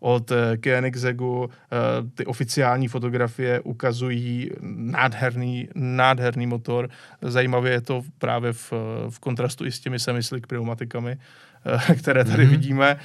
od 0.00 0.30
eh, 0.30 0.56
Koenigsegggu, 0.56 1.50
eh, 1.50 1.76
ty 2.14 2.26
oficiální 2.26 2.88
fotografie 2.88 3.60
ukazují 3.60 4.50
nádherný, 4.62 5.68
nádherný 5.74 6.46
motor. 6.46 6.88
Zajímavě 7.22 7.72
je 7.72 7.80
to 7.80 8.02
právě 8.18 8.52
v, 8.52 8.72
v 9.10 9.18
kontrastu 9.18 9.66
i 9.66 9.72
s 9.72 9.80
těmi 9.80 9.98
semislik 9.98 10.46
pneumatikami, 10.46 11.16
které 11.98 12.24
tady 12.24 12.46
mm-hmm. 12.46 12.50
vidíme. 12.50 12.96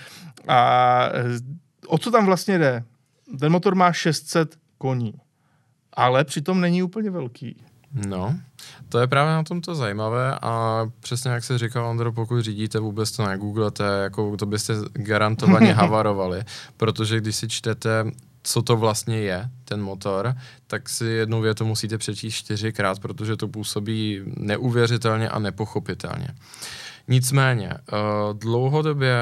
A 0.47 1.09
o 1.87 1.97
co 1.97 2.11
tam 2.11 2.25
vlastně 2.25 2.59
jde? 2.59 2.83
Ten 3.39 3.51
motor 3.51 3.75
má 3.75 3.93
600 3.93 4.55
koní, 4.77 5.13
ale 5.93 6.23
přitom 6.23 6.61
není 6.61 6.83
úplně 6.83 7.09
velký. 7.09 7.63
No, 8.07 8.35
to 8.89 8.99
je 8.99 9.07
právě 9.07 9.33
na 9.33 9.43
tomto 9.43 9.75
zajímavé 9.75 10.39
a 10.41 10.85
přesně 10.99 11.31
jak 11.31 11.43
se 11.43 11.57
říkal 11.57 11.87
Andro, 11.87 12.11
pokud 12.13 12.41
řídíte, 12.41 12.79
vůbec 12.79 13.11
to 13.11 13.25
negooglete, 13.25 13.83
jako 13.83 14.37
to 14.37 14.45
byste 14.45 14.73
garantovaně 14.93 15.73
havarovali, 15.73 16.43
protože 16.77 17.17
když 17.17 17.35
si 17.35 17.47
čtete, 17.47 18.05
co 18.43 18.61
to 18.61 18.77
vlastně 18.77 19.17
je, 19.17 19.49
ten 19.65 19.81
motor, 19.81 20.35
tak 20.67 20.89
si 20.89 21.05
jednu 21.05 21.41
větu 21.41 21.65
musíte 21.65 21.97
přečíst 21.97 22.35
čtyřikrát, 22.35 22.99
protože 22.99 23.37
to 23.37 23.47
působí 23.47 24.21
neuvěřitelně 24.25 25.29
a 25.29 25.39
nepochopitelně. 25.39 26.27
Nicméně, 27.07 27.73
uh, 27.73 28.37
dlouhodobě 28.37 29.15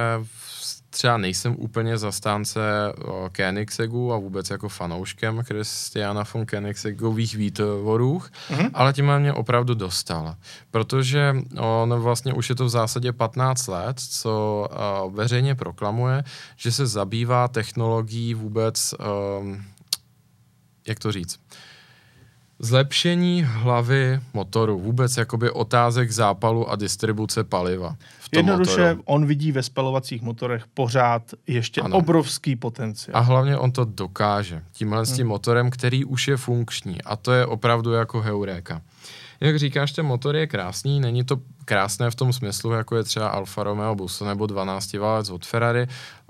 třeba 0.90 1.18
nejsem 1.18 1.56
úplně 1.58 1.98
zastánce 1.98 2.62
o, 3.06 3.30
Koenigseggu 3.36 4.14
a 4.14 4.18
vůbec 4.18 4.50
jako 4.50 4.70
fanouškem 4.70 5.44
Christiana 5.44 6.24
von 6.34 6.46
Koenigsegových 6.46 7.36
výtvorů, 7.36 8.22
mm-hmm. 8.50 8.70
ale 8.74 8.94
tím 8.94 9.20
mě 9.20 9.34
opravdu 9.34 9.74
dostal. 9.74 10.36
Protože 10.72 11.36
on 11.60 11.94
vlastně 11.94 12.34
už 12.34 12.50
je 12.50 12.56
to 12.56 12.66
v 12.66 12.70
zásadě 12.70 13.14
15 13.14 13.68
let, 13.68 14.00
co 14.00 14.32
o, 14.72 15.10
veřejně 15.10 15.56
proklamuje, 15.56 16.24
že 16.56 16.72
se 16.72 16.88
zabývá 16.88 17.48
technologií 17.48 18.34
vůbec, 18.34 18.94
o, 18.94 19.44
jak 20.88 21.00
to 21.00 21.12
říct, 21.12 21.40
Zlepšení 22.62 23.44
hlavy 23.48 24.20
motoru, 24.34 24.80
vůbec 24.80 25.18
jakoby 25.18 25.52
otázek 25.52 26.12
zápalu 26.12 26.70
a 26.70 26.76
distribuce 26.76 27.44
paliva. 27.44 27.96
V 28.30 28.32
tom 28.32 28.38
Jednoduše, 28.38 28.82
motoru. 28.82 29.04
on 29.06 29.26
vidí 29.26 29.52
ve 29.52 29.64
spalovacích 29.64 30.22
motorech 30.22 30.68
pořád 30.74 31.22
ještě 31.48 31.82
ano. 31.82 31.98
obrovský 31.98 32.56
potenciál. 32.56 33.18
A 33.18 33.20
hlavně 33.20 33.58
on 33.58 33.72
to 33.72 33.86
dokáže. 33.86 34.62
Tímhle 34.72 35.06
s 35.06 35.12
tím 35.12 35.24
hmm. 35.24 35.30
motorem, 35.30 35.70
který 35.70 36.06
už 36.06 36.28
je 36.28 36.38
funkční. 36.38 37.02
A 37.02 37.16
to 37.16 37.32
je 37.32 37.46
opravdu 37.46 37.92
jako 37.92 38.22
heuréka. 38.22 38.82
Jak 39.40 39.60
říkáš, 39.60 39.92
ten 39.92 40.06
motor 40.06 40.36
je 40.36 40.48
krásný, 40.48 41.00
není 41.00 41.24
to 41.24 41.42
krásné 41.66 42.12
v 42.12 42.16
tom 42.16 42.34
smyslu, 42.34 42.72
jako 42.72 42.96
je 42.96 43.04
třeba 43.04 43.28
Alfa 43.28 43.64
Romeo 43.64 43.96
Busso 43.96 44.26
nebo 44.26 44.48
12 44.48 44.94
válec 44.94 45.30
od 45.30 45.46
Ferrari, 45.46 45.88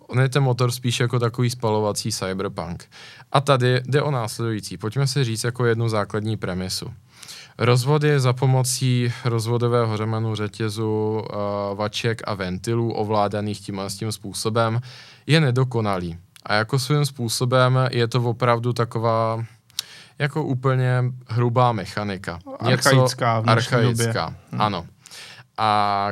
on 0.10 0.20
je 0.20 0.30
ten 0.30 0.44
motor 0.44 0.72
spíš 0.72 1.00
jako 1.00 1.20
takový 1.20 1.50
spalovací 1.50 2.12
cyberpunk. 2.12 2.86
A 3.32 3.42
tady 3.42 3.82
jde 3.86 4.02
o 4.02 4.12
následující. 4.12 4.78
Pojďme 4.78 5.08
si 5.08 5.24
říct 5.24 5.44
jako 5.44 5.66
jednu 5.66 5.90
základní 5.90 6.38
premisu. 6.38 6.94
Rozvody 7.62 8.20
za 8.20 8.34
pomocí 8.34 9.14
rozvodového 9.26 9.98
řemenu, 9.98 10.36
řetězu, 10.36 11.20
uh, 11.20 11.78
vaček 11.78 12.22
a 12.26 12.34
ventilů 12.34 12.94
ovládaných 12.94 13.60
tím 13.60 13.80
a 13.80 13.90
s 13.90 13.96
tím 13.96 14.12
způsobem 14.12 14.82
je 15.28 15.42
nedokonalý. 15.42 16.18
A 16.44 16.54
jako 16.54 16.80
svým 16.80 17.06
způsobem 17.06 17.80
je 17.92 18.08
to 18.08 18.24
opravdu 18.24 18.74
taková 18.74 19.46
jako 20.20 20.44
úplně 20.44 21.04
hrubá 21.28 21.72
mechanika. 21.72 22.40
Archaická 22.60 23.40
v 23.40 23.50
archaická, 23.50 24.26
době. 24.26 24.38
Hmm. 24.52 24.62
ano. 24.62 24.86
A 25.58 26.10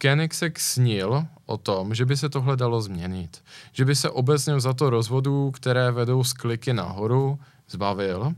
Koenigsegg 0.00 0.58
snil 0.58 1.24
o 1.46 1.56
tom, 1.56 1.94
že 1.94 2.06
by 2.06 2.16
se 2.16 2.28
tohle 2.28 2.56
dalo 2.56 2.82
změnit. 2.82 3.42
Že 3.72 3.84
by 3.84 3.94
se 3.94 4.10
obecně 4.10 4.60
za 4.60 4.72
to 4.72 4.90
rozvodů, 4.90 5.50
které 5.50 5.90
vedou 5.90 6.24
z 6.24 6.32
kliky 6.32 6.72
nahoru, 6.72 7.38
zbavil, 7.70 8.32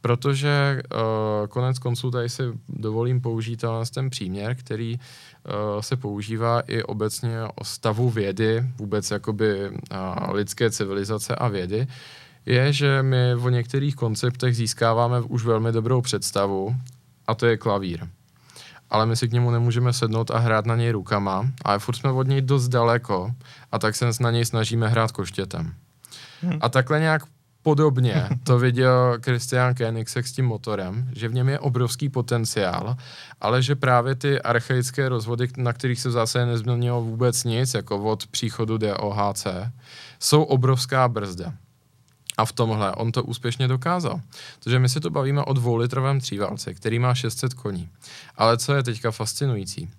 protože 0.00 0.82
uh, 0.92 1.46
konec 1.46 1.78
konců 1.78 2.10
tady 2.10 2.28
si 2.28 2.42
dovolím 2.68 3.20
použít 3.20 3.64
ten 3.94 4.10
příměr, 4.10 4.54
který 4.54 4.94
uh, 4.94 5.80
se 5.80 5.96
používá 5.96 6.60
i 6.60 6.82
obecně 6.82 7.36
o 7.54 7.64
stavu 7.64 8.10
vědy, 8.10 8.64
vůbec 8.78 9.10
jakoby 9.10 9.70
uh, 9.70 9.76
lidské 10.32 10.70
civilizace 10.70 11.34
a 11.34 11.48
vědy, 11.48 11.86
je, 12.46 12.72
že 12.72 13.02
my 13.02 13.34
o 13.34 13.48
některých 13.48 13.96
konceptech 13.96 14.56
získáváme 14.56 15.20
už 15.20 15.44
velmi 15.44 15.72
dobrou 15.72 16.00
představu 16.00 16.76
a 17.26 17.34
to 17.34 17.46
je 17.46 17.56
klavír. 17.56 18.08
Ale 18.90 19.06
my 19.06 19.16
si 19.16 19.28
k 19.28 19.32
němu 19.32 19.50
nemůžeme 19.50 19.92
sednout 19.92 20.30
a 20.30 20.38
hrát 20.38 20.66
na 20.66 20.76
něj 20.76 20.90
rukama, 20.90 21.46
ale 21.64 21.78
furt 21.78 21.96
jsme 21.96 22.10
od 22.10 22.26
něj 22.26 22.42
dost 22.42 22.68
daleko 22.68 23.34
a 23.72 23.78
tak 23.78 23.96
se 23.96 24.10
na 24.20 24.30
něj 24.30 24.44
snažíme 24.44 24.88
hrát 24.88 25.12
koštětem. 25.12 25.74
Hmm. 26.42 26.58
A 26.60 26.68
takhle 26.68 27.00
nějak 27.00 27.22
podobně 27.62 28.28
to 28.44 28.58
viděl 28.58 29.18
Christian 29.24 29.74
Koenigsegg 29.74 30.26
s 30.26 30.32
tím 30.32 30.44
motorem, 30.44 31.08
že 31.12 31.28
v 31.28 31.34
něm 31.34 31.48
je 31.48 31.58
obrovský 31.58 32.08
potenciál, 32.08 32.96
ale 33.40 33.62
že 33.62 33.74
právě 33.74 34.14
ty 34.14 34.42
archaické 34.42 35.08
rozvody, 35.08 35.48
na 35.56 35.72
kterých 35.72 36.00
se 36.00 36.10
zase 36.10 36.46
nezměnilo 36.46 37.02
vůbec 37.02 37.44
nic, 37.44 37.74
jako 37.74 38.02
od 38.02 38.26
příchodu 38.26 38.78
DOHC, 38.78 39.46
jsou 40.20 40.42
obrovská 40.42 41.08
brzda. 41.08 41.52
A 42.38 42.44
v 42.44 42.52
tomhle 42.52 42.92
on 42.92 43.12
to 43.12 43.22
úspěšně 43.22 43.68
dokázal. 43.68 44.20
Takže 44.64 44.78
my 44.78 44.88
si 44.88 45.00
to 45.00 45.10
bavíme 45.10 45.42
o 45.42 45.52
dvoulitrovém 45.52 46.20
tříválce, 46.20 46.74
který 46.74 46.98
má 46.98 47.14
600 47.14 47.54
koní. 47.54 47.88
Ale 48.36 48.58
co 48.58 48.74
je 48.74 48.82
teďka 48.82 49.10
fascinující? 49.10 49.90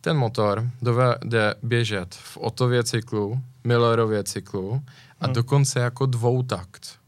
Ten 0.00 0.16
motor 0.16 0.70
dovede 0.82 1.54
běžet 1.62 2.14
v 2.14 2.36
Otově 2.36 2.84
cyklu, 2.84 3.40
Millerově 3.64 4.24
cyklu 4.24 4.82
a 5.20 5.26
hmm. 5.26 5.34
dokonce 5.34 5.80
jako 5.80 6.06
dvoutakt. 6.06 6.99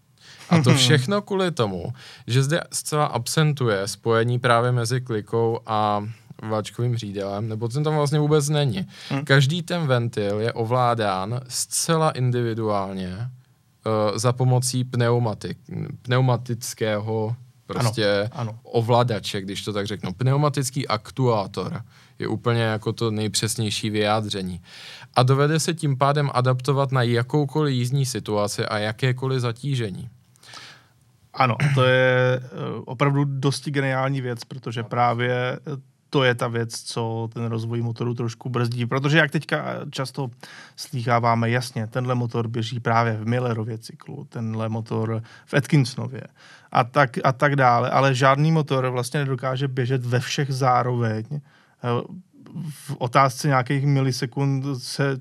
A 0.53 0.63
to 0.63 0.75
všechno 0.75 1.23
kvůli 1.23 1.51
tomu, 1.51 1.93
že 2.27 2.43
zde 2.43 2.61
zcela 2.73 3.07
absentuje 3.07 3.89
spojení 3.89 4.39
právě 4.39 4.73
mezi 4.73 5.01
klikou 5.01 5.61
a 5.67 6.05
váčkovým 6.49 6.97
řídelem, 6.97 7.49
nebo 7.49 7.69
ten 7.69 7.85
tam 7.85 7.97
vlastně 7.97 8.19
vůbec 8.19 8.49
není. 8.49 8.87
Hmm. 9.09 9.25
Každý 9.25 9.63
ten 9.63 9.87
ventil 9.87 10.41
je 10.41 10.53
ovládán 10.53 11.41
zcela 11.49 12.11
individuálně 12.11 13.17
uh, 13.17 14.19
za 14.19 14.33
pomocí 14.33 14.85
pneumatik, 14.85 15.59
pneumatického 16.03 17.37
prostě 17.67 18.29
ano, 18.33 18.51
ano. 18.51 18.59
ovladače, 18.63 19.41
když 19.41 19.63
to 19.63 19.73
tak 19.73 19.87
řeknu. 19.87 20.13
Pneumatický 20.13 20.89
aktuátor 20.89 21.83
je 22.19 22.29
úplně 22.29 22.63
jako 22.63 22.93
to 22.93 23.11
nejpřesnější 23.11 23.91
vyjádření. 23.91 24.61
A 25.15 25.23
dovede 25.23 25.61
se 25.61 25.75
tím 25.75 25.99
pádem 25.99 26.31
adaptovat 26.35 26.93
na 26.93 27.03
jakoukoliv 27.03 27.75
jízdní 27.75 28.07
situaci 28.07 28.67
a 28.67 28.79
jakékoliv 28.79 29.41
zatížení. 29.41 30.11
Ano, 31.35 31.57
to 31.74 31.85
je 31.85 32.41
eh, 32.43 32.49
opravdu 32.85 33.24
dosti 33.24 33.70
geniální 33.70 34.20
věc, 34.20 34.45
protože 34.45 34.83
právě 34.83 35.33
eh, 35.33 35.93
to 36.11 36.24
je 36.24 36.35
ta 36.35 36.49
věc, 36.49 36.80
co 36.83 37.28
ten 37.33 37.45
rozvoj 37.45 37.83
motoru 37.83 38.14
trošku 38.14 38.49
brzdí. 38.49 38.87
Protože 38.87 39.18
jak 39.18 39.30
teďka 39.30 39.64
často 39.91 40.30
slýcháváme, 40.76 41.51
jasně, 41.51 41.87
tenhle 41.87 42.14
motor 42.14 42.49
běží 42.49 42.80
právě 42.80 43.12
v 43.12 43.26
Millerově 43.26 43.78
cyklu, 43.78 44.24
tenhle 44.24 44.68
motor 44.68 45.22
v 45.47 45.55
Atkinsonově 45.55 46.22
a 46.72 46.85
tak, 46.85 47.11
a 47.24 47.33
tak 47.33 47.57
dále, 47.57 47.91
ale 47.91 48.14
žádný 48.14 48.53
motor 48.53 48.89
vlastně 48.89 49.20
nedokáže 49.20 49.68
běžet 49.68 50.05
ve 50.05 50.20
všech 50.20 50.53
zároveň. 50.53 51.24
V 52.70 52.97
otázce 52.99 53.49
nějakých 53.49 53.87
milisekund 53.87 54.64
se 54.83 55.20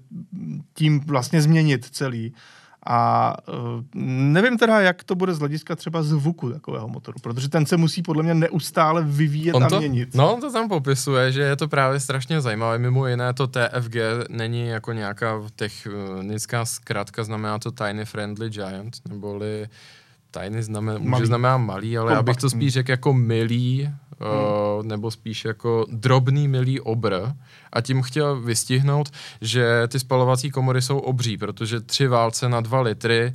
tím 0.73 0.99
vlastně 0.99 1.41
změnit 1.41 1.85
celý. 1.85 2.33
A 2.85 3.33
uh, 3.47 3.83
nevím 3.95 4.57
teda, 4.57 4.81
jak 4.81 5.03
to 5.03 5.15
bude 5.15 5.33
z 5.33 5.39
hlediska 5.39 5.75
třeba 5.75 6.03
zvuku 6.03 6.49
takového 6.49 6.87
motoru, 6.87 7.19
protože 7.23 7.49
ten 7.49 7.65
se 7.65 7.77
musí 7.77 8.01
podle 8.01 8.23
mě 8.23 8.33
neustále 8.33 9.03
vyvíjet 9.03 9.53
on 9.53 9.63
a 9.63 9.69
to, 9.69 9.79
měnit. 9.79 10.15
No, 10.15 10.33
on 10.33 10.41
to 10.41 10.51
tam 10.51 10.69
popisuje, 10.69 11.31
že 11.31 11.41
je 11.41 11.55
to 11.55 11.67
právě 11.67 11.99
strašně 11.99 12.41
zajímavé. 12.41 12.77
Mimo 12.77 13.07
jiné 13.07 13.33
to 13.33 13.47
TFG 13.47 13.95
není 14.29 14.67
jako 14.67 14.93
nějaká 14.93 15.41
technická 15.55 16.65
zkrátka, 16.65 17.23
znamená 17.23 17.59
to 17.59 17.71
Tiny 17.71 18.05
Friendly 18.05 18.49
Giant, 18.49 18.97
neboli 19.09 19.67
Tiny 20.31 20.63
znamená, 20.63 20.97
malý. 20.97 21.09
může 21.09 21.25
znamená 21.25 21.57
malý, 21.57 21.97
ale 21.97 22.13
já 22.13 22.23
bych 22.23 22.37
to 22.37 22.49
spíš 22.49 22.73
řekl 22.73 22.91
jako 22.91 23.13
milý, 23.13 23.89
hmm. 24.19 24.31
uh, 24.77 24.83
nebo 24.83 25.11
spíš 25.11 25.45
jako 25.45 25.85
drobný 25.91 26.47
milý 26.47 26.79
obr. 26.79 27.15
A 27.73 27.81
tím 27.81 28.01
chtěl 28.01 28.41
vystihnout, 28.41 29.09
že 29.41 29.87
ty 29.87 29.99
spalovací 29.99 30.51
komory 30.51 30.81
jsou 30.81 30.97
obří, 30.97 31.37
protože 31.37 31.79
tři 31.79 32.07
válce 32.07 32.49
na 32.49 32.61
dva 32.61 32.81
litry 32.81 33.33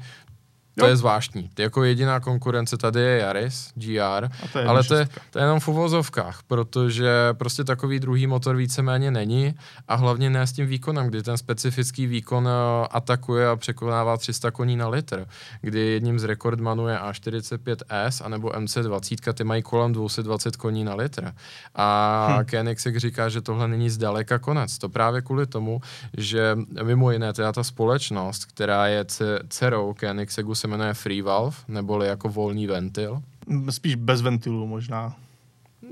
to 0.78 0.84
jo. 0.84 0.90
je 0.90 0.96
zvláštní. 0.96 1.50
Ty 1.54 1.62
jako 1.62 1.84
jediná 1.84 2.20
konkurence 2.20 2.76
tady 2.76 3.00
je 3.00 3.18
Yaris 3.18 3.70
GR, 3.74 4.28
to 4.52 4.58
je 4.58 4.64
ale 4.64 4.84
to 4.84 4.94
je, 4.94 5.08
to 5.30 5.38
je 5.38 5.44
jenom 5.44 5.60
v 5.60 5.68
uvozovkách, 5.68 6.40
protože 6.46 7.10
prostě 7.32 7.64
takový 7.64 8.00
druhý 8.00 8.26
motor 8.26 8.56
víceméně 8.56 9.10
není 9.10 9.54
a 9.88 9.94
hlavně 9.94 10.30
ne 10.30 10.46
s 10.46 10.52
tím 10.52 10.66
výkonem, 10.66 11.06
kdy 11.06 11.22
ten 11.22 11.36
specifický 11.36 12.06
výkon 12.06 12.48
eh, 12.48 12.88
atakuje 12.90 13.48
a 13.48 13.56
překonává 13.56 14.16
300 14.16 14.50
koní 14.50 14.76
na 14.76 14.88
litr, 14.88 15.26
kdy 15.60 15.80
jedním 15.80 16.18
z 16.18 16.24
rekordmanů 16.24 16.88
je 16.88 16.98
A45S 16.98 18.24
anebo 18.24 18.48
MC20, 18.48 19.32
ty 19.32 19.44
mají 19.44 19.62
kolem 19.62 19.92
220 19.92 20.56
koní 20.56 20.84
na 20.84 20.94
litr. 20.94 21.32
A 21.74 22.38
hm. 22.40 22.44
Koenigsegg 22.50 22.96
říká, 22.96 23.28
že 23.28 23.40
tohle 23.40 23.68
není 23.68 23.90
zdaleka 23.90 24.38
konec. 24.38 24.78
To 24.78 24.88
právě 24.88 25.22
kvůli 25.22 25.46
tomu, 25.46 25.80
že 26.16 26.58
mimo 26.82 27.10
jiné 27.10 27.32
teda 27.32 27.52
ta 27.52 27.64
společnost, 27.64 28.44
která 28.44 28.86
je 28.86 29.04
dcerou 29.48 29.94
Koenigsegggu 30.00 30.54
se 30.66 30.70
jmenuje 30.70 30.94
Free 30.94 31.22
Valve, 31.22 31.56
neboli 31.68 32.08
jako 32.08 32.28
volný 32.28 32.66
ventil. 32.66 33.22
Spíš 33.70 33.94
bez 33.94 34.20
ventilu 34.20 34.66
možná. 34.66 35.14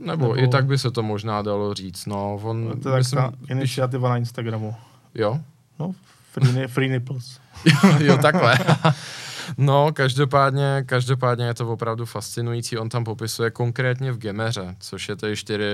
Nebo, 0.00 0.06
Nebo 0.06 0.38
i 0.38 0.48
tak 0.48 0.66
by 0.66 0.78
se 0.78 0.90
to 0.90 1.02
možná 1.02 1.42
dalo 1.42 1.74
říct. 1.74 2.06
No, 2.06 2.40
on, 2.42 2.80
to 2.82 2.88
je 2.90 2.96
myslím, 2.96 3.16
ta 3.16 3.32
iniciativa 3.50 4.08
na 4.08 4.16
Instagramu. 4.16 4.74
Jo? 5.14 5.40
No, 5.78 5.94
free, 6.32 6.66
free 6.66 6.88
nipples. 6.88 7.40
jo, 7.98 8.18
takhle. 8.18 8.58
No, 9.58 9.92
každopádně, 9.92 10.82
každopádně 10.86 11.44
je 11.44 11.54
to 11.54 11.72
opravdu 11.72 12.06
fascinující. 12.06 12.78
On 12.78 12.88
tam 12.88 13.04
popisuje 13.04 13.50
konkrétně 13.50 14.12
v 14.12 14.18
Gemeře, 14.18 14.76
což 14.80 15.08
je 15.08 15.16
tedy 15.16 15.36
čtyři 15.36 15.64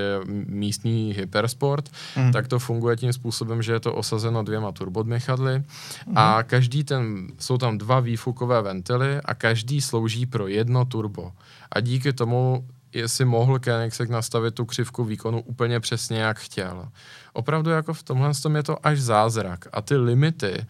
místní 0.47 1.13
hypersport, 1.13 1.89
mm. 2.17 2.33
tak 2.33 2.49
to 2.49 2.59
funguje 2.59 2.97
tím 2.97 3.13
způsobem, 3.13 3.63
že 3.63 3.73
je 3.73 3.81
to 3.81 3.95
osazeno 3.95 4.43
dvěma 4.43 4.73
turbodmechadly 4.73 5.59
mm. 6.07 6.19
a 6.19 6.43
každý 6.43 6.85
ten, 6.85 7.29
jsou 7.39 7.59
tam 7.59 7.79
dva 7.79 8.01
výfukové 8.01 8.63
ventily 8.63 9.21
a 9.25 9.35
každý 9.35 9.81
slouží 9.81 10.27
pro 10.27 10.47
jedno 10.47 10.85
turbo. 10.85 11.33
A 11.73 11.81
díky 11.81 12.13
tomu 12.13 12.65
si 13.07 13.25
mohl 13.25 13.59
Koenigsegg 13.59 14.11
nastavit 14.11 14.55
tu 14.55 14.65
křivku 14.65 15.05
výkonu 15.05 15.41
úplně 15.43 15.81
přesně, 15.81 16.19
jak 16.19 16.39
chtěl. 16.39 16.89
Opravdu 17.33 17.71
jako 17.71 17.95
v 17.95 18.03
tomhle 18.03 18.35
tom 18.43 18.57
je 18.57 18.63
to 18.63 18.87
až 18.87 19.01
zázrak. 19.01 19.65
A 19.73 19.83
ty 19.83 19.97
limity 19.97 20.67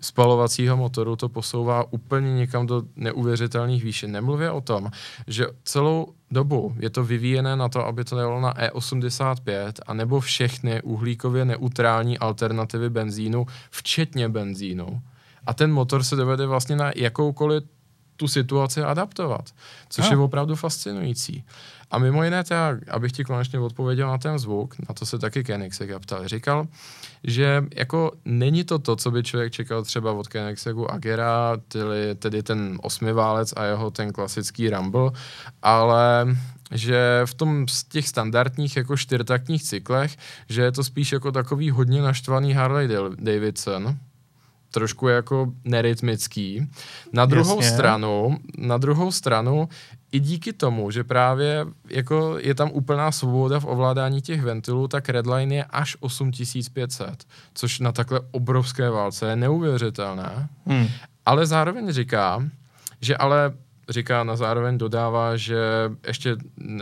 spalovacího 0.00 0.76
motoru 0.76 1.16
to 1.16 1.28
posouvá 1.28 1.92
úplně 1.92 2.34
někam 2.34 2.66
do 2.66 2.82
neuvěřitelných 2.96 3.84
výšin. 3.84 4.12
Nemluvě 4.12 4.50
o 4.50 4.60
tom, 4.60 4.90
že 5.26 5.46
celou 5.64 6.06
dobu 6.30 6.74
je 6.78 6.90
to 6.90 7.04
vyvíjené 7.04 7.56
na 7.56 7.68
to, 7.68 7.86
aby 7.86 8.04
to 8.04 8.18
jelo 8.18 8.40
na 8.40 8.54
E85 8.54 9.72
a 9.86 9.94
nebo 9.94 10.20
všechny 10.20 10.82
uhlíkově 10.82 11.44
neutrální 11.44 12.18
alternativy 12.18 12.90
benzínu, 12.90 13.46
včetně 13.70 14.28
benzínu. 14.28 15.00
A 15.46 15.54
ten 15.54 15.72
motor 15.72 16.02
se 16.02 16.16
dovede 16.16 16.46
vlastně 16.46 16.76
na 16.76 16.92
jakoukoliv 16.96 17.64
tu 18.16 18.28
situaci 18.28 18.82
adaptovat, 18.82 19.50
což 19.88 20.04
no. 20.04 20.10
je 20.10 20.16
opravdu 20.16 20.54
fascinující. 20.56 21.44
A 21.90 21.98
mimo 21.98 22.24
jiné, 22.24 22.44
teda, 22.44 22.76
abych 22.90 23.12
ti 23.12 23.24
konečně 23.24 23.58
odpověděl 23.58 24.08
na 24.08 24.18
ten 24.18 24.38
zvuk, 24.38 24.74
na 24.88 24.94
to 24.94 25.06
se 25.06 25.18
taky 25.18 25.44
Koenigsegg 25.44 25.90
ptal, 26.00 26.28
říkal, 26.28 26.66
že 27.24 27.64
jako 27.74 28.12
není 28.24 28.64
to 28.64 28.78
to, 28.78 28.96
co 28.96 29.10
by 29.10 29.22
člověk 29.22 29.52
čekal 29.52 29.82
třeba 29.82 30.12
od 30.12 30.28
Koenigseggu 30.28 30.90
Agera, 30.90 31.56
tedy, 31.68 32.14
tedy 32.14 32.42
ten 32.42 32.78
osmiválec 32.82 33.54
a 33.56 33.64
jeho 33.64 33.90
ten 33.90 34.12
klasický 34.12 34.70
Rumble, 34.70 35.10
ale 35.62 36.36
že 36.70 37.22
v 37.24 37.34
tom 37.34 37.68
z 37.68 37.84
těch 37.84 38.08
standardních 38.08 38.76
jako 38.76 38.96
čtyřtaktních 38.96 39.62
cyklech, 39.62 40.16
že 40.48 40.62
je 40.62 40.72
to 40.72 40.84
spíš 40.84 41.12
jako 41.12 41.32
takový 41.32 41.70
hodně 41.70 42.02
naštvaný 42.02 42.52
Harley 42.52 42.88
Davidson, 43.18 43.98
trošku 44.70 45.08
jako 45.08 45.52
nerytmický. 45.64 46.66
Na 47.12 47.26
druhou 47.26 47.56
Jasně. 47.56 47.76
stranu, 47.76 48.36
na 48.58 48.78
druhou 48.78 49.12
stranu, 49.12 49.68
i 50.12 50.20
díky 50.20 50.52
tomu, 50.52 50.90
že 50.90 51.04
právě 51.04 51.66
jako 51.88 52.36
je 52.38 52.54
tam 52.54 52.70
úplná 52.72 53.12
svoboda 53.12 53.60
v 53.60 53.64
ovládání 53.64 54.22
těch 54.22 54.42
ventilů, 54.42 54.88
tak 54.88 55.08
Redline 55.08 55.54
je 55.54 55.64
až 55.64 55.96
8500, 56.00 57.24
což 57.54 57.80
na 57.80 57.92
takhle 57.92 58.20
obrovské 58.30 58.90
válce 58.90 59.30
je 59.30 59.36
neuvěřitelné. 59.36 60.48
Hmm. 60.66 60.88
Ale 61.26 61.46
zároveň 61.46 61.90
říká, 61.90 62.42
že 63.00 63.16
ale 63.16 63.52
říká 63.88 64.24
na 64.24 64.36
zároveň 64.36 64.78
dodává, 64.78 65.36
že 65.36 65.58
ještě 66.06 66.36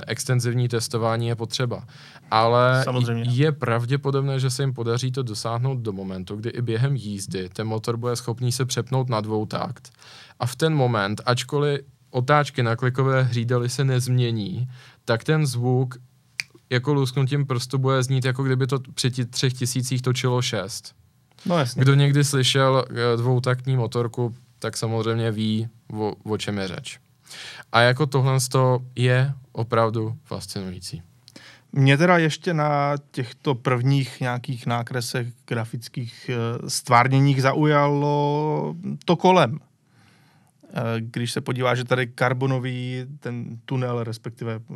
extenzivní 0.06 0.68
testování 0.68 1.28
je 1.28 1.36
potřeba. 1.36 1.84
Ale 2.30 2.80
Samozřejmě. 2.84 3.30
je 3.30 3.52
pravděpodobné, 3.52 4.40
že 4.40 4.50
se 4.50 4.62
jim 4.62 4.74
podaří 4.74 5.12
to 5.12 5.22
dosáhnout 5.22 5.78
do 5.78 5.92
momentu, 5.92 6.36
kdy 6.36 6.50
i 6.50 6.62
během 6.62 6.96
jízdy 6.96 7.48
ten 7.48 7.66
motor 7.66 7.96
bude 7.96 8.16
schopný 8.16 8.52
se 8.52 8.64
přepnout 8.64 9.08
na 9.08 9.20
dvoutakt. 9.20 9.90
A 10.40 10.46
v 10.46 10.56
ten 10.56 10.74
moment, 10.74 11.20
ačkoliv 11.26 11.80
otáčky 12.10 12.62
na 12.62 12.76
klikové 12.76 13.22
hřídely 13.22 13.68
se 13.68 13.84
nezmění, 13.84 14.68
tak 15.04 15.24
ten 15.24 15.46
zvuk 15.46 15.94
jako 16.70 16.94
lusknutím 16.94 17.46
prstu 17.46 17.78
bude 17.78 18.02
znít, 18.02 18.24
jako 18.24 18.42
kdyby 18.42 18.66
to 18.66 18.78
při 18.94 19.10
třech 19.10 19.52
tisících 19.52 20.02
točilo 20.02 20.42
šest. 20.42 20.94
No 21.46 21.58
jasně. 21.58 21.82
Kdo 21.82 21.94
někdy 21.94 22.24
slyšel 22.24 22.84
eh, 22.90 23.16
dvoutaktní 23.16 23.76
motorku, 23.76 24.34
tak 24.58 24.76
samozřejmě 24.76 25.30
ví, 25.30 25.68
o, 25.92 26.14
o 26.24 26.38
čem 26.38 26.58
je 26.58 26.68
řeč. 26.68 26.98
A 27.72 27.80
jako 27.80 28.06
tohle 28.06 28.38
je 28.96 29.32
opravdu 29.52 30.16
fascinující. 30.24 31.02
Mě 31.78 31.96
teda 31.98 32.18
ještě 32.18 32.54
na 32.54 32.94
těchto 33.10 33.54
prvních 33.54 34.20
nějakých 34.20 34.66
nákresech 34.66 35.28
grafických 35.46 36.30
eh, 36.30 36.70
stvárněních 36.70 37.42
zaujalo 37.42 38.74
to 39.04 39.16
kolem. 39.16 39.58
Eh, 40.68 41.00
Když 41.00 41.32
se 41.32 41.40
podívá, 41.40 41.74
že 41.74 41.84
tady 41.84 42.06
karbonový 42.06 43.06
ten 43.20 43.58
tunel, 43.64 44.04
respektive 44.04 44.54
eh, 44.54 44.74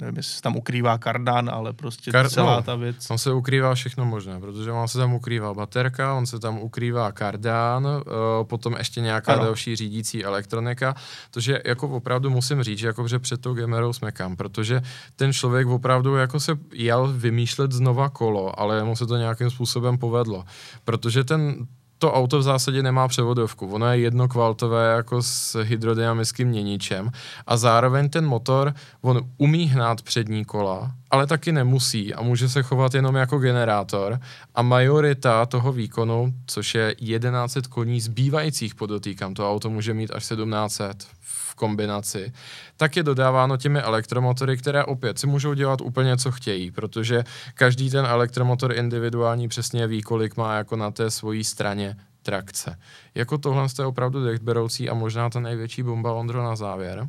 nevím, 0.00 0.16
jestli 0.16 0.32
se 0.32 0.42
tam 0.42 0.56
ukrývá 0.56 0.98
kardán, 0.98 1.50
ale 1.50 1.72
prostě 1.72 2.10
Kar- 2.10 2.28
celá 2.28 2.56
no. 2.56 2.62
ta 2.62 2.74
věc. 2.74 3.06
Tam 3.06 3.18
se 3.18 3.32
ukrývá 3.32 3.74
všechno 3.74 4.04
možné, 4.04 4.40
protože 4.40 4.72
on 4.72 4.88
se 4.88 4.98
tam 4.98 5.14
ukrývá 5.14 5.54
baterka, 5.54 6.14
on 6.14 6.26
se 6.26 6.38
tam 6.38 6.58
ukrývá 6.58 7.12
kardán, 7.12 7.86
uh, 7.86 8.00
potom 8.42 8.74
ještě 8.78 9.00
nějaká 9.00 9.32
Ano. 9.32 9.44
další 9.44 9.76
řídící 9.76 10.24
elektronika, 10.24 10.94
takže 11.30 11.60
jako 11.64 11.88
opravdu 11.88 12.30
musím 12.30 12.62
říct, 12.62 12.78
že 12.78 12.86
jako 12.86 13.08
že 13.08 13.18
před 13.18 13.40
tou 13.40 13.54
Gemerou 13.54 13.92
smekám, 13.92 14.36
protože 14.36 14.82
ten 15.16 15.32
člověk 15.32 15.66
opravdu 15.66 16.16
jako 16.16 16.40
se 16.40 16.52
jel 16.72 17.12
vymýšlet 17.16 17.72
znova 17.72 18.08
kolo, 18.08 18.60
ale 18.60 18.84
mu 18.84 18.96
se 18.96 19.06
to 19.06 19.16
nějakým 19.16 19.50
způsobem 19.50 19.98
povedlo, 19.98 20.44
protože 20.84 21.24
ten 21.24 21.66
to 22.00 22.12
auto 22.12 22.38
v 22.38 22.42
zásadě 22.42 22.82
nemá 22.82 23.08
převodovku. 23.08 23.66
Ono 23.66 23.86
je 23.86 23.98
jednokvaltové 23.98 24.92
jako 24.92 25.22
s 25.22 25.62
hydrodynamickým 25.62 26.48
měničem 26.48 27.10
a 27.46 27.56
zároveň 27.56 28.08
ten 28.08 28.26
motor, 28.26 28.74
on 29.00 29.20
umí 29.36 29.64
hnát 29.64 30.02
přední 30.02 30.44
kola, 30.44 30.90
ale 31.10 31.26
taky 31.26 31.52
nemusí 31.52 32.14
a 32.14 32.22
může 32.22 32.48
se 32.48 32.62
chovat 32.62 32.94
jenom 32.94 33.14
jako 33.16 33.38
generátor 33.38 34.20
a 34.54 34.62
majorita 34.62 35.46
toho 35.46 35.72
výkonu, 35.72 36.34
což 36.46 36.74
je 36.74 36.94
1100 36.94 37.68
koní 37.68 38.00
zbývajících, 38.00 38.74
podotýkám, 38.74 39.34
to 39.34 39.50
auto 39.50 39.70
může 39.70 39.94
mít 39.94 40.10
až 40.14 40.22
1700 40.22 41.06
v 41.20 41.54
kombinaci, 41.54 42.32
tak 42.76 42.96
je 42.96 43.02
dodáváno 43.02 43.56
těmi 43.56 43.80
elektromotory, 43.80 44.56
které 44.56 44.84
opět 44.84 45.18
si 45.18 45.26
můžou 45.26 45.54
dělat 45.54 45.80
úplně 45.80 46.16
co 46.16 46.32
chtějí, 46.32 46.70
protože 46.70 47.24
každý 47.54 47.90
ten 47.90 48.06
elektromotor 48.06 48.72
individuální 48.72 49.48
přesně 49.48 49.86
ví, 49.86 50.02
kolik 50.02 50.36
má 50.36 50.56
jako 50.56 50.76
na 50.76 50.90
té 50.90 51.10
svojí 51.10 51.44
straně 51.44 51.96
trakce. 52.22 52.78
Jako 53.14 53.38
tohle 53.38 53.66
je 53.78 53.84
opravdu 53.84 54.24
dechberoucí 54.24 54.88
a 54.88 54.94
možná 54.94 55.30
ta 55.30 55.40
největší 55.40 55.82
bomba 55.82 56.12
Ondro 56.12 56.42
na 56.42 56.56
závěr. 56.56 57.08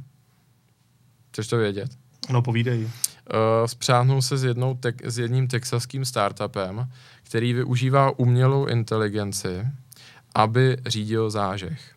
Chceš 1.32 1.48
to 1.48 1.58
vědět? 1.58 1.90
No 2.30 2.42
povídej. 2.42 2.90
Uh, 3.30 3.68
spřáhnul 3.68 4.22
se 4.22 4.38
s, 4.38 4.44
jednou 4.44 4.74
tek- 4.74 5.02
s 5.06 5.20
jedním 5.20 5.48
texaským 5.48 6.06
startupem, 6.06 6.90
který 7.24 7.54
využívá 7.54 8.20
umělou 8.20 8.66
inteligenci, 8.66 9.68
aby 10.36 10.78
řídil 10.86 11.30
zážeh. 11.30 11.96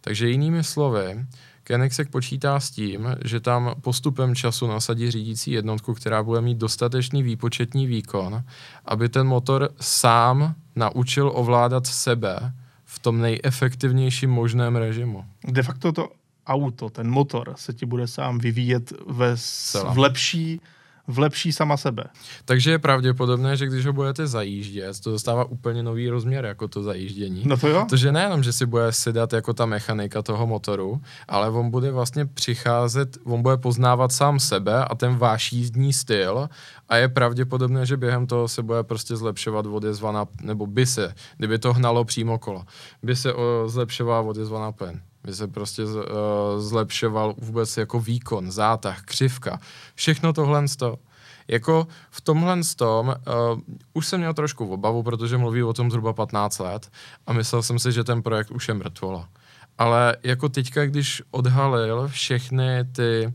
Takže 0.00 0.28
jinými 0.28 0.64
slovy, 0.64 1.26
Kenexek 1.64 2.10
počítá 2.10 2.60
s 2.60 2.70
tím, 2.70 3.16
že 3.24 3.40
tam 3.40 3.74
postupem 3.80 4.34
času 4.34 4.66
nasadí 4.66 5.10
řídící 5.10 5.50
jednotku, 5.50 5.94
která 5.94 6.22
bude 6.22 6.40
mít 6.40 6.58
dostatečný 6.58 7.22
výpočetní 7.22 7.86
výkon, 7.86 8.44
aby 8.84 9.08
ten 9.08 9.26
motor 9.26 9.70
sám 9.80 10.54
naučil 10.76 11.32
ovládat 11.34 11.86
sebe 11.86 12.52
v 12.84 12.98
tom 12.98 13.20
nejefektivnějším 13.20 14.30
možném 14.30 14.76
režimu. 14.76 15.24
De 15.48 15.62
facto 15.62 15.92
to 15.92 16.08
auto, 16.46 16.90
ten 16.90 17.10
motor 17.10 17.54
se 17.56 17.72
ti 17.72 17.86
bude 17.86 18.06
sám 18.06 18.38
vyvíjet 18.38 18.92
ve, 19.06 19.36
v 19.92 19.98
lepší 19.98 20.60
v 21.08 21.18
lepší 21.18 21.52
sama 21.52 21.76
sebe. 21.76 22.04
Takže 22.44 22.70
je 22.70 22.78
pravděpodobné, 22.78 23.56
že 23.56 23.66
když 23.66 23.86
ho 23.86 23.92
budete 23.92 24.26
zajíždět, 24.26 25.00
to 25.00 25.10
dostává 25.10 25.44
úplně 25.44 25.82
nový 25.82 26.08
rozměr 26.08 26.44
jako 26.44 26.68
to 26.68 26.82
zajíždění. 26.82 27.42
No 27.46 27.56
to 27.56 27.68
jo. 27.68 27.84
Protože 27.88 28.12
nejenom, 28.12 28.42
že 28.42 28.52
si 28.52 28.66
bude 28.66 28.92
sedat 28.92 29.32
jako 29.32 29.52
ta 29.52 29.66
mechanika 29.66 30.22
toho 30.22 30.46
motoru, 30.46 31.00
ale 31.28 31.50
on 31.50 31.70
bude 31.70 31.90
vlastně 31.90 32.26
přicházet, 32.26 33.18
on 33.24 33.42
bude 33.42 33.56
poznávat 33.56 34.12
sám 34.12 34.40
sebe 34.40 34.84
a 34.84 34.94
ten 34.94 35.16
váš 35.16 35.52
jízdní 35.52 35.92
styl 35.92 36.48
a 36.88 36.96
je 36.96 37.08
pravděpodobné, 37.08 37.86
že 37.86 37.96
během 37.96 38.26
toho 38.26 38.48
se 38.48 38.62
bude 38.62 38.82
prostě 38.82 39.16
zlepšovat 39.16 39.66
odezva 39.66 40.12
na, 40.12 40.26
nebo 40.42 40.66
by 40.66 40.86
se, 40.86 41.14
kdyby 41.36 41.58
to 41.58 41.72
hnalo 41.72 42.04
přímo 42.04 42.38
kolo, 42.38 42.64
by 43.02 43.16
se 43.16 43.34
o, 43.34 43.68
zlepšovala 43.68 44.20
odezva 44.20 44.60
na 44.60 44.72
plyn 44.72 45.00
by 45.24 45.34
se 45.34 45.48
prostě 45.48 45.86
z, 45.86 45.96
uh, 45.96 46.02
zlepšoval 46.58 47.34
vůbec 47.38 47.76
jako 47.76 48.00
výkon, 48.00 48.50
zátah, 48.50 49.02
křivka, 49.02 49.60
všechno 49.94 50.32
tohle 50.32 50.64
to. 50.78 50.98
Jako 51.48 51.86
v 52.10 52.20
tomhle 52.20 52.60
tom 52.76 53.06
uh, 53.06 53.60
už 53.92 54.06
jsem 54.06 54.20
měl 54.20 54.34
trošku 54.34 54.72
obavu, 54.72 55.02
protože 55.02 55.38
mluví 55.38 55.62
o 55.62 55.72
tom 55.72 55.90
zhruba 55.90 56.12
15 56.12 56.58
let 56.58 56.90
a 57.26 57.32
myslel 57.32 57.62
jsem 57.62 57.78
si, 57.78 57.92
že 57.92 58.04
ten 58.04 58.22
projekt 58.22 58.50
už 58.50 58.68
je 58.68 58.74
mrtvola. 58.74 59.28
Ale 59.78 60.16
jako 60.22 60.48
teďka, 60.48 60.86
když 60.86 61.22
odhalil 61.30 62.08
všechny 62.08 62.84
ty 62.92 63.32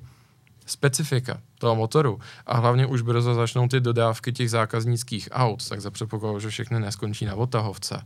specifika 0.66 1.42
toho 1.60 1.76
motoru 1.76 2.20
a 2.46 2.58
hlavně 2.58 2.86
už 2.86 3.02
brzo 3.02 3.34
začnou 3.34 3.68
ty 3.68 3.80
dodávky 3.80 4.34
těch 4.34 4.50
zákaznických 4.50 5.30
aut, 5.32 5.70
tak 5.70 5.82
za 5.82 5.92
předpokladu, 5.92 6.40
že 6.40 6.50
všechny 6.50 6.80
neskončí 6.80 7.26
na 7.26 7.36
otahovce, 7.36 8.02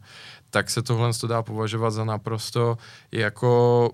tak 0.51 0.69
se 0.69 0.81
tohle 0.81 1.13
to 1.13 1.27
dá 1.27 1.43
považovat 1.43 1.91
za 1.91 2.03
naprosto 2.05 2.77
jako 3.11 3.91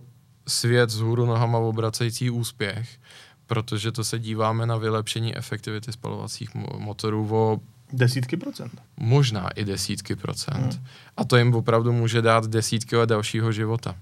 svět 0.47 0.89
z 0.89 0.99
hůru 0.99 1.25
nohama 1.25 1.57
obracející 1.57 2.29
úspěch, 2.29 2.89
protože 3.47 3.91
to 3.91 4.03
se 4.03 4.19
díváme 4.19 4.65
na 4.65 4.77
vylepšení 4.77 5.35
efektivity 5.37 5.91
spalovacích 5.91 6.55
mo- 6.55 6.79
motorů 6.79 7.27
o 7.35 7.59
Desítky 7.93 8.37
procent. 8.37 8.81
možná 8.97 9.49
i 9.49 9.65
desítky 9.65 10.15
procent. 10.15 10.73
Hmm. 10.73 10.85
A 11.17 11.23
to 11.23 11.37
jim 11.37 11.55
opravdu 11.55 11.93
může 11.93 12.21
dát 12.21 12.47
desítky 12.47 12.95
let 12.95 13.09
dalšího 13.09 13.51
života. 13.51 13.95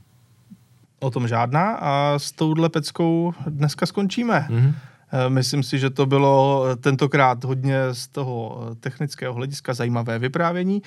O 0.99 1.11
tom 1.11 1.27
žádná 1.27 1.71
a 1.75 2.13
s 2.19 2.31
touhle 2.31 2.69
peckou 2.69 3.33
dneska 3.47 3.85
skončíme. 3.85 4.47
Mhm. 4.49 4.75
Eh, 5.15 5.29
Myslím 5.29 5.63
si, 5.63 5.79
že 5.79 5.89
to 5.89 6.05
bylo 6.05 6.65
eh, 6.71 6.75
tentokrát 6.75 7.43
hodně 7.43 7.77
z 7.93 8.07
toho 8.07 8.67
eh, 8.71 8.75
technického 8.75 9.33
hlediska 9.33 9.73
zajímavé 9.73 10.19
vyprávění, 10.19 10.81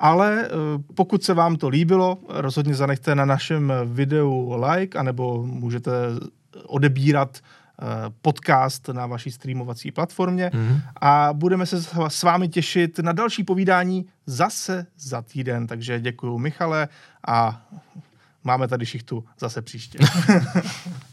ale 0.00 0.48
pokud 0.94 1.22
se 1.24 1.34
vám 1.34 1.56
to 1.56 1.68
líbilo, 1.68 2.18
rozhodně 2.28 2.74
zanechte 2.74 3.14
na 3.14 3.24
našem 3.24 3.72
videu 3.84 4.54
like, 4.66 4.98
anebo 4.98 5.42
můžete 5.46 5.90
odebírat 6.66 7.38
podcast 8.22 8.88
na 8.88 9.06
vaší 9.06 9.30
streamovací 9.30 9.90
platformě 9.90 10.50
Mhm. 10.54 10.80
a 11.00 11.28
budeme 11.32 11.66
se 11.66 11.82
s- 11.82 12.06
s 12.08 12.22
vámi 12.22 12.48
těšit 12.48 12.98
na 12.98 13.12
další 13.12 13.44
povídání 13.44 14.06
zase 14.26 14.86
za 14.98 15.22
týden. 15.22 15.66
Takže 15.66 16.00
děkuji 16.00 16.38
Michale 16.38 16.88
a 17.26 17.62
máme 18.44 18.68
tady 18.68 18.86
šichtu 18.86 19.24
zase 19.40 19.62
příště. 19.62 19.98